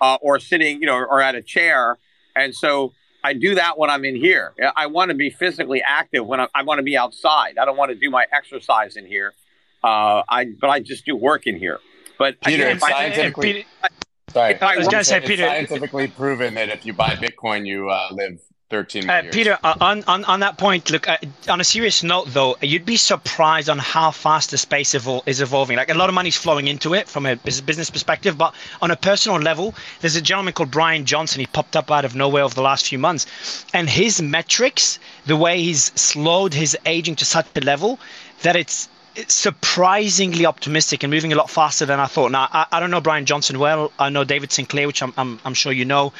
uh, 0.00 0.16
or 0.20 0.38
sitting, 0.38 0.80
you 0.80 0.86
know, 0.86 0.96
or 0.96 1.20
at 1.20 1.34
a 1.34 1.42
chair, 1.42 1.98
and 2.34 2.54
so 2.54 2.92
I 3.26 3.32
do 3.32 3.56
that 3.56 3.76
when 3.76 3.90
I'm 3.90 4.04
in 4.04 4.14
here. 4.14 4.54
I 4.76 4.86
want 4.86 5.08
to 5.08 5.16
be 5.16 5.30
physically 5.30 5.82
active 5.84 6.24
when 6.24 6.38
I, 6.38 6.46
I 6.54 6.62
want 6.62 6.78
to 6.78 6.84
be 6.84 6.96
outside. 6.96 7.58
I 7.58 7.64
don't 7.64 7.76
want 7.76 7.90
to 7.90 7.96
do 7.96 8.08
my 8.08 8.24
exercise 8.32 8.96
in 8.96 9.04
here. 9.04 9.34
Uh, 9.82 10.22
I 10.28 10.46
but 10.60 10.70
I 10.70 10.78
just 10.78 11.04
do 11.04 11.16
work 11.16 11.48
in 11.48 11.58
here. 11.58 11.80
But 12.18 12.40
Peter, 12.40 12.68
again, 12.68 12.78
scientifically, 12.78 13.66
I, 13.82 13.88
sorry, 14.32 14.54
I 14.60 14.76
was 14.76 14.86
going 14.86 15.00
to 15.00 15.04
say, 15.04 15.20
Peter, 15.20 15.44
scientifically 15.44 16.06
proven 16.06 16.54
that 16.54 16.68
if 16.68 16.86
you 16.86 16.92
buy 16.92 17.10
Bitcoin, 17.16 17.66
you 17.66 17.90
uh, 17.90 18.08
live 18.12 18.38
13 18.68 19.08
uh, 19.08 19.22
Peter, 19.30 19.56
uh, 19.62 19.74
on, 19.80 20.02
on, 20.08 20.24
on 20.24 20.40
that 20.40 20.58
point, 20.58 20.90
look, 20.90 21.08
uh, 21.08 21.16
on 21.48 21.60
a 21.60 21.64
serious 21.64 22.02
note, 22.02 22.26
though, 22.30 22.56
you'd 22.60 22.84
be 22.84 22.96
surprised 22.96 23.70
on 23.70 23.78
how 23.78 24.10
fast 24.10 24.50
the 24.50 24.58
space 24.58 24.92
evol- 24.92 25.22
is 25.24 25.40
evolving. 25.40 25.76
Like 25.76 25.88
a 25.88 25.94
lot 25.94 26.08
of 26.08 26.16
money's 26.16 26.36
flowing 26.36 26.66
into 26.66 26.92
it 26.92 27.08
from 27.08 27.26
a 27.26 27.36
business 27.36 27.90
perspective, 27.90 28.36
but 28.36 28.56
on 28.82 28.90
a 28.90 28.96
personal 28.96 29.38
level, 29.38 29.72
there's 30.00 30.16
a 30.16 30.20
gentleman 30.20 30.52
called 30.52 30.72
Brian 30.72 31.04
Johnson. 31.04 31.38
He 31.38 31.46
popped 31.46 31.76
up 31.76 31.92
out 31.92 32.04
of 32.04 32.16
nowhere 32.16 32.42
over 32.42 32.56
the 32.56 32.62
last 32.62 32.88
few 32.88 32.98
months, 32.98 33.64
and 33.72 33.88
his 33.88 34.20
metrics, 34.20 34.98
the 35.26 35.36
way 35.36 35.62
he's 35.62 35.92
slowed 35.94 36.52
his 36.52 36.76
aging 36.86 37.14
to 37.16 37.24
such 37.24 37.46
a 37.54 37.60
level 37.60 38.00
that 38.42 38.56
it's 38.56 38.88
surprisingly 39.28 40.46
optimistic 40.46 41.02
and 41.02 41.10
moving 41.10 41.32
a 41.32 41.36
lot 41.36 41.50
faster 41.50 41.86
than 41.86 42.00
I 42.00 42.06
thought. 42.06 42.32
Now, 42.32 42.48
I, 42.52 42.66
I 42.72 42.80
don't 42.80 42.90
know 42.90 43.00
Brian 43.00 43.26
Johnson 43.26 43.58
well. 43.58 43.92
I 43.98 44.10
know 44.10 44.24
David 44.24 44.52
Sinclair, 44.52 44.86
which 44.86 45.02
I'm, 45.02 45.12
I'm, 45.16 45.40
I'm 45.44 45.54
sure 45.54 45.72
you 45.72 45.84
know, 45.84 46.12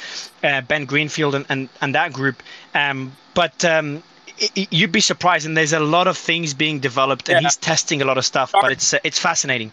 uh, 0.43 0.61
Ben 0.63 0.85
Greenfield, 0.85 1.35
and, 1.35 1.47
and, 1.49 1.69
and 1.81 1.95
that 1.95 2.13
group. 2.13 2.43
Um, 2.75 3.13
but 3.35 3.65
um, 3.65 4.03
it, 4.39 4.73
you'd 4.73 4.93
be 4.93 5.01
surprised, 5.01 5.47
and 5.47 5.57
there's 5.57 5.73
a 5.73 5.81
lot 5.81 6.07
of 6.07 6.17
things 6.17 6.55
being 6.55 6.81
developed, 6.81 7.29
and 7.29 7.43
yeah. 7.43 7.49
he's 7.49 7.57
testing 7.57 8.03
a 8.03 8.05
lot 8.05 8.19
of 8.19 8.25
stuff. 8.25 8.53
But 8.53 8.73
it's 8.73 8.95
uh, 8.95 8.99
it's 9.05 9.19
fascinating. 9.19 9.73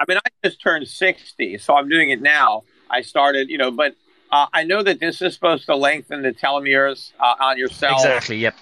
I 0.00 0.04
mean, 0.08 0.18
I 0.18 0.48
just 0.48 0.60
turned 0.60 0.88
60, 0.88 1.58
so 1.58 1.76
I'm 1.76 1.88
doing 1.88 2.10
it 2.10 2.20
now. 2.20 2.64
I 2.90 3.02
started, 3.02 3.48
you 3.48 3.58
know, 3.58 3.70
but 3.70 3.94
uh, 4.32 4.46
I 4.52 4.64
know 4.64 4.82
that 4.82 4.98
this 4.98 5.22
is 5.22 5.34
supposed 5.34 5.66
to 5.66 5.76
lengthen 5.76 6.22
the 6.22 6.32
telomeres 6.32 7.12
uh, 7.20 7.34
on 7.38 7.58
your 7.58 7.68
cells. 7.68 8.04
Exactly. 8.04 8.38
Yep. 8.38 8.56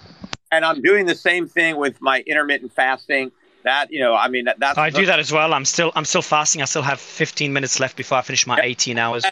And 0.51 0.65
I'm 0.65 0.81
doing 0.81 1.05
the 1.05 1.15
same 1.15 1.47
thing 1.47 1.77
with 1.77 1.99
my 2.01 2.19
intermittent 2.27 2.73
fasting 2.73 3.31
that 3.63 3.91
you 3.91 3.99
know 3.99 4.15
i 4.15 4.27
mean 4.27 4.45
that, 4.45 4.59
that's 4.59 4.77
i 4.77 4.89
do 4.89 5.05
that 5.05 5.19
as 5.19 5.31
well. 5.31 5.53
I'm 5.53 5.65
still 5.65 5.91
i'm 5.95 6.05
still 6.05 6.21
fasting. 6.21 6.61
I 6.61 6.65
still 6.65 6.81
have 6.81 6.99
15 6.99 7.53
minutes 7.53 7.79
left 7.79 7.97
before 7.97 8.17
i 8.17 8.21
finish 8.21 8.45
my 8.47 8.59
18 8.61 8.97
hours. 8.97 9.25
I 9.25 9.31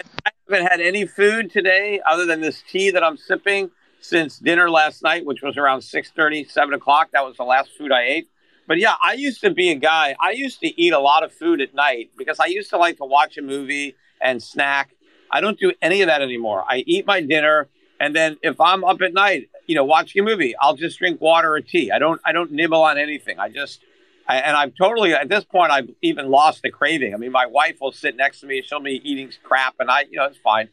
haven't 0.49 0.67
had 0.67 0.81
any 0.81 1.05
food 1.05 1.51
today 1.51 2.01
other 2.09 2.25
than 2.25 2.41
this 2.41 2.63
tea 2.69 2.91
that 2.91 3.03
i'm 3.03 3.17
sipping 3.17 3.71
since 4.01 4.39
dinner 4.39 4.69
last 4.69 5.03
night 5.03 5.25
which 5.25 5.41
was 5.41 5.57
around 5.57 5.81
6 5.81 6.11
30 6.11 6.45
7 6.45 6.73
o'clock. 6.73 7.09
That 7.13 7.25
was 7.25 7.37
the 7.37 7.43
last 7.43 7.71
food 7.77 7.91
i 7.91 8.03
ate. 8.03 8.29
But 8.67 8.77
yeah 8.79 8.95
i 9.03 9.13
used 9.13 9.41
to 9.41 9.51
be 9.51 9.71
a 9.71 9.75
guy. 9.75 10.15
I 10.19 10.31
used 10.31 10.59
to 10.61 10.81
eat 10.81 10.93
a 10.93 10.99
lot 10.99 11.23
of 11.23 11.31
food 11.33 11.61
at 11.61 11.73
night 11.73 12.11
because 12.17 12.39
i 12.39 12.45
used 12.45 12.69
to 12.71 12.77
like 12.77 12.97
to 12.97 13.05
watch 13.05 13.37
a 13.37 13.41
movie 13.41 13.95
and 14.21 14.41
snack. 14.41 14.91
I 15.31 15.41
don't 15.41 15.59
do 15.59 15.71
any 15.81 16.01
of 16.01 16.07
that 16.07 16.21
anymore. 16.21 16.63
I 16.67 16.83
eat 16.87 17.05
my 17.05 17.21
dinner 17.21 17.67
and 17.99 18.15
then 18.15 18.37
if 18.41 18.59
i'm 18.61 18.83
up 18.83 19.01
at 19.01 19.13
night 19.13 19.49
you 19.67 19.75
know 19.75 19.83
watching 19.83 20.21
a 20.21 20.25
movie 20.25 20.55
i'll 20.61 20.75
just 20.75 20.97
drink 20.99 21.19
water 21.21 21.53
or 21.53 21.61
tea. 21.61 21.91
I 21.91 21.99
don't 21.99 22.21
i 22.25 22.31
don't 22.31 22.51
nibble 22.51 22.81
on 22.81 22.97
anything. 22.97 23.39
I 23.39 23.49
just 23.49 23.81
and 24.35 24.55
I'm 24.55 24.71
totally 24.71 25.13
at 25.13 25.27
this 25.29 25.43
point. 25.43 25.71
I've 25.71 25.89
even 26.01 26.29
lost 26.29 26.61
the 26.61 26.69
craving. 26.69 27.13
I 27.13 27.17
mean, 27.17 27.31
my 27.31 27.45
wife 27.45 27.77
will 27.81 27.91
sit 27.91 28.15
next 28.15 28.41
to 28.41 28.45
me. 28.45 28.61
She'll 28.61 28.79
be 28.79 29.01
eating 29.03 29.31
crap, 29.43 29.75
and 29.79 29.89
I, 29.89 30.01
you 30.09 30.17
know, 30.17 30.25
it's 30.25 30.37
fine. 30.37 30.69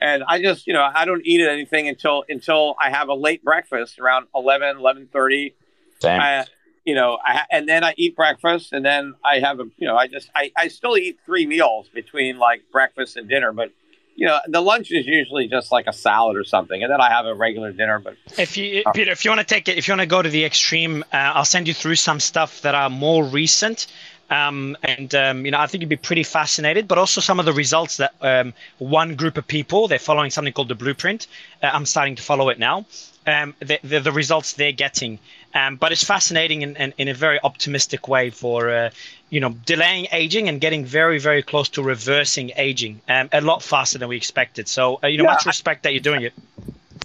And 0.00 0.24
I 0.28 0.42
just, 0.42 0.66
you 0.66 0.72
know, 0.72 0.86
I 0.94 1.04
don't 1.04 1.22
eat 1.24 1.40
anything 1.40 1.88
until 1.88 2.24
until 2.28 2.74
I 2.80 2.90
have 2.90 3.08
a 3.08 3.14
late 3.14 3.42
breakfast 3.42 3.98
around 3.98 4.26
11, 4.34 4.76
11.30. 4.76 5.54
Same. 6.00 6.20
I, 6.20 6.44
you 6.84 6.94
know, 6.94 7.18
I, 7.24 7.44
and 7.50 7.68
then 7.68 7.82
I 7.82 7.94
eat 7.96 8.14
breakfast, 8.14 8.72
and 8.72 8.84
then 8.84 9.14
I 9.24 9.38
have 9.38 9.60
a, 9.60 9.64
you 9.76 9.86
know, 9.88 9.96
I 9.96 10.06
just, 10.06 10.30
I, 10.34 10.52
I 10.56 10.68
still 10.68 10.96
eat 10.96 11.18
three 11.24 11.46
meals 11.46 11.88
between 11.88 12.38
like 12.38 12.62
breakfast 12.70 13.16
and 13.16 13.28
dinner, 13.28 13.52
but 13.52 13.72
you 14.16 14.26
know, 14.26 14.38
the 14.48 14.60
lunch 14.60 14.90
is 14.90 15.06
usually 15.06 15.46
just 15.46 15.70
like 15.70 15.86
a 15.86 15.92
salad 15.92 16.36
or 16.36 16.44
something, 16.44 16.82
and 16.82 16.90
then 16.90 17.00
I 17.00 17.10
have 17.10 17.26
a 17.26 17.34
regular 17.34 17.70
dinner. 17.72 17.98
But 18.00 18.16
if 18.38 18.56
you, 18.56 18.82
uh, 18.86 18.92
Peter, 18.92 19.12
if 19.12 19.24
you 19.24 19.30
want 19.30 19.46
to 19.46 19.54
take 19.54 19.68
it, 19.68 19.78
if 19.78 19.86
you 19.86 19.92
want 19.92 20.00
to 20.00 20.06
go 20.06 20.22
to 20.22 20.28
the 20.28 20.44
extreme, 20.44 21.04
uh, 21.12 21.16
I'll 21.36 21.44
send 21.44 21.68
you 21.68 21.74
through 21.74 21.96
some 21.96 22.18
stuff 22.20 22.62
that 22.62 22.74
are 22.74 22.90
more 22.90 23.22
recent 23.24 23.86
Um, 24.30 24.76
and 24.82 25.14
um, 25.14 25.44
you 25.44 25.52
know, 25.52 25.60
I 25.60 25.66
think 25.66 25.82
you'd 25.82 25.88
be 25.88 25.96
pretty 25.96 26.24
fascinated. 26.24 26.88
But 26.88 26.98
also 26.98 27.20
some 27.20 27.38
of 27.38 27.46
the 27.46 27.52
results 27.52 27.98
that 27.98 28.14
um, 28.20 28.54
one 28.78 29.14
group 29.16 29.36
of 29.38 29.46
people 29.46 29.88
they're 29.88 29.98
following 29.98 30.30
something 30.30 30.52
called 30.52 30.68
the 30.68 30.74
blueprint. 30.74 31.26
Uh, 31.62 31.70
I'm 31.72 31.86
starting 31.86 32.16
to 32.16 32.22
follow 32.22 32.48
it 32.48 32.58
now. 32.58 32.86
Um, 33.26 33.54
the, 33.60 33.78
the, 33.82 34.00
the 34.00 34.12
results 34.12 34.52
they're 34.52 34.72
getting, 34.72 35.18
um, 35.54 35.76
but 35.76 35.92
it's 35.92 36.04
fascinating 36.04 36.62
in, 36.62 36.76
in, 36.76 36.94
in, 36.98 37.08
a 37.08 37.14
very 37.14 37.38
optimistic 37.42 38.08
way 38.08 38.30
for 38.30 38.70
uh, 38.70 38.90
you 39.30 39.40
know 39.40 39.50
delaying 39.64 40.06
aging 40.12 40.48
and 40.48 40.60
getting 40.60 40.84
very 40.84 41.18
very 41.18 41.42
close 41.42 41.68
to 41.70 41.82
reversing 41.82 42.52
aging 42.56 43.00
um, 43.08 43.28
a 43.32 43.40
lot 43.40 43.62
faster 43.62 43.98
than 43.98 44.08
we 44.08 44.16
expected. 44.16 44.68
So 44.68 45.00
uh, 45.02 45.06
you 45.06 45.18
know, 45.18 45.24
yeah, 45.24 45.32
much 45.32 45.46
respect 45.46 45.82
that 45.84 45.92
you're 45.92 46.00
doing 46.00 46.22
it. 46.22 46.32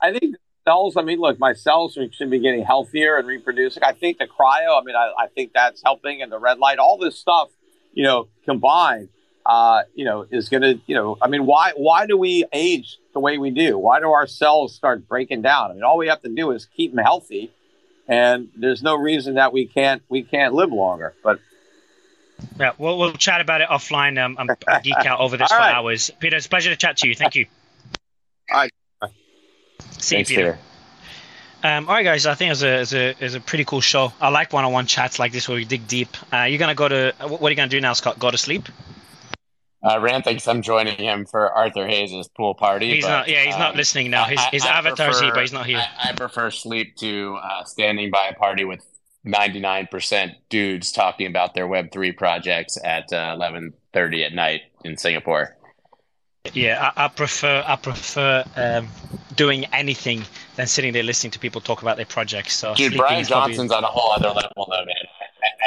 I 0.01 0.17
think 0.17 0.35
cells. 0.65 0.97
I 0.97 1.01
mean, 1.01 1.19
look, 1.19 1.39
my 1.39 1.53
cells 1.53 1.97
should 2.11 2.29
be 2.29 2.39
getting 2.39 2.63
healthier 2.63 3.17
and 3.17 3.27
reproducing. 3.27 3.83
I 3.83 3.93
think 3.93 4.17
the 4.17 4.27
cryo. 4.27 4.79
I 4.79 4.83
mean, 4.83 4.95
I, 4.95 5.11
I 5.17 5.27
think 5.27 5.53
that's 5.53 5.81
helping, 5.83 6.21
and 6.21 6.31
the 6.31 6.39
red 6.39 6.59
light, 6.59 6.79
all 6.79 6.97
this 6.97 7.17
stuff, 7.17 7.49
you 7.93 8.03
know, 8.03 8.27
combined, 8.45 9.09
uh, 9.45 9.83
you 9.95 10.05
know, 10.05 10.25
is 10.31 10.49
going 10.49 10.61
to, 10.61 10.79
you 10.85 10.95
know, 10.95 11.17
I 11.21 11.27
mean, 11.27 11.45
why 11.45 11.73
why 11.75 12.05
do 12.05 12.17
we 12.17 12.45
age 12.53 12.97
the 13.13 13.19
way 13.19 13.37
we 13.37 13.51
do? 13.51 13.77
Why 13.77 13.99
do 13.99 14.09
our 14.09 14.27
cells 14.27 14.75
start 14.75 15.07
breaking 15.07 15.41
down? 15.41 15.71
I 15.71 15.73
mean, 15.73 15.83
all 15.83 15.97
we 15.97 16.07
have 16.07 16.21
to 16.21 16.29
do 16.29 16.51
is 16.51 16.65
keep 16.65 16.93
them 16.93 17.03
healthy, 17.03 17.51
and 18.11 18.49
there's 18.57 18.83
no 18.83 18.95
reason 18.95 19.35
that 19.35 19.53
we 19.53 19.65
can't 19.65 20.03
we 20.09 20.21
can't 20.21 20.53
live 20.53 20.71
longer. 20.71 21.13
But 21.23 21.39
yeah, 22.59 22.73
we'll 22.77 22.99
we'll 22.99 23.13
chat 23.13 23.39
about 23.39 23.61
it 23.61 23.69
offline. 23.69 24.23
Um, 24.23 24.35
I'm, 24.37 24.49
I'm 24.67 24.81
geek 24.83 25.05
out 25.05 25.21
over 25.21 25.37
this 25.37 25.49
for 25.49 25.57
right. 25.57 25.73
hours. 25.73 26.11
Peter, 26.19 26.35
it's 26.35 26.45
a 26.45 26.49
pleasure 26.49 26.69
to 26.69 26.75
chat 26.75 26.97
to 26.97 27.07
you. 27.07 27.15
Thank 27.15 27.35
you. 27.35 27.45
All 28.51 28.57
right. 28.57 28.71
See 29.97 30.15
Thanks, 30.17 30.29
you, 30.29 30.37
Peter. 30.37 30.59
Um, 31.63 31.87
all 31.87 31.95
right, 31.95 32.03
guys. 32.03 32.25
I 32.25 32.33
think 32.33 32.47
it 32.47 32.51
was 32.51 32.63
a, 32.63 32.75
it 32.75 32.79
was 32.79 32.93
a, 32.93 33.09
it 33.09 33.21
was 33.21 33.35
a 33.35 33.39
pretty 33.39 33.65
cool 33.65 33.81
show. 33.81 34.11
I 34.19 34.29
like 34.29 34.51
one-on-one 34.51 34.87
chats 34.87 35.19
like 35.19 35.31
this 35.31 35.47
where 35.47 35.55
we 35.55 35.63
dig 35.63 35.87
deep. 35.87 36.09
Uh, 36.33 36.43
you're 36.43 36.59
gonna 36.59 36.75
go 36.75 36.89
to 36.89 37.13
what 37.27 37.43
are 37.43 37.49
you 37.49 37.55
gonna 37.55 37.69
do 37.69 37.79
now, 37.79 37.93
Scott? 37.93 38.19
Go 38.19 38.29
to 38.29 38.37
sleep? 38.37 38.67
Uh, 39.83 39.99
Ran 39.99 40.21
thinks 40.21 40.47
I'm 40.47 40.61
joining 40.61 40.95
him 40.97 41.25
for 41.25 41.51
Arthur 41.51 41.87
Hayes' 41.87 42.27
pool 42.35 42.53
party. 42.53 42.95
He's 42.95 43.03
but, 43.03 43.09
not. 43.09 43.27
Yeah, 43.27 43.43
he's 43.45 43.55
um, 43.55 43.59
not 43.59 43.75
listening 43.75 44.11
now. 44.11 44.25
His, 44.25 44.39
his 44.51 44.63
I, 44.63 44.77
avatar's 44.77 45.17
prefer, 45.17 45.25
here, 45.25 45.33
but 45.33 45.41
he's 45.41 45.53
not 45.53 45.65
here. 45.65 45.77
I, 45.79 46.09
I 46.09 46.13
prefer 46.13 46.51
sleep 46.51 46.95
to 46.97 47.39
uh, 47.41 47.63
standing 47.63 48.11
by 48.11 48.27
a 48.27 48.33
party 48.35 48.63
with 48.63 48.85
99% 49.25 50.35
dudes 50.49 50.91
talking 50.91 51.27
about 51.27 51.53
their 51.53 51.67
Web 51.67 51.91
three 51.91 52.11
projects 52.11 52.77
at 52.83 53.09
11:30 53.11 53.73
uh, 53.93 54.25
at 54.25 54.33
night 54.33 54.61
in 54.83 54.97
Singapore. 54.97 55.57
Yeah, 56.53 56.91
I, 56.95 57.05
I 57.05 57.07
prefer 57.07 57.63
I 57.65 57.75
prefer 57.75 58.43
um, 58.55 58.87
doing 59.35 59.65
anything 59.65 60.23
than 60.55 60.67
sitting 60.67 60.93
there 60.93 61.03
listening 61.03 61.31
to 61.31 61.39
people 61.39 61.61
talk 61.61 61.81
about 61.81 61.97
their 61.97 62.05
projects. 62.05 62.55
So, 62.55 62.73
dude, 62.73 62.97
Brian 62.97 63.23
Johnson's 63.23 63.69
probably... 63.69 63.75
on 63.77 63.83
a 63.83 63.87
whole 63.87 64.11
other 64.11 64.29
level, 64.29 64.67
though, 64.69 64.85
man. 64.85 64.95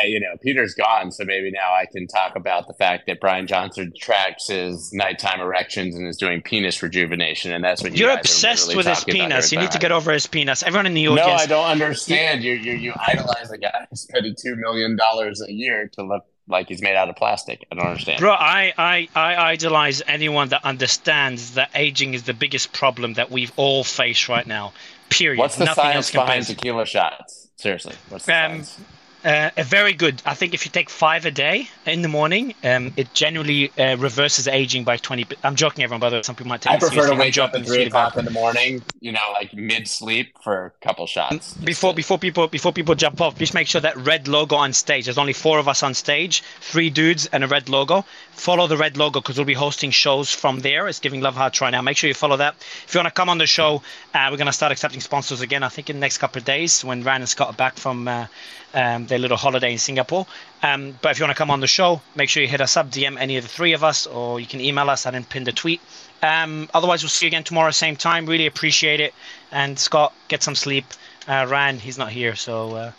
I, 0.02 0.06
you 0.06 0.20
know, 0.20 0.36
Peter's 0.40 0.74
gone, 0.74 1.10
so 1.10 1.24
maybe 1.24 1.50
now 1.50 1.74
I 1.74 1.86
can 1.86 2.06
talk 2.06 2.36
about 2.36 2.66
the 2.66 2.74
fact 2.74 3.06
that 3.06 3.20
Brian 3.20 3.46
Johnson 3.46 3.92
tracks 3.98 4.48
his 4.48 4.92
nighttime 4.92 5.40
erections 5.40 5.94
and 5.94 6.06
is 6.06 6.16
doing 6.16 6.42
penis 6.42 6.82
rejuvenation, 6.82 7.52
and 7.52 7.64
that's 7.64 7.82
what 7.82 7.96
you 7.96 8.06
are 8.08 8.18
obsessed 8.18 8.74
with 8.76 8.86
his 8.86 9.04
penis. 9.04 9.52
You 9.52 9.58
need 9.58 9.72
to 9.72 9.78
get 9.78 9.92
over 9.92 10.12
his 10.12 10.26
penis. 10.26 10.62
Everyone 10.62 10.86
in 10.86 10.94
the 10.94 11.08
audience. 11.08 11.26
No, 11.26 11.34
I 11.34 11.46
don't 11.46 11.70
understand. 11.70 12.42
You 12.44 12.54
you 12.54 12.72
you 12.74 12.92
idolize 12.96 13.50
a 13.50 13.58
guy 13.58 13.86
who's 13.90 14.00
spending 14.00 14.34
two 14.38 14.56
million 14.56 14.96
dollars 14.96 15.42
a 15.42 15.52
year 15.52 15.88
to 15.94 16.02
look 16.02 16.24
like 16.46 16.68
he's 16.68 16.82
made 16.82 16.94
out 16.96 17.08
of 17.08 17.16
plastic. 17.16 17.66
I 17.70 17.74
don't 17.74 17.86
understand. 17.86 18.20
Bro, 18.20 18.32
I, 18.32 18.72
I, 18.76 19.08
I 19.14 19.52
idolize 19.52 20.02
anyone 20.06 20.50
that 20.50 20.64
understands 20.64 21.54
that 21.54 21.70
aging 21.74 22.14
is 22.14 22.24
the 22.24 22.34
biggest 22.34 22.72
problem 22.72 23.14
that 23.14 23.30
we've 23.30 23.52
all 23.56 23.82
faced 23.82 24.28
right 24.28 24.46
now. 24.46 24.72
Period. 25.08 25.38
What's 25.38 25.56
the 25.56 25.64
Nothing 25.64 25.84
science 25.84 26.10
behind 26.10 26.46
tequila 26.46 26.86
shots? 26.86 27.48
Seriously, 27.56 27.94
what's 28.08 28.26
the 28.26 28.34
um, 28.34 28.64
science? 28.64 28.80
Uh, 29.24 29.50
very 29.56 29.94
good. 29.94 30.22
I 30.26 30.34
think 30.34 30.52
if 30.52 30.66
you 30.66 30.70
take 30.70 30.90
five 30.90 31.24
a 31.24 31.30
day 31.30 31.68
in 31.86 32.02
the 32.02 32.08
morning, 32.08 32.54
um, 32.62 32.92
it 32.96 33.14
generally 33.14 33.72
uh, 33.78 33.96
reverses 33.96 34.46
aging 34.46 34.84
by 34.84 34.98
20. 34.98 35.26
I'm 35.42 35.56
joking, 35.56 35.82
everyone, 35.82 36.00
by 36.00 36.10
the 36.10 36.16
way. 36.16 36.22
Some 36.22 36.34
people 36.34 36.50
might 36.50 36.60
take 36.60 36.74
I 36.74 36.78
prefer 36.78 37.08
to 37.08 37.14
wake 37.16 37.38
up 37.38 37.54
at 37.54 37.64
3 37.64 37.84
o'clock 37.84 38.18
in 38.18 38.26
the 38.26 38.30
morning, 38.30 38.82
you 39.00 39.12
know, 39.12 39.32
like 39.32 39.54
mid 39.54 39.88
sleep 39.88 40.36
for 40.42 40.66
a 40.66 40.70
couple 40.84 41.06
shots. 41.06 41.54
Before 41.54 41.94
before 41.94 42.18
people 42.18 42.48
before 42.48 42.72
people 42.72 42.94
jump 42.94 43.22
off, 43.22 43.38
just 43.38 43.54
make 43.54 43.66
sure 43.66 43.80
that 43.80 43.96
red 43.96 44.28
logo 44.28 44.56
on 44.56 44.74
stage. 44.74 45.06
There's 45.06 45.18
only 45.18 45.32
four 45.32 45.58
of 45.58 45.68
us 45.68 45.82
on 45.82 45.94
stage, 45.94 46.42
three 46.60 46.90
dudes 46.90 47.26
and 47.26 47.42
a 47.42 47.46
red 47.46 47.70
logo. 47.70 48.04
Follow 48.36 48.66
the 48.66 48.76
red 48.76 48.96
logo 48.96 49.20
because 49.20 49.38
we'll 49.38 49.46
be 49.46 49.54
hosting 49.54 49.90
shows 49.90 50.30
from 50.30 50.58
there. 50.60 50.86
It's 50.88 50.98
Giving 50.98 51.20
Love 51.20 51.34
Hard 51.36 51.52
Try 51.52 51.70
now. 51.70 51.80
Make 51.80 51.96
sure 51.96 52.08
you 52.08 52.14
follow 52.14 52.36
that. 52.36 52.56
If 52.86 52.92
you 52.92 52.98
want 52.98 53.08
to 53.08 53.14
come 53.14 53.28
on 53.28 53.38
the 53.38 53.46
show, 53.46 53.80
uh, 54.12 54.28
we're 54.30 54.36
going 54.36 54.48
to 54.48 54.52
start 54.52 54.72
accepting 54.72 55.00
sponsors 55.00 55.40
again, 55.40 55.62
I 55.62 55.68
think, 55.68 55.88
in 55.88 55.96
the 55.96 56.00
next 56.00 56.18
couple 56.18 56.40
of 56.40 56.44
days 56.44 56.84
when 56.84 57.04
Ran 57.04 57.22
and 57.22 57.28
Scott 57.28 57.48
are 57.48 57.54
back 57.54 57.76
from 57.76 58.06
uh, 58.06 58.26
um, 58.74 59.06
their 59.06 59.18
little 59.18 59.36
holiday 59.36 59.72
in 59.72 59.78
Singapore. 59.78 60.26
Um, 60.62 60.98
but 61.00 61.12
if 61.12 61.18
you 61.18 61.24
want 61.24 61.34
to 61.34 61.38
come 61.38 61.50
on 61.50 61.60
the 61.60 61.66
show, 61.66 62.02
make 62.16 62.28
sure 62.28 62.42
you 62.42 62.48
hit 62.48 62.60
us 62.60 62.76
up, 62.76 62.90
DM 62.90 63.18
any 63.18 63.36
of 63.36 63.44
the 63.44 63.48
three 63.48 63.72
of 63.72 63.82
us, 63.84 64.06
or 64.06 64.40
you 64.40 64.46
can 64.46 64.60
email 64.60 64.90
us. 64.90 65.04
Didn't 65.04 65.28
pin 65.28 65.44
the 65.44 65.52
tweet. 65.52 65.80
Um, 66.22 66.68
otherwise, 66.74 67.02
we'll 67.02 67.10
see 67.10 67.26
you 67.26 67.28
again 67.28 67.44
tomorrow, 67.44 67.70
same 67.70 67.96
time. 67.96 68.26
Really 68.26 68.46
appreciate 68.46 69.00
it. 69.00 69.14
And 69.52 69.78
Scott, 69.78 70.12
get 70.28 70.42
some 70.42 70.54
sleep. 70.54 70.84
Uh, 71.28 71.46
Ran, 71.48 71.78
he's 71.78 71.98
not 71.98 72.10
here. 72.10 72.34
So, 72.34 72.74
uh, 72.74 72.92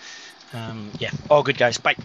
um, 0.54 0.92
yeah, 1.00 1.12
all 1.30 1.44
good, 1.44 1.58
guys. 1.58 1.78
Bye. 1.78 1.96